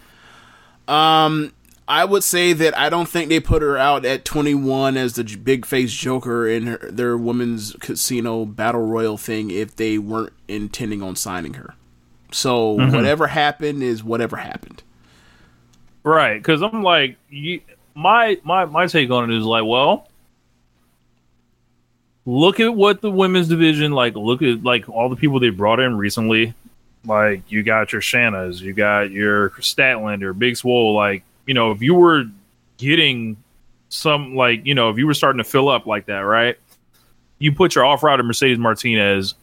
[0.87, 1.51] Um,
[1.87, 5.23] I would say that I don't think they put her out at 21 as the
[5.23, 10.33] j- big face Joker in her, their women's casino battle royal thing if they weren't
[10.47, 11.73] intending on signing her.
[12.31, 14.83] So whatever happened is whatever happened.
[16.03, 17.61] Right, because I'm like, you,
[17.95, 20.07] my my my take on it is like, well,
[22.27, 24.15] look at what the women's division like.
[24.15, 26.53] Look at like all the people they brought in recently.
[27.05, 30.93] Like you got your Shannas, you got your Statlander, Big Swole.
[30.93, 32.25] Like you know, if you were
[32.77, 33.37] getting
[33.89, 36.57] some like you know, if you were starting to fill up like that, right?
[37.39, 39.35] You put your out to Mercedes Martinez.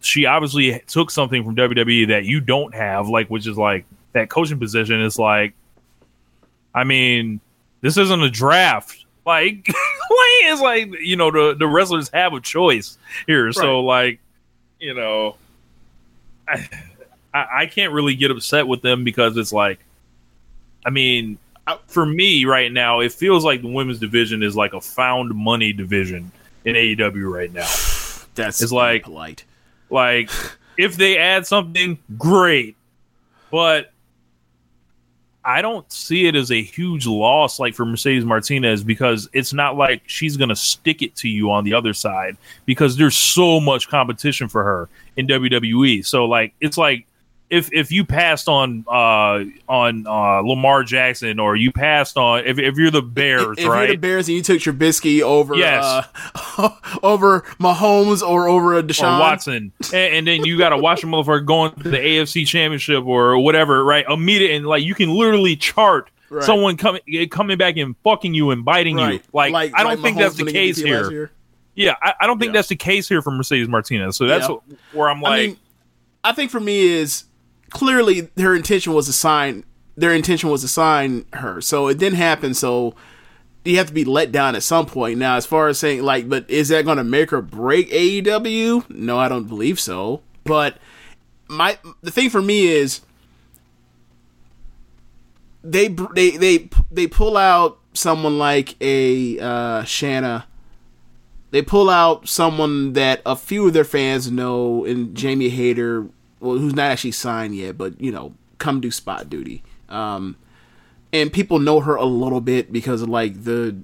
[0.00, 4.30] She obviously took something from WWE that you don't have, like which is like that
[4.30, 5.02] coaching position.
[5.02, 5.52] Is like
[6.74, 7.40] I mean,
[7.82, 9.03] this isn't a draft.
[9.26, 9.66] Like,
[10.44, 13.52] it's like you know the the wrestlers have a choice here.
[13.52, 14.20] So like,
[14.80, 15.36] you know,
[16.48, 16.68] I,
[17.32, 19.78] I I can't really get upset with them because it's like,
[20.84, 21.38] I mean,
[21.86, 25.72] for me right now, it feels like the women's division is like a found money
[25.72, 26.30] division
[26.64, 27.66] in AEW right now.
[28.34, 29.44] That's It's like- polite.
[29.90, 30.30] Like,
[30.76, 32.74] if they add something, great.
[33.50, 33.92] But
[35.44, 39.76] I don't see it as a huge loss like for Mercedes Martinez because it's not
[39.76, 43.60] like she's going to stick it to you on the other side because there's so
[43.60, 46.04] much competition for her in WWE.
[46.06, 47.06] So like it's like
[47.50, 52.58] if if you passed on uh on uh Lamar Jackson or you passed on if
[52.58, 53.82] if you're the Bears, if right?
[53.88, 55.84] you're the Bears and you took Trubisky over Yes.
[56.56, 56.70] uh,
[57.02, 61.04] over Mahomes or over a Deshaun or Watson, and, and then you got to watch
[61.04, 64.04] a motherfucker going to the AFC Championship or whatever, right?
[64.08, 66.42] Immediate and like you can literally chart Right.
[66.42, 67.00] someone coming
[67.30, 69.04] coming back and fucking you and biting you.
[69.04, 69.52] Right.
[69.52, 71.30] Like, I don't like think Mahomes that's the case here.
[71.76, 72.58] Yeah, I, I don't think Yeah.
[72.58, 74.16] that's the case here for Mercedes Martinez.
[74.16, 74.56] So that's Yeah.
[74.94, 75.56] where I'm like, I mean,
[76.24, 77.24] I think for me is
[77.74, 79.64] clearly her intention was to sign.
[79.96, 82.54] Their intention was to sign her, so it didn't happen.
[82.54, 82.94] So
[83.64, 85.18] you have to be let down at some point.
[85.18, 88.88] Now, as far as saying like, but is that going to make or break AEW?
[88.88, 90.22] No, I don't believe so.
[90.44, 90.78] But
[91.48, 93.02] my the thing for me is
[95.62, 100.46] they they they they pull out someone like a uh, Shanna
[101.54, 106.08] they pull out someone that a few of their fans know in Jamie Hayter,
[106.44, 109.62] well, who's not actually signed yet, but you know, come do spot duty.
[109.88, 110.36] Um,
[111.12, 113.76] and people know her a little bit because of like the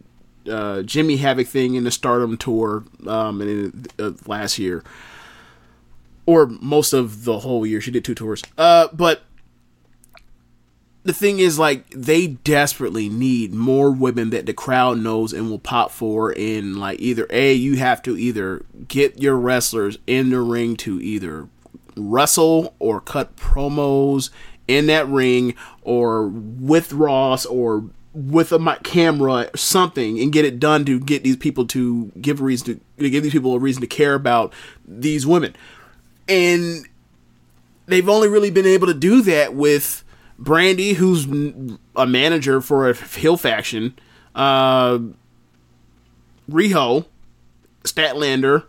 [0.48, 4.84] uh, Jimmy Havoc thing in the Stardom tour um, in, uh, last year,
[6.26, 7.80] or most of the whole year.
[7.80, 8.42] She did two tours.
[8.58, 9.22] Uh, but
[11.02, 15.58] the thing is like they desperately need more women that the crowd knows and will
[15.58, 20.40] pop for in like either a you have to either get your wrestlers in the
[20.40, 21.48] ring to either
[22.00, 24.30] wrestle or cut promos
[24.68, 30.84] in that ring or with Ross or with a camera something and get it done
[30.84, 33.80] to get these people to give a reason to, to give these people a reason
[33.80, 34.52] to care about
[34.84, 35.54] these women
[36.28, 36.86] and
[37.86, 40.04] they've only really been able to do that with
[40.40, 41.26] Brandi, who's
[41.96, 43.94] a manager for a heel faction,
[44.34, 44.98] uh,
[46.50, 47.04] Riho,
[47.84, 48.64] Statlander,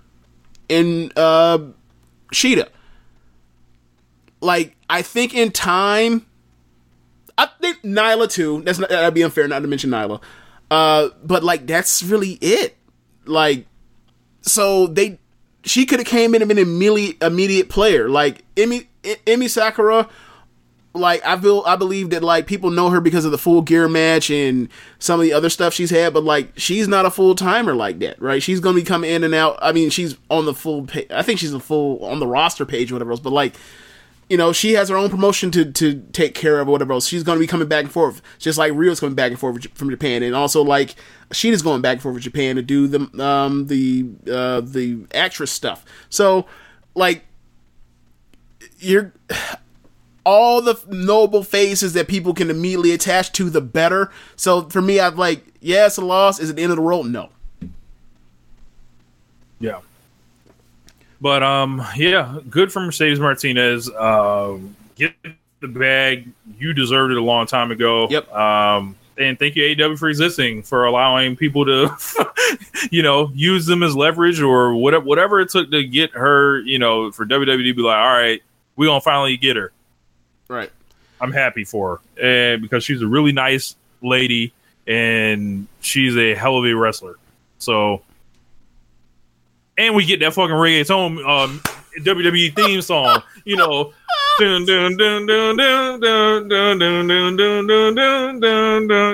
[0.69, 1.59] and uh,
[2.33, 2.67] Shida.
[4.41, 6.25] Like, I think in time,
[7.37, 8.61] I think Nyla too.
[8.63, 10.21] That's not, that'd be unfair not to mention Nyla.
[10.69, 12.75] Uh, but like, that's really it.
[13.25, 13.65] Like,
[14.41, 15.19] so they
[15.63, 20.09] she could have came in and been an immediate immediate player like Emi Emi Sakura
[20.93, 23.87] like I feel I believe that like people know her because of the full gear
[23.87, 24.67] match and
[24.99, 27.99] some of the other stuff she's had but like she's not a full timer like
[27.99, 30.87] that right she's gonna be coming in and out I mean she's on the full
[30.87, 33.55] pa- I think she's a full on the roster page whatever else but like
[34.31, 37.05] you know, she has her own promotion to, to take care of or whatever else.
[37.05, 39.67] She's going to be coming back and forth, just like Riho's coming back and forth
[39.75, 40.95] from Japan, and also like
[41.33, 45.51] Shida's going back and forth with Japan to do the um the uh the actress
[45.51, 45.83] stuff.
[46.09, 46.45] So,
[46.95, 47.25] like,
[48.79, 49.11] you're
[50.25, 54.11] all the noble faces that people can immediately attach to, the better.
[54.37, 56.39] So for me, I've like, yeah, it's a loss.
[56.39, 57.05] Is it the end of the world?
[57.05, 57.31] No.
[59.59, 59.81] Yeah.
[61.21, 63.89] But um, yeah, good for Mercedes Martinez.
[63.89, 65.13] Um, get
[65.59, 66.27] the bag.
[66.57, 68.07] You deserved it a long time ago.
[68.09, 68.33] Yep.
[68.33, 71.95] Um, and thank you AEW for existing for allowing people to,
[72.91, 76.59] you know, use them as leverage or whatever whatever it took to get her.
[76.61, 78.41] You know, for WWE to be like, all right,
[78.75, 79.71] we gonna finally get her.
[80.47, 80.71] Right.
[81.19, 84.53] I'm happy for her, and because she's a really nice lady
[84.87, 87.15] and she's a hell of a wrestler.
[87.59, 88.01] So
[89.81, 91.59] and we get that fucking reggaeton um,
[91.99, 93.23] WWE theme song.
[93.43, 93.93] You know,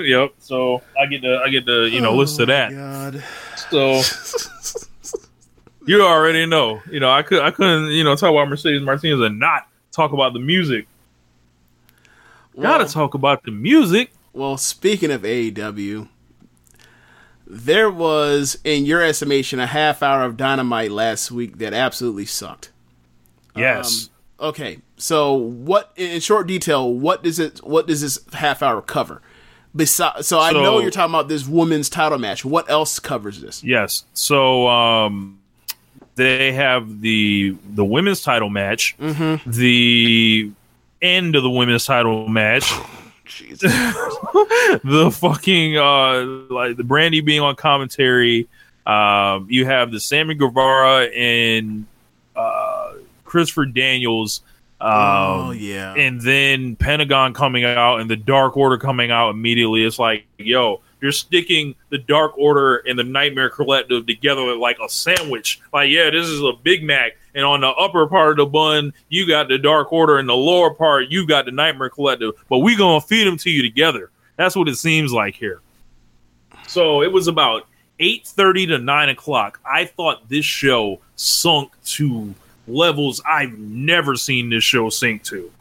[0.06, 0.34] yep.
[0.40, 2.72] So I get to I get to you know oh listen to that.
[2.72, 3.24] God.
[3.72, 4.02] So
[5.86, 6.82] you already know.
[6.92, 10.12] You know I could I couldn't you know talk about Mercedes Martinez and not talk
[10.12, 10.88] about the music.
[12.54, 14.12] Well, Gotta talk about the music.
[14.34, 16.10] Well, speaking of AEW,
[17.50, 22.72] there was, in your estimation, a half hour of dynamite last week that absolutely sucked.
[23.56, 24.10] Yes.
[24.40, 25.92] Okay, so what?
[25.96, 27.58] In short detail, what does it?
[27.66, 29.22] What does this half hour cover?
[29.76, 32.46] Besides, so I So- know you're talking about this women's title match.
[32.46, 33.64] What else covers this?
[33.64, 34.04] Yes.
[34.14, 35.40] So um,
[36.16, 39.50] they have the the women's title match, Mm-hmm.
[39.50, 40.52] the
[41.02, 42.72] end of the women's title match,
[43.28, 43.72] Jesus.
[44.84, 48.48] the fucking uh, like the Brandi being on commentary.
[48.86, 51.86] Um, you have the Sammy Guevara and
[52.36, 52.94] uh,
[53.26, 54.42] Christopher Daniels.
[54.80, 55.96] Um, oh yeah.
[55.96, 59.84] and then Pentagon coming out and the Dark Order coming out immediately.
[59.84, 64.88] It's like, yo, you're sticking the Dark Order and the Nightmare Collective together like a
[64.88, 65.62] sandwich.
[65.74, 68.92] Like, yeah, this is a Big Mac, and on the upper part of the bun,
[69.10, 72.34] you got the Dark Order, and the lower part, you got the Nightmare Collective.
[72.50, 74.10] But we gonna feed them to you together.
[74.38, 75.62] That's what it seems like here.
[76.68, 77.68] So it was about
[78.00, 79.60] eight thirty to nine o'clock.
[79.64, 82.34] I thought this show sunk to
[82.68, 85.52] levels I've never seen this show sink to.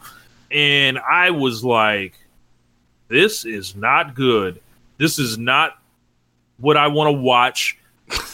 [0.49, 2.13] And I was like,
[3.07, 4.59] this is not good.
[4.97, 5.79] This is not
[6.57, 7.76] what I want to watch.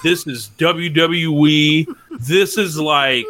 [0.03, 1.87] This is WWE.
[2.19, 3.25] This is like,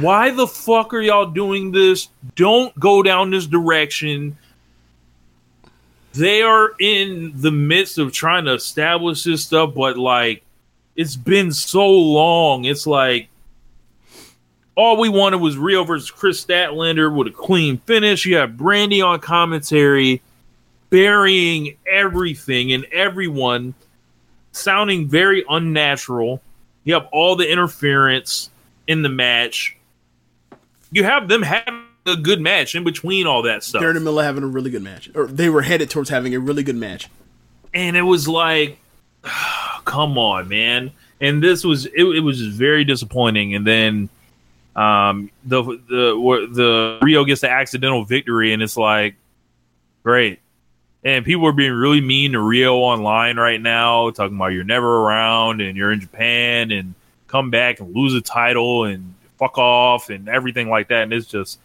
[0.00, 2.08] why the fuck are y'all doing this?
[2.36, 4.36] Don't go down this direction.
[6.12, 10.42] They are in the midst of trying to establish this stuff, but like,
[10.96, 12.64] it's been so long.
[12.64, 13.28] It's like,
[14.74, 18.24] all we wanted was Riho versus Kris Statlander with a clean finish.
[18.24, 20.22] You have Brandi on commentary,
[20.90, 23.74] burying everything and everyone,
[24.58, 26.42] sounding very unnatural.
[26.84, 28.50] You have all the interference
[28.86, 29.76] in the match.
[30.90, 33.80] You have them having a good match in between all that stuff.
[33.80, 36.08] They're in the middle of having a really good match, or they were headed towards
[36.08, 37.08] having a really good match.
[37.74, 38.78] and it was like
[39.84, 40.90] come on man
[41.20, 44.08] and this was it, it was just very disappointing and then
[44.76, 49.16] um the the the Riho gets the accidental victory and it's like
[50.02, 50.40] great
[51.04, 55.02] and people are being really mean to Riho online right now talking about you're never
[55.02, 56.94] around and you're in japan and
[57.26, 61.26] come back and lose a title and fuck off and everything like that and it's
[61.26, 61.60] just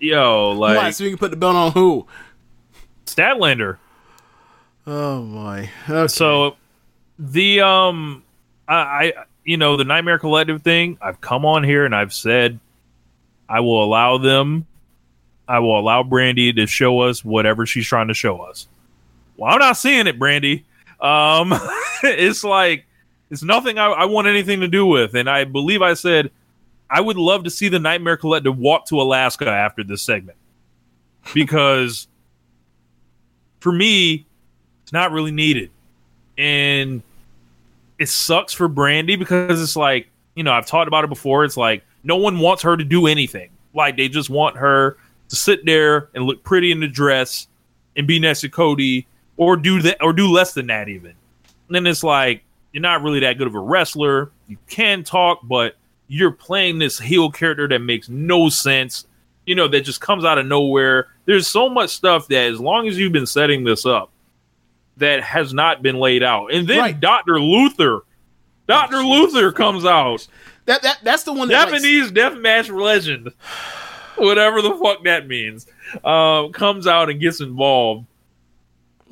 [0.00, 0.90] yo like Why?
[0.90, 2.06] So we can put the belt on who?
[3.06, 3.78] statlander
[4.86, 5.70] Oh my.
[5.88, 6.08] Okay.
[6.08, 6.56] So
[7.18, 8.22] the um
[8.66, 9.12] I, I
[9.44, 12.58] you know the Nightmare Collective thing, I've come on here and I've said
[13.48, 14.66] I will allow them
[15.46, 18.68] I will allow Brandi to show us whatever she's trying to show us.
[19.36, 20.64] Well, I'm not seeing it, Brandi.
[21.00, 21.52] Um
[22.02, 22.86] it's like
[23.30, 25.14] it's nothing I, I want anything to do with.
[25.14, 26.30] And I believe I said
[26.90, 30.36] I would love to see the Nightmare Collective walk to Alaska after this segment.
[31.32, 32.08] Because
[33.60, 34.26] for me,
[34.82, 35.70] it's not really needed.
[36.36, 37.02] And
[37.98, 41.44] it sucks for Brandi because it's like, you know, I've talked about it before.
[41.44, 43.50] It's like no one wants her to do anything.
[43.74, 44.98] Like they just want her
[45.28, 47.48] to sit there and look pretty in the dress
[47.96, 49.06] and be next to Cody
[49.42, 51.10] or do that or do less than that even.
[51.68, 52.42] And then it's like
[52.72, 54.30] you're not really that good of a wrestler.
[54.48, 55.76] You can talk, but
[56.08, 59.06] you're playing this heel character that makes no sense.
[59.46, 61.08] You know, that just comes out of nowhere.
[61.24, 64.10] There's so much stuff that as long as you've been setting this up,
[64.98, 66.52] that has not been laid out.
[66.52, 67.00] And then Right.
[67.00, 67.40] Dr.
[67.40, 68.02] Luther,
[68.66, 69.02] Dr.
[69.02, 70.26] Luther comes out.
[70.66, 73.32] that that that's the one that like, Japanese deathmatch legend,
[74.16, 75.66] whatever the fuck that means,
[76.04, 78.06] um, comes out and gets involved.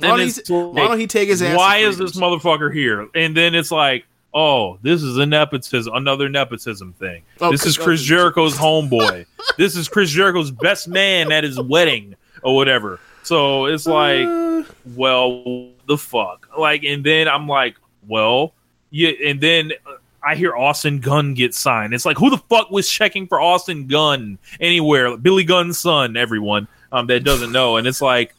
[0.01, 1.56] Why don't, he, why don't he take his ass?
[1.56, 3.09] why is this motherfucker here?
[3.14, 7.22] And then it's like, oh, this is a nepotism, another nepotism thing.
[7.40, 9.27] Oh, this is Chris- Chris Jericho's homeboy.
[9.59, 13.01] this is Chris Jericho's best man at his wedding or whatever.
[13.22, 14.62] So it's like, Uh,
[14.94, 17.77] well, the fuck, like, and then I'm like,
[18.09, 18.55] well,
[18.90, 19.72] yeah, and then.
[19.86, 21.94] uh, I hear Austin Gunn get signed.
[21.94, 25.16] It's like who the fuck was checking for Austin Gunn anywhere?
[25.16, 28.35] Billy Gunn's son, everyone um, that doesn't know, and it's like,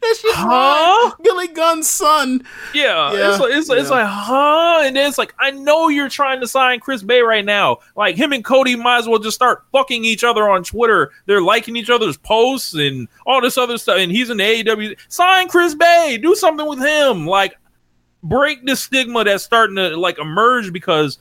[0.02, 1.14] That's just huh?
[1.22, 2.42] Billy Gunn's son.
[2.72, 3.30] Yeah, yeah.
[3.30, 3.76] It's, like, it's, yeah.
[3.76, 4.80] it's like, huh?
[4.82, 7.78] And then it's like, I know you're trying to sign Chris Bey right now.
[7.96, 11.10] Like him and Cody might as well just start fucking each other on Twitter.
[11.26, 13.98] They're liking each other's posts and all this other stuff.
[13.98, 14.96] And he's in the AEW.
[15.08, 16.18] Sign Chris Bey.
[16.20, 17.26] Do something with him.
[17.26, 17.56] Like
[18.22, 21.18] break the stigma that's starting to like emerge because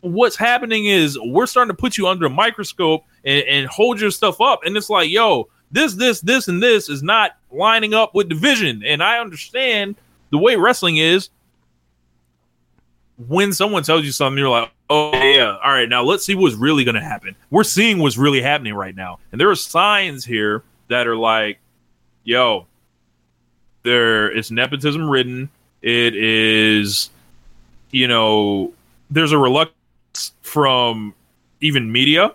[0.00, 4.10] what's happening is we're starting to put you under a microscope and, and hold your
[4.10, 4.60] stuff up.
[4.64, 8.82] And it's like, yo, this, this, this, and this is not lining up with division.
[8.84, 9.96] And I understand
[10.30, 11.30] the way wrestling is.
[13.28, 16.54] When someone tells you something, you're like, oh, yeah, all right, now let's see what's
[16.54, 17.34] really going to happen.
[17.50, 19.20] We're seeing what's really happening right now.
[19.32, 21.58] And there are signs here that are like,
[22.24, 22.66] yo,
[23.84, 25.48] there it's nepotism ridden.
[25.80, 27.10] It is,
[27.90, 28.72] you know,
[29.10, 31.14] there's a reluctance from
[31.60, 32.34] even media.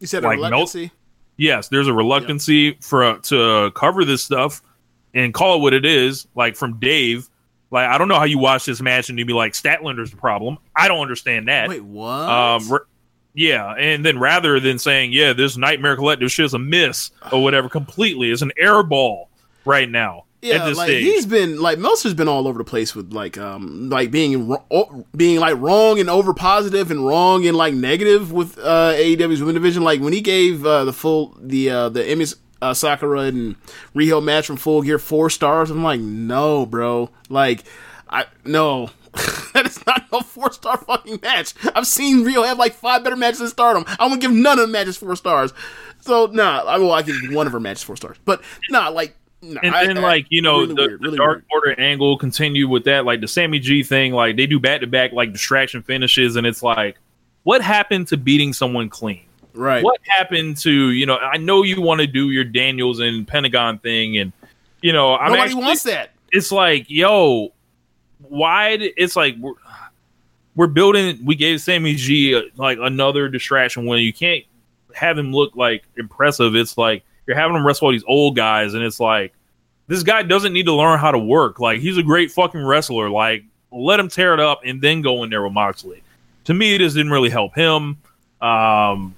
[0.00, 0.80] You said like a reluctancy.
[0.82, 0.90] Mel-
[1.36, 2.72] yes, there's a reluctancy yeah.
[2.80, 4.62] for uh, to cover this stuff
[5.14, 6.26] and call it what it is.
[6.34, 7.28] Like from Dave,
[7.70, 10.16] like I don't know how you watch this match and you be like Statlander's the
[10.16, 10.58] problem.
[10.76, 11.68] I don't understand that.
[11.68, 12.28] Wait, what?
[12.28, 12.78] Um, re-
[13.34, 17.42] yeah, and then rather than saying yeah, this Nightmare Collective shit is a miss or
[17.42, 19.28] whatever, completely is an air ball
[19.64, 20.24] right now.
[20.44, 21.04] Yeah, like stage.
[21.04, 25.06] he's been like Meltzer's been all over the place with like um like being ro-
[25.16, 29.54] being like wrong and over positive and wrong and like negative with uh AEW's women
[29.54, 29.82] division.
[29.82, 33.56] Like when he gave uh, the full the uh the Emmys uh, Sakura and
[33.94, 37.08] Riho match from Full Gear four stars, I'm like no, bro.
[37.30, 37.64] Like
[38.10, 38.90] I no.
[39.54, 41.54] that is not a four star fucking match.
[41.74, 43.84] I've seen Riho have like five better matches than Stardom.
[43.98, 45.54] I won't give none of the matches four stars.
[46.00, 46.92] So nah, I will.
[46.92, 49.98] I give one of her matches four stars, but nah, like no, and I, then,
[49.98, 51.66] I, like you know, really the, weird, really the, Dark weird.
[51.68, 54.12] Order angle continue with that, like the Sammy G thing.
[54.12, 56.96] Like they do back to back like distraction finishes, and it's like,
[57.42, 59.26] what happened to beating someone clean?
[59.52, 59.84] Right.
[59.84, 61.18] What happened to you know?
[61.18, 64.32] I know you want to do your Daniels and Pentagon thing, and
[64.80, 66.10] you know, I mean, nobody actually, wants that.
[66.32, 67.52] It's like, yo,
[68.20, 68.78] why?
[68.78, 69.52] Did, it's like we're,
[70.56, 71.24] we're building.
[71.24, 74.44] We gave Sammy G a, like another distraction when you can't
[74.94, 76.56] have him look like impressive.
[76.56, 79.32] It's like you're having him wrestle all these old guys, and it's like
[79.86, 81.60] this guy doesn't need to learn how to work.
[81.60, 83.10] Like he's a great fucking wrestler.
[83.10, 86.02] Like let him tear it up and then go in there with Moxley.
[86.44, 87.96] To me, it just didn't really help him.
[88.40, 89.14] Um,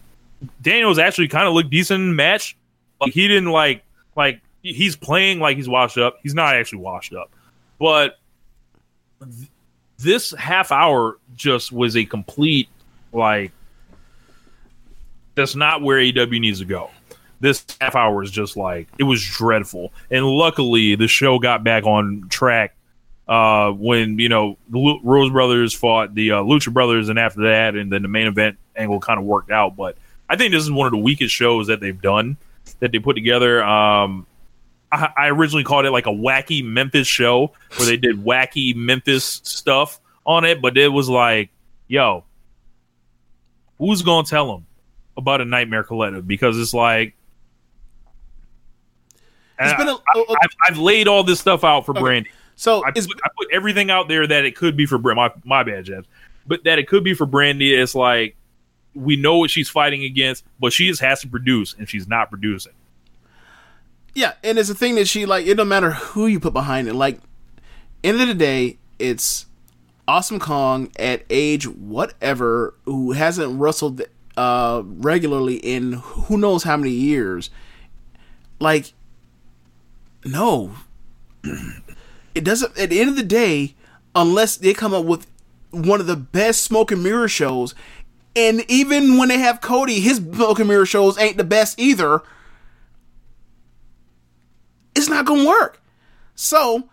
[0.62, 2.56] Daniels actually kind of looked decent in match.
[2.98, 3.82] but he didn't like
[4.16, 6.18] like he's playing like he's washed up.
[6.22, 7.30] He's not actually washed up,
[7.78, 8.18] but
[9.20, 9.50] th-
[9.98, 12.68] this half hour just was a complete
[13.12, 13.52] like
[15.34, 16.90] that's not where AEW needs to go
[17.40, 19.92] this half hour is just like it was dreadful.
[20.10, 22.74] And luckily, the show got back on track
[23.28, 27.42] uh, when you know the L- Rose Brothers fought the uh, Lucha Brothers, and after
[27.42, 29.76] that, and then the main event angle kind of worked out.
[29.76, 29.96] But
[30.28, 32.36] I think this is one of the weakest shows that they've done
[32.80, 33.62] that they put together.
[33.62, 34.26] Um,
[34.92, 39.40] I, I originally called it like a wacky Memphis show where they did wacky Memphis
[39.44, 41.50] stuff on it, but it was like,
[41.88, 42.24] yo,
[43.78, 44.66] who's gonna tell them
[45.16, 46.26] about a Nightmare Collective?
[46.26, 47.14] Because it's like
[49.58, 51.92] it's been a, I, a, oh, a, I've, I've laid all this stuff out for
[51.92, 52.00] okay.
[52.00, 52.26] Brandi.
[52.56, 55.16] So I put, I put, everything out there that it could be for Brandi.
[55.16, 56.04] My, my bad, Jeff.
[56.46, 57.76] But that it could be for Brandi.
[57.78, 58.36] It's like
[58.94, 62.30] we know what she's fighting against, but she just has to produce, and she's not
[62.30, 62.72] producing.
[64.14, 65.46] Yeah, and it's a thing that she like.
[65.46, 66.94] It don't matter who you put behind it.
[66.94, 67.20] Like,
[68.02, 69.46] end of the day, it's
[70.08, 74.02] Awesome Kong at age whatever who hasn't wrestled
[74.36, 77.50] uh, regularly in who knows how many years.
[78.60, 78.92] Like
[80.26, 80.72] no.
[82.34, 83.74] it doesn't at the end of the day,
[84.14, 85.26] unless they come up with
[85.70, 87.74] one of the best smoke and mirror shows,
[88.34, 92.22] and even when they have Cody, his smoke and mirror shows ain't the best either.
[94.94, 95.80] It's not gonna work.
[96.34, 96.88] So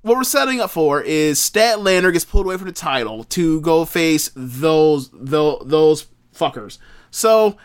[0.00, 3.84] what we're setting up for is Statlander gets pulled away from the title to go
[3.84, 6.78] face those those, those fuckers.
[7.10, 7.56] So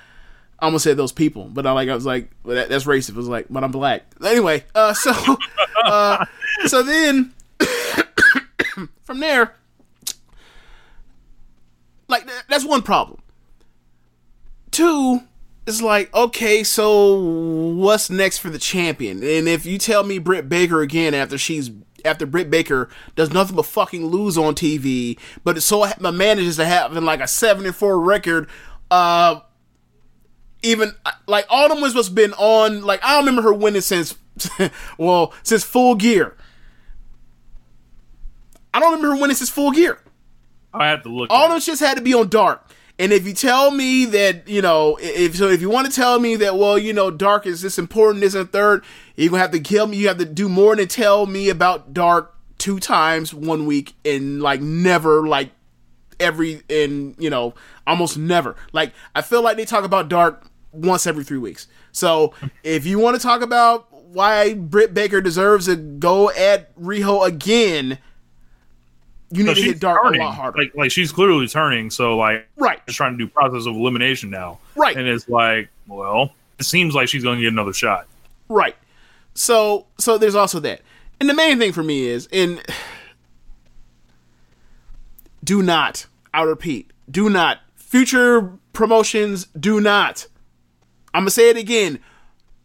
[0.60, 3.10] I almost said those people, but I like I was like well, that, that's racist.
[3.10, 4.66] It was like, but I'm black anyway.
[4.74, 5.12] Uh, so
[5.84, 6.26] uh,
[6.66, 7.34] so then
[9.04, 9.56] from there,
[12.08, 13.22] like th- that's one problem.
[14.72, 15.22] Two
[15.68, 17.20] is like okay, so
[17.76, 19.18] what's next for the champion?
[19.18, 21.70] And if you tell me Britt Baker again after she's
[22.04, 26.56] after Britt Baker does nothing but fucking lose on TV, but it so ha- manages
[26.56, 28.50] to have in like a seven and four record.
[28.90, 29.42] Uh,
[30.64, 30.94] even
[31.28, 32.84] like Autumn was what's been on.
[32.84, 34.16] Like I don't remember her winning since
[34.98, 36.36] well since Full Gear.
[38.74, 40.00] I don't remember her winning since Full Gear.
[40.74, 41.30] I have to look.
[41.32, 42.64] Autumn just had to be on Dark.
[43.00, 46.20] And if you tell me that you know, if so, if you want to tell
[46.20, 48.84] me that, well, you know, Dark is this important, isn't third,
[49.16, 49.98] you're gonna have to kill me.
[49.98, 54.42] You have to do more than tell me about Dark two times one week and
[54.42, 55.52] like never like
[56.20, 57.54] every and you know
[57.86, 61.68] almost never like i feel like they talk about dark once every three weeks.
[61.91, 62.34] So
[62.64, 67.98] if you want to talk about why Britt Baker deserves to go at Riho again,
[69.31, 70.22] you need so to hit Dark turning.
[70.22, 70.57] a lot harder.
[70.57, 74.30] Like, like she's clearly turning, so like right, she's trying to do process of elimination
[74.30, 74.60] now.
[74.76, 78.07] Right, and it's like, well, it seems like she's going to get another shot.
[78.48, 78.76] Right.
[79.34, 80.81] So so there's also that,
[81.19, 82.61] and the main thing for me is, and
[85.44, 90.27] do not, I repeat, do not future promotions do not
[91.14, 92.00] I'm to say it again.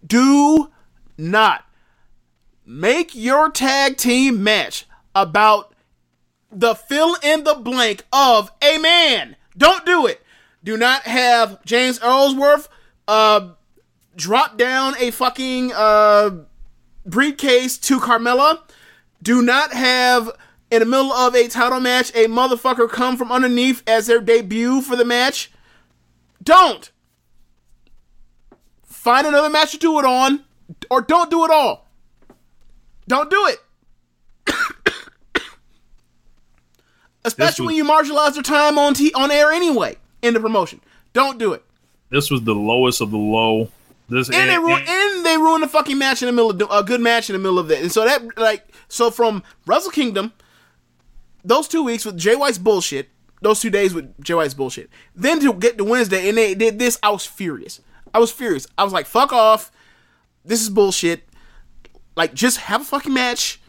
[0.07, 0.71] Do
[1.17, 1.65] not
[2.67, 5.75] make your tag team match about
[6.51, 9.37] the fill in the blank of a man.
[9.57, 10.23] Don't do it.
[10.65, 12.69] Do not have James Ellsworth
[13.09, 13.51] uh
[14.15, 16.31] drop down a fucking uh
[17.05, 18.61] briefcase to Carmella.
[19.23, 20.31] Do not have
[20.71, 24.81] in the middle of a title match a motherfucker come from underneath as their debut
[24.83, 25.51] for the match.
[26.43, 26.91] Don't.
[29.03, 30.45] Find another match to do it on
[30.89, 31.89] or don't do it all.
[33.09, 34.55] Don't do it.
[37.25, 40.81] Especially when you marginalize their time on t- on air anyway in the promotion.
[41.15, 41.65] Don't do it.
[42.11, 43.73] This was the lowest of the low.
[44.09, 46.85] This And they, ru- and they ruined the fucking match in the middle of a
[46.87, 47.83] good match in the middle of that.
[47.83, 50.33] And so that like so from Wrestle Kingdom,
[51.45, 53.09] those two weeks with Jay White's bullshit,
[53.41, 54.91] those two days with Jay White's bullshit.
[55.17, 57.81] Then to get to Wednesday and they did this, I was furious.
[58.15, 58.67] I was furious.
[58.77, 59.71] I was like, fuck off.
[60.45, 61.29] This is bullshit.
[62.17, 63.61] Like, just have a fucking match.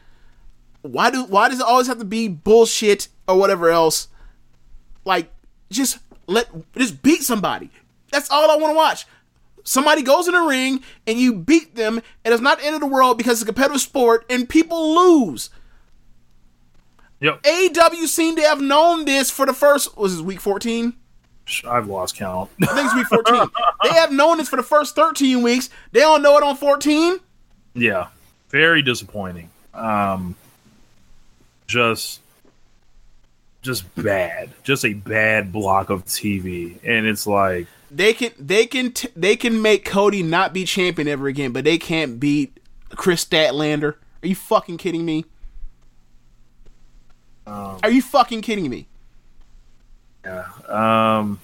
[0.82, 4.10] Why do why does it always have to be bullshit or whatever else?
[5.06, 5.32] Like,
[5.70, 7.70] just let just beat somebody.
[8.12, 9.06] That's all I want to watch.
[9.64, 12.82] Somebody goes in the ring and you beat them, and it's not the end of
[12.82, 15.50] the world because it's a competitive sport and people lose.
[17.22, 17.44] Yep.
[17.44, 20.94] AEW seemed to have known this for the first was this week 14?
[21.68, 22.50] I've lost count.
[22.62, 23.48] I think it's week 14.
[23.84, 25.70] they have known this for the first 13 weeks.
[25.92, 27.20] They don't know it on 14.
[27.76, 28.08] yeah.
[28.50, 29.50] Very disappointing.
[29.74, 30.36] Um
[31.68, 32.20] just
[33.64, 34.52] just bad.
[34.64, 36.78] Just a bad block of TV.
[36.84, 41.08] And it's like They can they can t- they can make Cody not be champion
[41.08, 42.60] ever again, but they can't beat
[42.96, 43.96] Kris Statlander.
[44.22, 45.26] Are you fucking kidding me?
[47.48, 48.88] Are you fucking kidding me?
[50.26, 50.48] Yeah.
[50.68, 51.40] Um.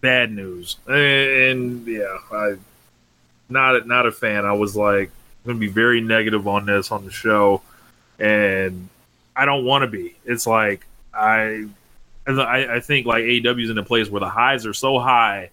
[0.00, 2.56] Bad news, and yeah, I
[3.48, 4.44] not not a fan.
[4.44, 5.10] I was like
[5.44, 7.62] going to be very negative on this on the show,
[8.18, 8.88] and
[9.36, 10.14] I don't want to be.
[10.24, 11.66] It's like I,
[12.26, 15.50] I, I think like AEW is in a place where the highs are so high,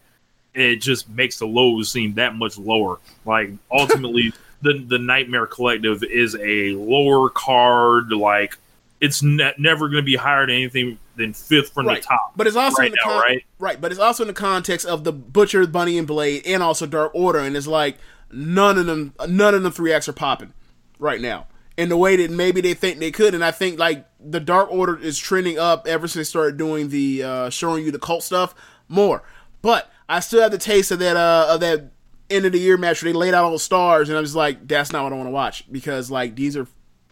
[0.53, 2.99] it just makes the lows seem that much lower.
[3.26, 8.12] Like ultimately, the the Nightmare Collective is a lower card.
[8.12, 8.58] Like
[8.99, 12.02] it's ne- never going to be higher than anything than fifth from right.
[12.02, 12.34] the top.
[12.36, 13.46] But it's also right in the now, con- right?
[13.60, 13.82] right.
[13.82, 17.12] But it's also in the context of the Butcher, Bunny, and Blade, and also Dark
[17.14, 17.98] Order, and it's like
[18.32, 20.54] none of them, none of them three acts are popping
[21.00, 21.48] right now
[21.78, 23.34] in the way that maybe they think they could.
[23.34, 26.90] And I think like the Dark Order is trending up ever since they started doing
[26.90, 28.54] the uh, showing you the cult stuff
[28.88, 29.24] more.
[29.62, 31.92] But I still have the taste of that uh, of that
[32.30, 34.36] end of the year match where they laid out all the stars, and I was
[34.36, 36.68] like, that's not what I want to watch because like these are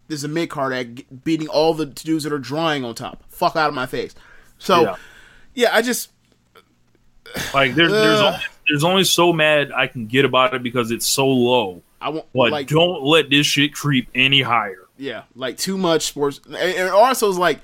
[0.10, 2.94] this is a mid card act beating all the to dos that are drawing on
[2.96, 3.24] top.
[3.30, 4.14] Fuck out of my face.
[4.58, 4.96] So Yeah.
[5.54, 6.10] yeah, I just
[7.54, 11.08] Like there's there's only, there's only so mad I can get about it because it's
[11.08, 11.82] so low.
[12.02, 14.88] I want But like don't let this shit creep any higher.
[14.98, 16.42] yeah, like too much sports.
[16.46, 17.60] And, and also, it's like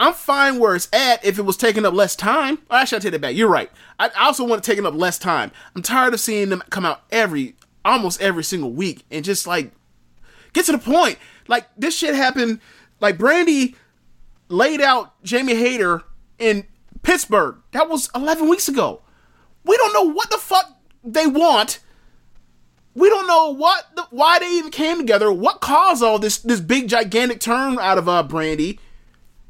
[0.00, 2.58] I'm fine where it's at if it was taking up less time.
[2.68, 3.34] Well, actually, I take that back.
[3.36, 3.70] You're right.
[4.00, 5.52] I I also want it taking up less time.
[5.76, 7.54] I'm tired of seeing them come out every
[7.84, 9.70] almost every single week and just like
[10.52, 11.18] get to the point.
[11.48, 12.60] Like this shit happened.
[13.00, 13.74] Like Brandi
[14.48, 16.02] laid out Jamie Hayter
[16.38, 16.66] in
[17.02, 17.56] Pittsburgh.
[17.72, 19.02] That was 11 weeks ago.
[19.64, 21.80] We don't know what the fuck they want.
[22.94, 25.32] We don't know what the, why they even came together.
[25.32, 28.78] What caused all this this big gigantic turn out of uh Brandi?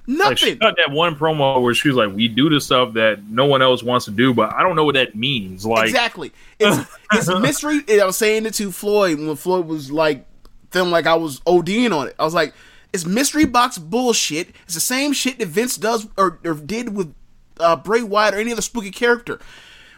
[0.07, 0.59] Like she Nothing.
[0.59, 3.62] got that one promo where she was like, "We do the stuff that no one
[3.62, 5.65] else wants to do," but I don't know what that means.
[5.65, 6.33] Like, exactly.
[6.59, 7.83] It's it's mystery.
[8.01, 10.27] I was saying it to Floyd when Floyd was like
[10.73, 12.15] feeling like I was ODing on it.
[12.19, 12.55] I was like,
[12.93, 14.51] it's mystery box bullshit.
[14.65, 17.15] It's the same shit that Vince does or, or did with
[17.59, 19.39] uh, Bray Wyatt or any other spooky character.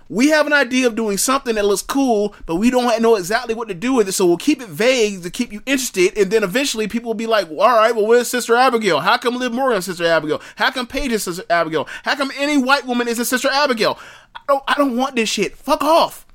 [0.09, 3.55] We have an idea of doing something that looks cool, but we don't know exactly
[3.55, 6.31] what to do with it, so we'll keep it vague to keep you interested, and
[6.31, 9.01] then eventually people will be like, well, all right, well, where's Sister Abigail?
[9.01, 10.43] How come Liv Morgan's Sister Abigail?
[10.57, 11.89] How come Paige is Sister Abigail?
[12.03, 13.99] How come any white woman is a Sister Abigail?
[14.37, 15.57] I don't, I don't want this shit.
[15.57, 16.27] Fuck off.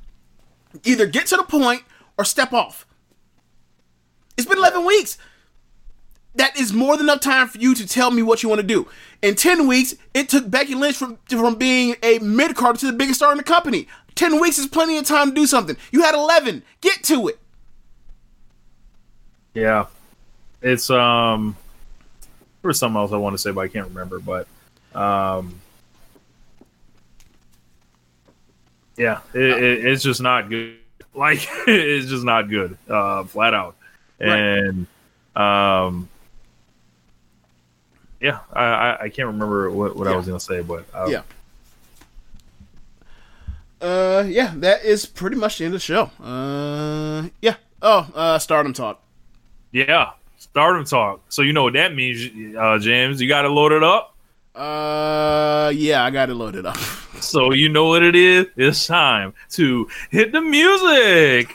[0.84, 1.84] Either get to the point
[2.18, 2.88] or step off.
[4.40, 5.18] It's been 11 weeks.
[6.36, 8.68] That is more than enough time for you to tell me what you want to
[8.68, 8.88] do.
[9.22, 12.94] In 10 weeks, it took Becky Lynch from, from being a mid card to the
[12.94, 13.90] biggest star in the company.
[14.16, 15.76] 10 weeks is plenty of time to do something.
[15.92, 16.64] You had 11.
[16.80, 17.40] Get to it.
[19.54, 19.88] yeah,
[20.62, 21.58] it's um,
[22.62, 24.20] there was something else I want to say, but I can't remember.
[24.20, 24.48] But
[24.96, 25.60] um,
[28.96, 30.78] yeah, it, it, it's just not good.
[31.12, 33.76] Like it's just not good, uh, flat out.
[34.20, 34.88] And
[35.36, 36.10] um,
[38.22, 41.22] yeah, I, I, I can't remember what, what I was gonna say, but uh, Yeah.
[43.82, 46.12] Uh, yeah, that is pretty much the end of the show.
[46.22, 47.56] Uh, yeah.
[47.82, 49.02] Oh, uh, Stardom talk.
[49.72, 51.22] yeah, stardom talk.
[51.30, 53.22] So you know what that means, uh, James?
[53.22, 54.16] You got to load it up.
[54.54, 56.78] Uh, yeah, I got to load it loaded up.
[57.22, 58.46] So you know what it is?
[58.56, 61.54] It's time to hit the music.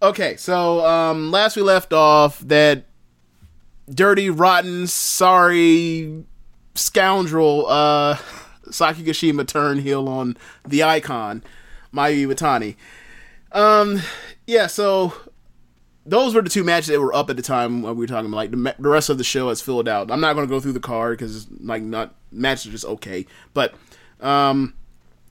[0.00, 2.84] Okay, so um, last we left off, that
[3.92, 6.24] dirty, rotten, sorry
[6.78, 8.16] scoundrel uh,
[8.70, 11.42] Saki Kashima turned heel on the icon,
[11.92, 12.76] Mayu Iwatani.
[13.50, 14.00] Um,
[14.46, 15.12] yeah, so
[16.06, 18.26] those were the two matches that were up at the time when we were talking
[18.26, 18.36] about.
[18.36, 20.10] Like the, the rest of the show has filled out.
[20.10, 23.26] I'm not going to go through the card because like not matches are just okay,
[23.52, 23.74] but
[24.20, 24.74] um,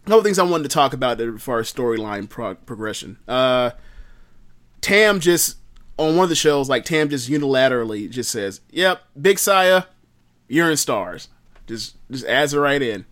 [0.05, 3.17] a couple things I wanted to talk about as far as storyline prog- progression.
[3.29, 3.71] Uh.
[4.81, 5.57] Tam just
[5.97, 9.83] on one of the shows, like Tam just unilaterally just says, "Yep, Big Saya,
[10.47, 11.29] you're in stars."
[11.65, 13.05] Just just adds it right in.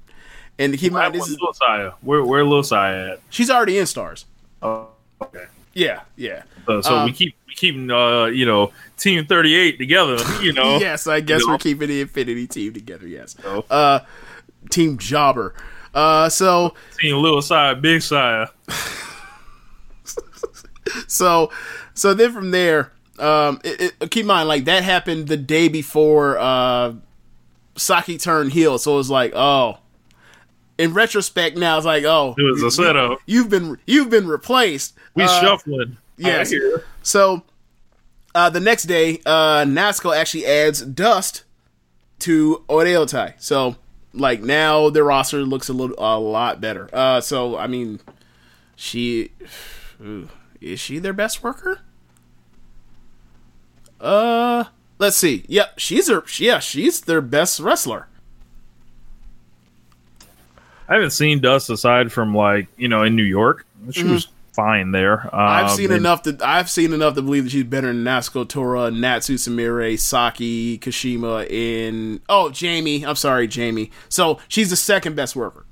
[0.57, 1.91] And to keep in mind, this is Lil Saya?
[2.01, 3.19] Where where Lil Saya at?
[3.29, 4.25] she's already in stars.
[4.61, 4.87] Oh,
[5.21, 5.45] okay.
[5.73, 6.43] Yeah, yeah.
[6.65, 10.17] So, so Um, we keep we keep uh you know Team Thirty Eight together.
[10.41, 10.77] You know.
[10.79, 11.53] yes, I guess You know?
[11.55, 13.05] we're keeping the Infinity team together.
[13.07, 13.35] Yes.
[13.41, 13.99] So, Uh,
[14.69, 15.53] Team Jobber.
[15.93, 18.47] Uh, so Team Lil Saya, Big Saya.
[21.07, 21.51] so
[21.93, 25.67] so then from there um it, it, keep in mind like that happened the day
[25.67, 26.93] before uh
[27.77, 28.77] saki turned heel.
[28.77, 29.79] So it was like oh.
[30.77, 32.35] In retrospect now it's like oh.
[32.37, 33.19] It was a setup.
[33.25, 34.93] you've been you've been replaced.
[35.15, 35.97] We Uh, shuffling.
[36.17, 36.53] yes.
[37.03, 37.43] So
[38.33, 41.43] uh the next day uh Natsuko actually adds dust
[42.19, 43.75] to Oedo Tai so
[44.13, 46.89] like now their roster looks a little a lot better.
[46.93, 47.99] Uh so i mean
[48.75, 49.31] she
[50.01, 50.29] ooh,
[50.65, 51.79] is she their best worker
[54.01, 54.65] uh
[54.99, 58.07] let's see yep she's her yeah she's their best wrestler
[60.87, 63.65] I haven't seen Dust aside from like you know in New York.
[63.89, 65.21] She was fine there.
[65.21, 65.65] Um, Mm-hmm.
[65.65, 68.47] I've seen and- enough to I've seen enough to believe that she's better than Natsuko
[68.47, 73.03] Tora, Natsu Sumire, Saki, Kashima, and oh Jamie.
[73.03, 73.89] I'm sorry, Jamie.
[74.09, 75.65] So she's the second best worker.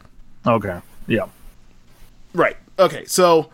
[0.48, 0.80] Okay.
[1.06, 1.28] Yeah.
[2.34, 2.58] Right.
[2.80, 3.06] Okay.
[3.06, 3.52] So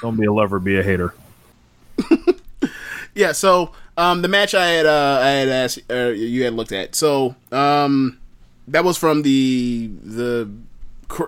[0.00, 1.14] Don't be a lover, be a hater.
[3.14, 3.32] yeah.
[3.32, 6.94] So um, the match I had uh, I had asked uh, you had looked at.
[6.94, 8.18] So um,
[8.68, 10.50] that was from the the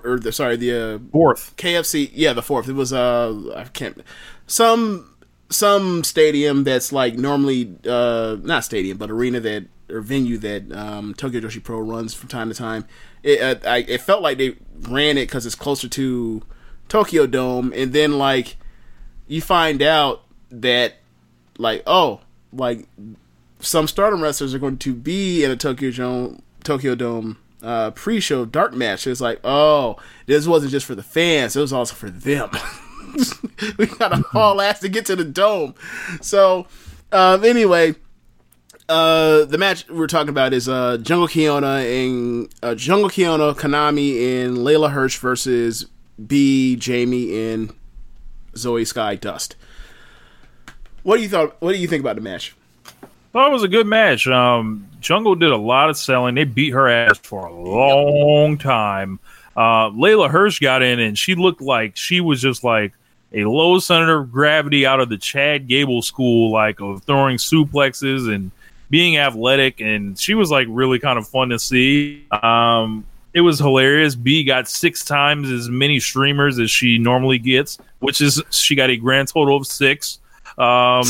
[0.04, 1.54] or the sorry the uh, Fourth.
[1.56, 2.10] KFC.
[2.12, 2.68] Yeah, the fourth.
[2.68, 4.02] It was uh I can't
[4.46, 5.14] some
[5.50, 11.14] some stadium that's like normally uh not stadium but arena that or venue that um
[11.14, 12.84] Tokyo Joshi Pro runs from time to time.
[13.22, 16.42] It uh, I, it felt like they ran it because it's closer to
[16.88, 18.56] Tokyo Dome, and then like
[19.26, 20.94] you find out that
[21.58, 22.20] like oh
[22.52, 22.86] like
[23.60, 28.44] some stardom wrestlers are going to be in a Tokyo Dome Tokyo Dome uh, pre-show
[28.44, 29.06] dark match.
[29.06, 29.96] It's like, oh,
[30.26, 32.50] this wasn't just for the fans; it was also for them.
[33.78, 35.74] we got to haul ass to get to the dome.
[36.20, 36.66] So,
[37.12, 37.94] um, anyway,
[38.88, 44.44] uh, the match we're talking about is uh, Jungle Kyona and uh, Jungle Kyona, Konami,
[44.44, 45.86] and Leyla Hirsch versus
[46.24, 47.70] Bea, Jamie, in
[48.56, 49.56] Zoe Sky Dust.
[51.02, 51.56] What do you thought?
[51.60, 52.54] What do you think about the match?
[53.32, 54.26] Thought it was a good match.
[54.26, 56.34] Um, Jungle did a lot of selling.
[56.34, 59.20] They beat her ass for a long time.
[59.56, 62.92] Uh, Leyla Hirsch got in and she looked like she was just like
[63.32, 68.32] a low center of gravity out of the Chad Gable school, like of throwing suplexes
[68.32, 68.50] and
[68.88, 69.80] being athletic.
[69.80, 72.26] And she was like really kind of fun to see.
[72.30, 73.04] Um,
[73.34, 74.14] it was hilarious.
[74.14, 78.90] Bea got six times as many streamers as she normally gets, which is she got
[78.90, 80.18] a grand total of six.
[80.56, 81.04] Um,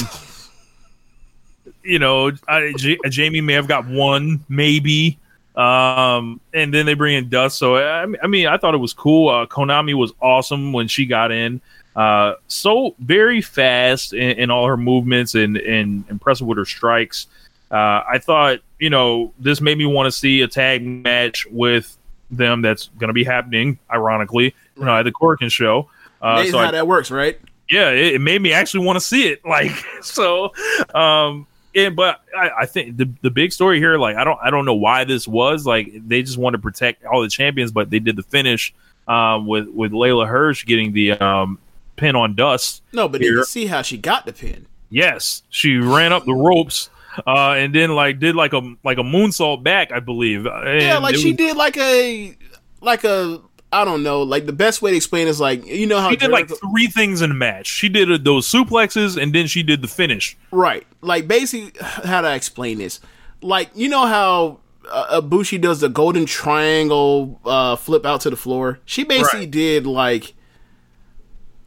[1.83, 5.19] you know, I, J- Jamie may have got one, maybe.
[5.57, 7.59] Um, and then they bring in Dust.
[7.59, 9.29] So I, I mean, I thought it was cool.
[9.29, 11.61] Uh, Konami was awesome when she got in.
[11.97, 17.27] Uh, so very fast in, in all her movements and, and impressive with her strikes.
[17.73, 21.98] Uh, I thought, you know, this made me want to see a tag match with
[22.31, 25.89] them that's going to be happening, ironically, you know, at the Korakuen show.
[26.21, 27.41] Uh, so how I, that works, right?
[27.71, 29.41] yeah, it, it made me actually want to see it.
[29.49, 29.73] Like,
[30.03, 30.53] so,
[30.95, 34.51] um, yeah, but I, I think the the big story here, like, I don't, I
[34.51, 37.89] don't know why this was like they just want to protect all the champions, but
[37.89, 38.75] they did the finish
[39.07, 41.59] um, with with Leyla Hirsch getting the um,
[41.97, 42.83] pin on Dust.
[42.93, 43.37] No, but did Here.
[43.39, 44.67] you see how she got the pin?
[44.91, 46.91] Yes, she ran up the ropes.
[47.27, 50.45] Uh, and then like did like a like a moonsault back, I believe.
[50.45, 52.37] Yeah, And like she was- did like a
[52.81, 53.41] like a
[53.71, 56.17] I don't know, like the best way to explain is like you know how She
[56.17, 57.67] did like three things in a match.
[57.67, 60.39] She did uh, those suplexes, and then she did the finish.
[60.51, 60.87] Right.
[61.03, 63.01] Like basically, how do I explain this?
[63.43, 68.37] Like you know how uh, Ibushi does the golden triangle uh, flip out to the
[68.37, 68.81] floor.
[68.87, 69.51] She basically Right.
[69.51, 70.33] did like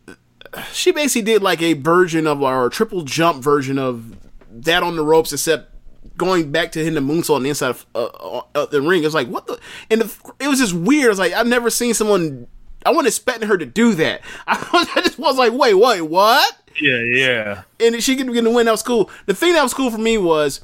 [0.73, 4.17] she basically did like a version of or a triple jump version of
[4.51, 5.71] that on the ropes, except
[6.17, 9.01] going back to hitting the moonsault on the inside of uh, uh, the ring.
[9.01, 9.59] It was like what the
[9.89, 11.11] and the, it was just weird.
[11.11, 12.47] It's like I've never seen someone.
[12.85, 14.21] I wasn't expecting her to do that.
[14.47, 16.57] I just was like, wait, wait, what?
[16.79, 17.63] Yeah, yeah.
[17.79, 18.65] and she could get the win.
[18.65, 19.09] That was cool.
[19.25, 20.61] The thing that was cool for me was,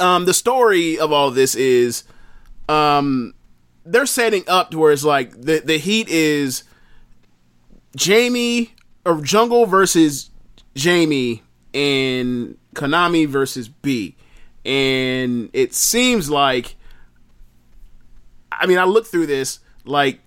[0.00, 2.04] um, the story of all this is,
[2.68, 3.32] um,
[3.86, 6.64] they're setting up to where it's like the the heat is
[7.96, 10.30] Jamie or Jungle versus
[10.74, 11.42] Jamie
[11.72, 14.16] and Konami versus Bea,
[14.64, 16.76] and it seems like,
[18.52, 20.20] I mean, I look through this like,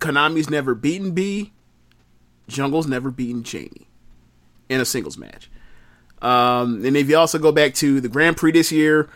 [0.00, 1.52] Konami's never beaten Bea,
[2.48, 3.88] Jungle's never beaten Jamie
[4.68, 5.50] in a singles match.
[6.22, 9.08] Um, and if you also go back to the Grand Prix this year,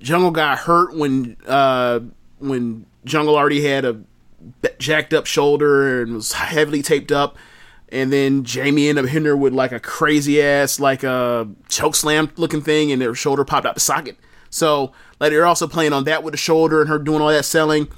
[0.00, 2.00] Jungle got hurt when uh,
[2.38, 4.00] when Jungle already had a
[4.78, 7.36] jacked up shoulder and was heavily taped up,
[7.90, 11.94] and then Jamie ended up hitting her with like a crazy ass like a choke
[11.94, 14.16] slam looking thing, and her shoulder popped out the socket.
[14.50, 17.44] So like they're also playing on that with the shoulder and her doing all that
[17.44, 17.88] selling.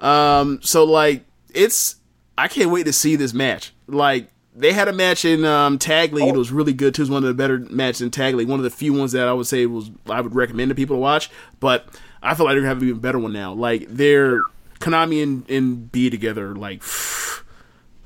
[0.00, 1.96] Um, so like it's
[2.36, 3.72] I can't wait to see this match.
[3.86, 6.28] Like they had a match in um, Tag League.
[6.28, 7.02] It was really good too.
[7.02, 8.48] It was one of the better matches in Tag League.
[8.48, 10.96] One of the few ones that I would say was I would recommend to people
[10.96, 11.30] to watch.
[11.60, 11.86] But
[12.22, 13.52] I feel like they're gonna have an even better one now.
[13.52, 14.42] Like they're
[14.80, 16.54] Konami and, and Bea together.
[16.54, 16.82] Like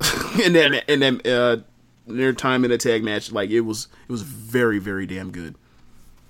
[0.44, 1.56] and then and then uh,
[2.06, 3.32] their time in a tag match.
[3.32, 5.54] Like it was it was very very damn good.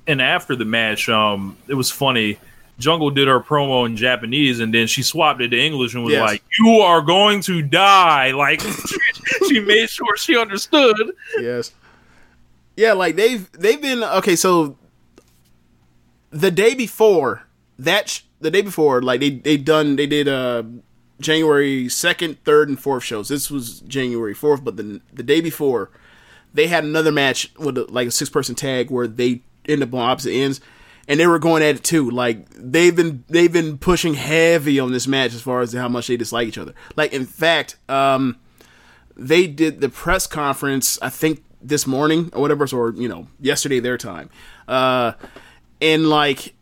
[0.06, 2.38] And after the match, um, it was funny.
[2.78, 6.12] Jungle did her promo in Japanese, and then she swapped it to English and was
[6.12, 6.20] Yes.
[6.20, 8.60] like, "You are going to die." Like
[9.48, 10.96] she made sure she understood.
[11.40, 11.72] yes.
[12.76, 14.36] Yeah, like they've they've been okay.
[14.36, 14.76] So
[16.30, 17.42] the day before
[17.78, 20.62] that, sh- the day before, like they they done they did uh
[21.20, 23.28] January second, third, and fourth shows.
[23.28, 25.90] This was January fourth, but the the day before
[26.54, 29.92] they had another match with a, like a six person tag where they end up
[29.92, 30.60] on opposite ends.
[31.08, 32.10] And they were going at it too.
[32.10, 36.08] Like they've been they've been pushing heavy on this match as far as how much
[36.08, 36.74] they dislike each other.
[36.96, 38.40] Like in fact, um,
[39.16, 43.80] they did the press conference i think this morning or whatever or you know yesterday
[43.80, 44.28] their time
[44.68, 45.12] uh
[45.80, 46.54] and like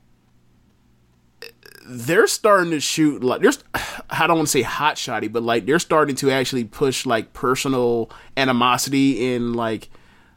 [1.86, 3.62] they're starting to shoot like there's
[4.10, 7.32] i don't want to say hot shotty but like they're starting to actually push like
[7.32, 9.90] personal animosity in like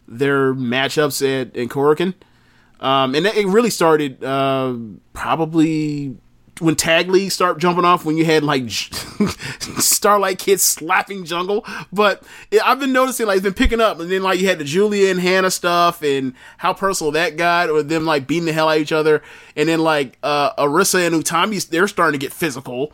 [0.08, 2.14] their matchups at in Korakuen.
[2.80, 4.76] Um, and it really started uh,
[5.14, 6.16] probably
[6.60, 11.66] when Tag League started jumping off when you had like Starlight Kids slapping Jungle.
[11.92, 14.60] But it, I've been noticing like it's been picking up, and then like you had
[14.60, 18.54] the Giulia and Hanan stuff, and how personal that got, or them like beating the
[18.54, 19.22] hell out of each other,
[19.56, 22.92] and then like uh, Arisa and Utami, they're starting to get physical.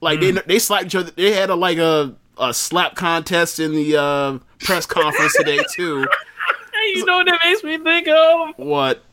[0.00, 1.10] Like they they slapped each other.
[1.10, 6.00] They had a like a a slap contest in the uh, press conference today too.
[6.72, 8.54] Hey, you know what that makes me think of?
[8.56, 9.04] What?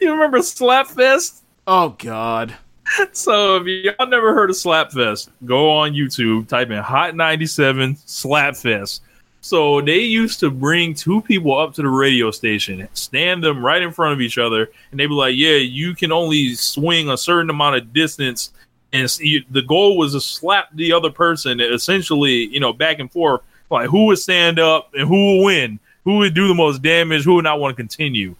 [0.00, 1.42] You remember Slapfest?
[1.66, 2.56] Oh God.
[3.12, 9.00] So if y'all never heard of Slapfest, go on YouTube, type in Hot 97 Slapfest.
[9.40, 13.80] So they used to bring two people up to the radio station, stand them right
[13.80, 17.16] in front of each other, and they'd be like, "Yeah, you can only swing a
[17.16, 18.52] certain amount of distance."
[18.92, 19.08] And
[19.50, 23.88] the goal was to slap the other person, essentially, you know, back and forth, like
[23.88, 27.34] who would stand up and who would win, who would do the most damage, who
[27.34, 28.34] would not want to continue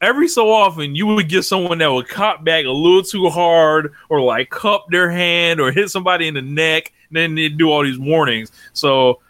[0.00, 3.92] every so often you would get someone that would cop back a little too hard
[4.08, 7.70] or like cup their hand or hit somebody in the neck and then they'd do
[7.70, 9.20] all these warnings so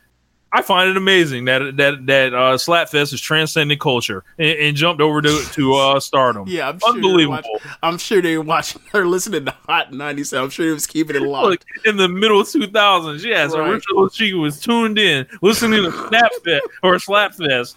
[0.53, 5.01] i find it amazing that that that uh slapfest is transcending culture and, and jumped
[5.03, 8.81] over to to uh stardom Yeah, I'm sure unbelievable watching- I'm sure they were watching
[8.95, 10.43] or listening to Hot 97.
[10.45, 11.47] I'm sure he was keeping it locked.
[11.51, 13.71] Look, in the middle of 2000s, yeah, so Right.
[13.73, 17.77] Richard was tuned in, listening to Snapfest or Slapfest.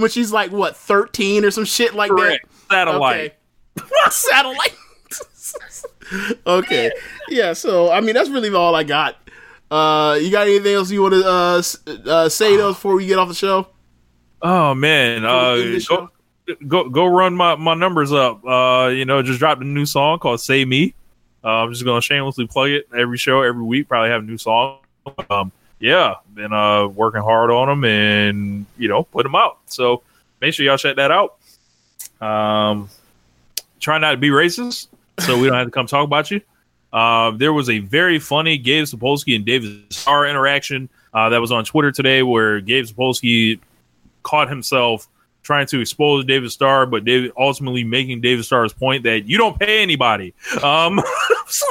[0.00, 2.46] When she's like what 13 or some shit like Correct.
[2.68, 2.68] that.
[2.70, 3.34] Satellite.
[3.78, 3.88] Okay.
[4.10, 4.74] Satellite.
[6.46, 6.90] okay.
[7.28, 9.16] Yeah, so I mean that's really all I got.
[9.70, 11.62] Uh you got anything else you want to uh,
[12.08, 13.68] uh say though before we get off the show?
[14.42, 16.08] Oh man, uh, go,
[16.66, 18.44] go go run my, my numbers up.
[18.44, 20.94] Uh, you know, just dropped a new song called "Say Me."
[21.44, 23.88] Uh, I'm just gonna shamelessly plug it every show, every week.
[23.88, 24.78] Probably have a new song.
[25.28, 29.58] Um, yeah, been uh working hard on them and you know put them out.
[29.66, 30.02] So
[30.40, 31.36] make sure y'all check that out.
[32.20, 32.88] Um,
[33.80, 34.88] try not to be racist,
[35.18, 36.42] so we don't have to come talk about you.
[36.92, 41.50] Uh, there was a very funny Gabe Sapolsky and David Starr interaction uh, that was
[41.50, 43.58] on Twitter today, where Gabe Sapolsky
[44.22, 45.08] caught himself
[45.42, 49.58] trying to expose David Starr, but David ultimately making David Starr's point that you don't
[49.58, 50.34] pay anybody.
[50.62, 51.00] Um,
[51.46, 51.66] so,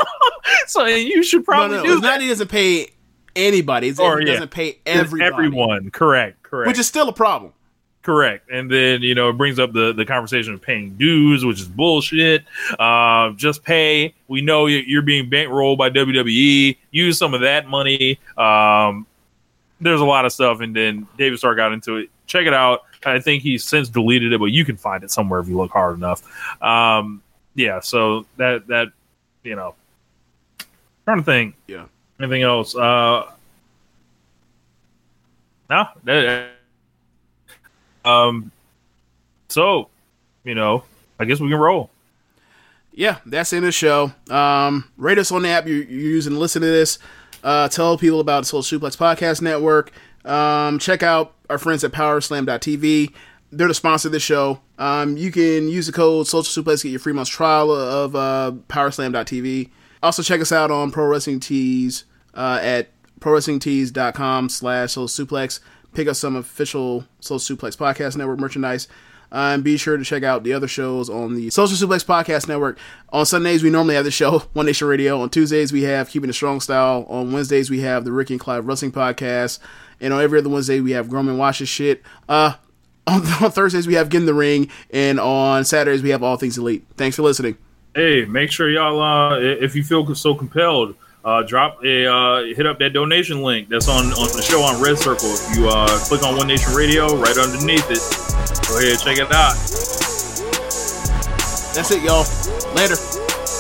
[0.68, 2.07] so you should probably no, no, do that.
[2.07, 2.90] not he doesn't pay
[3.48, 3.88] anybody.
[3.90, 4.34] It's Or, he yeah.
[4.34, 5.32] doesn't pay It's everybody.
[5.34, 5.91] everyone.
[5.91, 6.41] Correct.
[6.44, 6.68] Correct.
[6.68, 7.53] Which is still a problem.
[8.02, 8.49] Correct.
[8.49, 11.68] And then, you know, it brings up the, the conversation of paying dues, which is
[11.68, 12.44] bullshit.
[12.80, 14.14] Uh, just pay.
[14.28, 16.78] We know you- you're being bankrolled by WWE.
[16.91, 18.18] Use some of that money.
[18.38, 19.06] Um,
[19.82, 20.61] there's a lot of stuff.
[20.61, 22.10] And then David Starr got into it.
[22.26, 22.84] Check it out.
[23.06, 25.72] I think he's since deleted it, but you can find it somewhere if you look
[25.72, 26.22] hard enough.
[26.64, 27.22] Um,
[27.56, 27.80] yeah.
[27.82, 28.88] So that, that,
[29.44, 29.76] you know,
[31.06, 31.56] trying to think.
[31.68, 31.86] Yeah.
[32.20, 32.76] Anything else?
[32.76, 33.32] Uh,
[35.70, 36.48] no.
[38.04, 38.52] Um.
[39.48, 39.90] So,
[40.44, 40.84] you know,
[41.20, 41.90] I guess we can roll.
[42.94, 44.12] yeah, that's in the show.
[44.30, 47.00] Um, rate us on the app you're, you're using listen to this.
[47.44, 49.91] Uh, tell people about Social Suplex Podcast Network.
[50.26, 53.14] Um, check out our friends at PowerSlam.tv.
[53.52, 54.60] They're the sponsor of the show.
[54.78, 58.16] Um, you can use the code Social Suplex to get your free month trial of
[58.16, 59.70] uh, PowerSlam.tv.
[60.04, 62.04] Also, check us out on Pro Wrestling Tees
[62.34, 62.90] uh, at
[63.20, 65.60] ProWrestlingTees.com slash Social Suplex.
[65.94, 68.88] Pick up some official Social Suplex Podcast Network merchandise.
[69.32, 72.48] Uh, and be sure to check out the other shows on the Social Suplex Podcast
[72.48, 72.80] Network.
[73.10, 75.22] On Sundays, we normally have the show, One Nation Radio.
[75.22, 77.06] On Tuesdays, we have Keeping It Strong Style.
[77.08, 79.60] On Wednesdays, we have the Ricky and Clive Wrestling Podcast.
[80.02, 82.02] And on every other Wednesday, we have Grown Men Watch This Shit.
[82.28, 82.54] Uh,
[83.06, 84.70] on, on Thursdays, we have Get in the Ring.
[84.90, 86.86] And on Saturdays, we have All Things Elite.
[86.98, 87.58] Thanks for listening.
[87.94, 92.66] Hey, make sure y'all, uh, if you feel so compelled, uh, drop a uh, hit
[92.66, 95.30] up that donation link that's on on the show on Red Circle.
[95.30, 98.00] If you uh, click on One Nation Radio, right underneath it,
[98.68, 99.56] go ahead check it out.
[101.74, 102.26] That's it, y'all.
[102.74, 102.96] Later.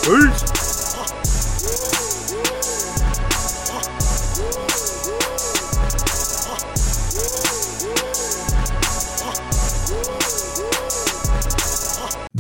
[0.03, 0.48] Peace.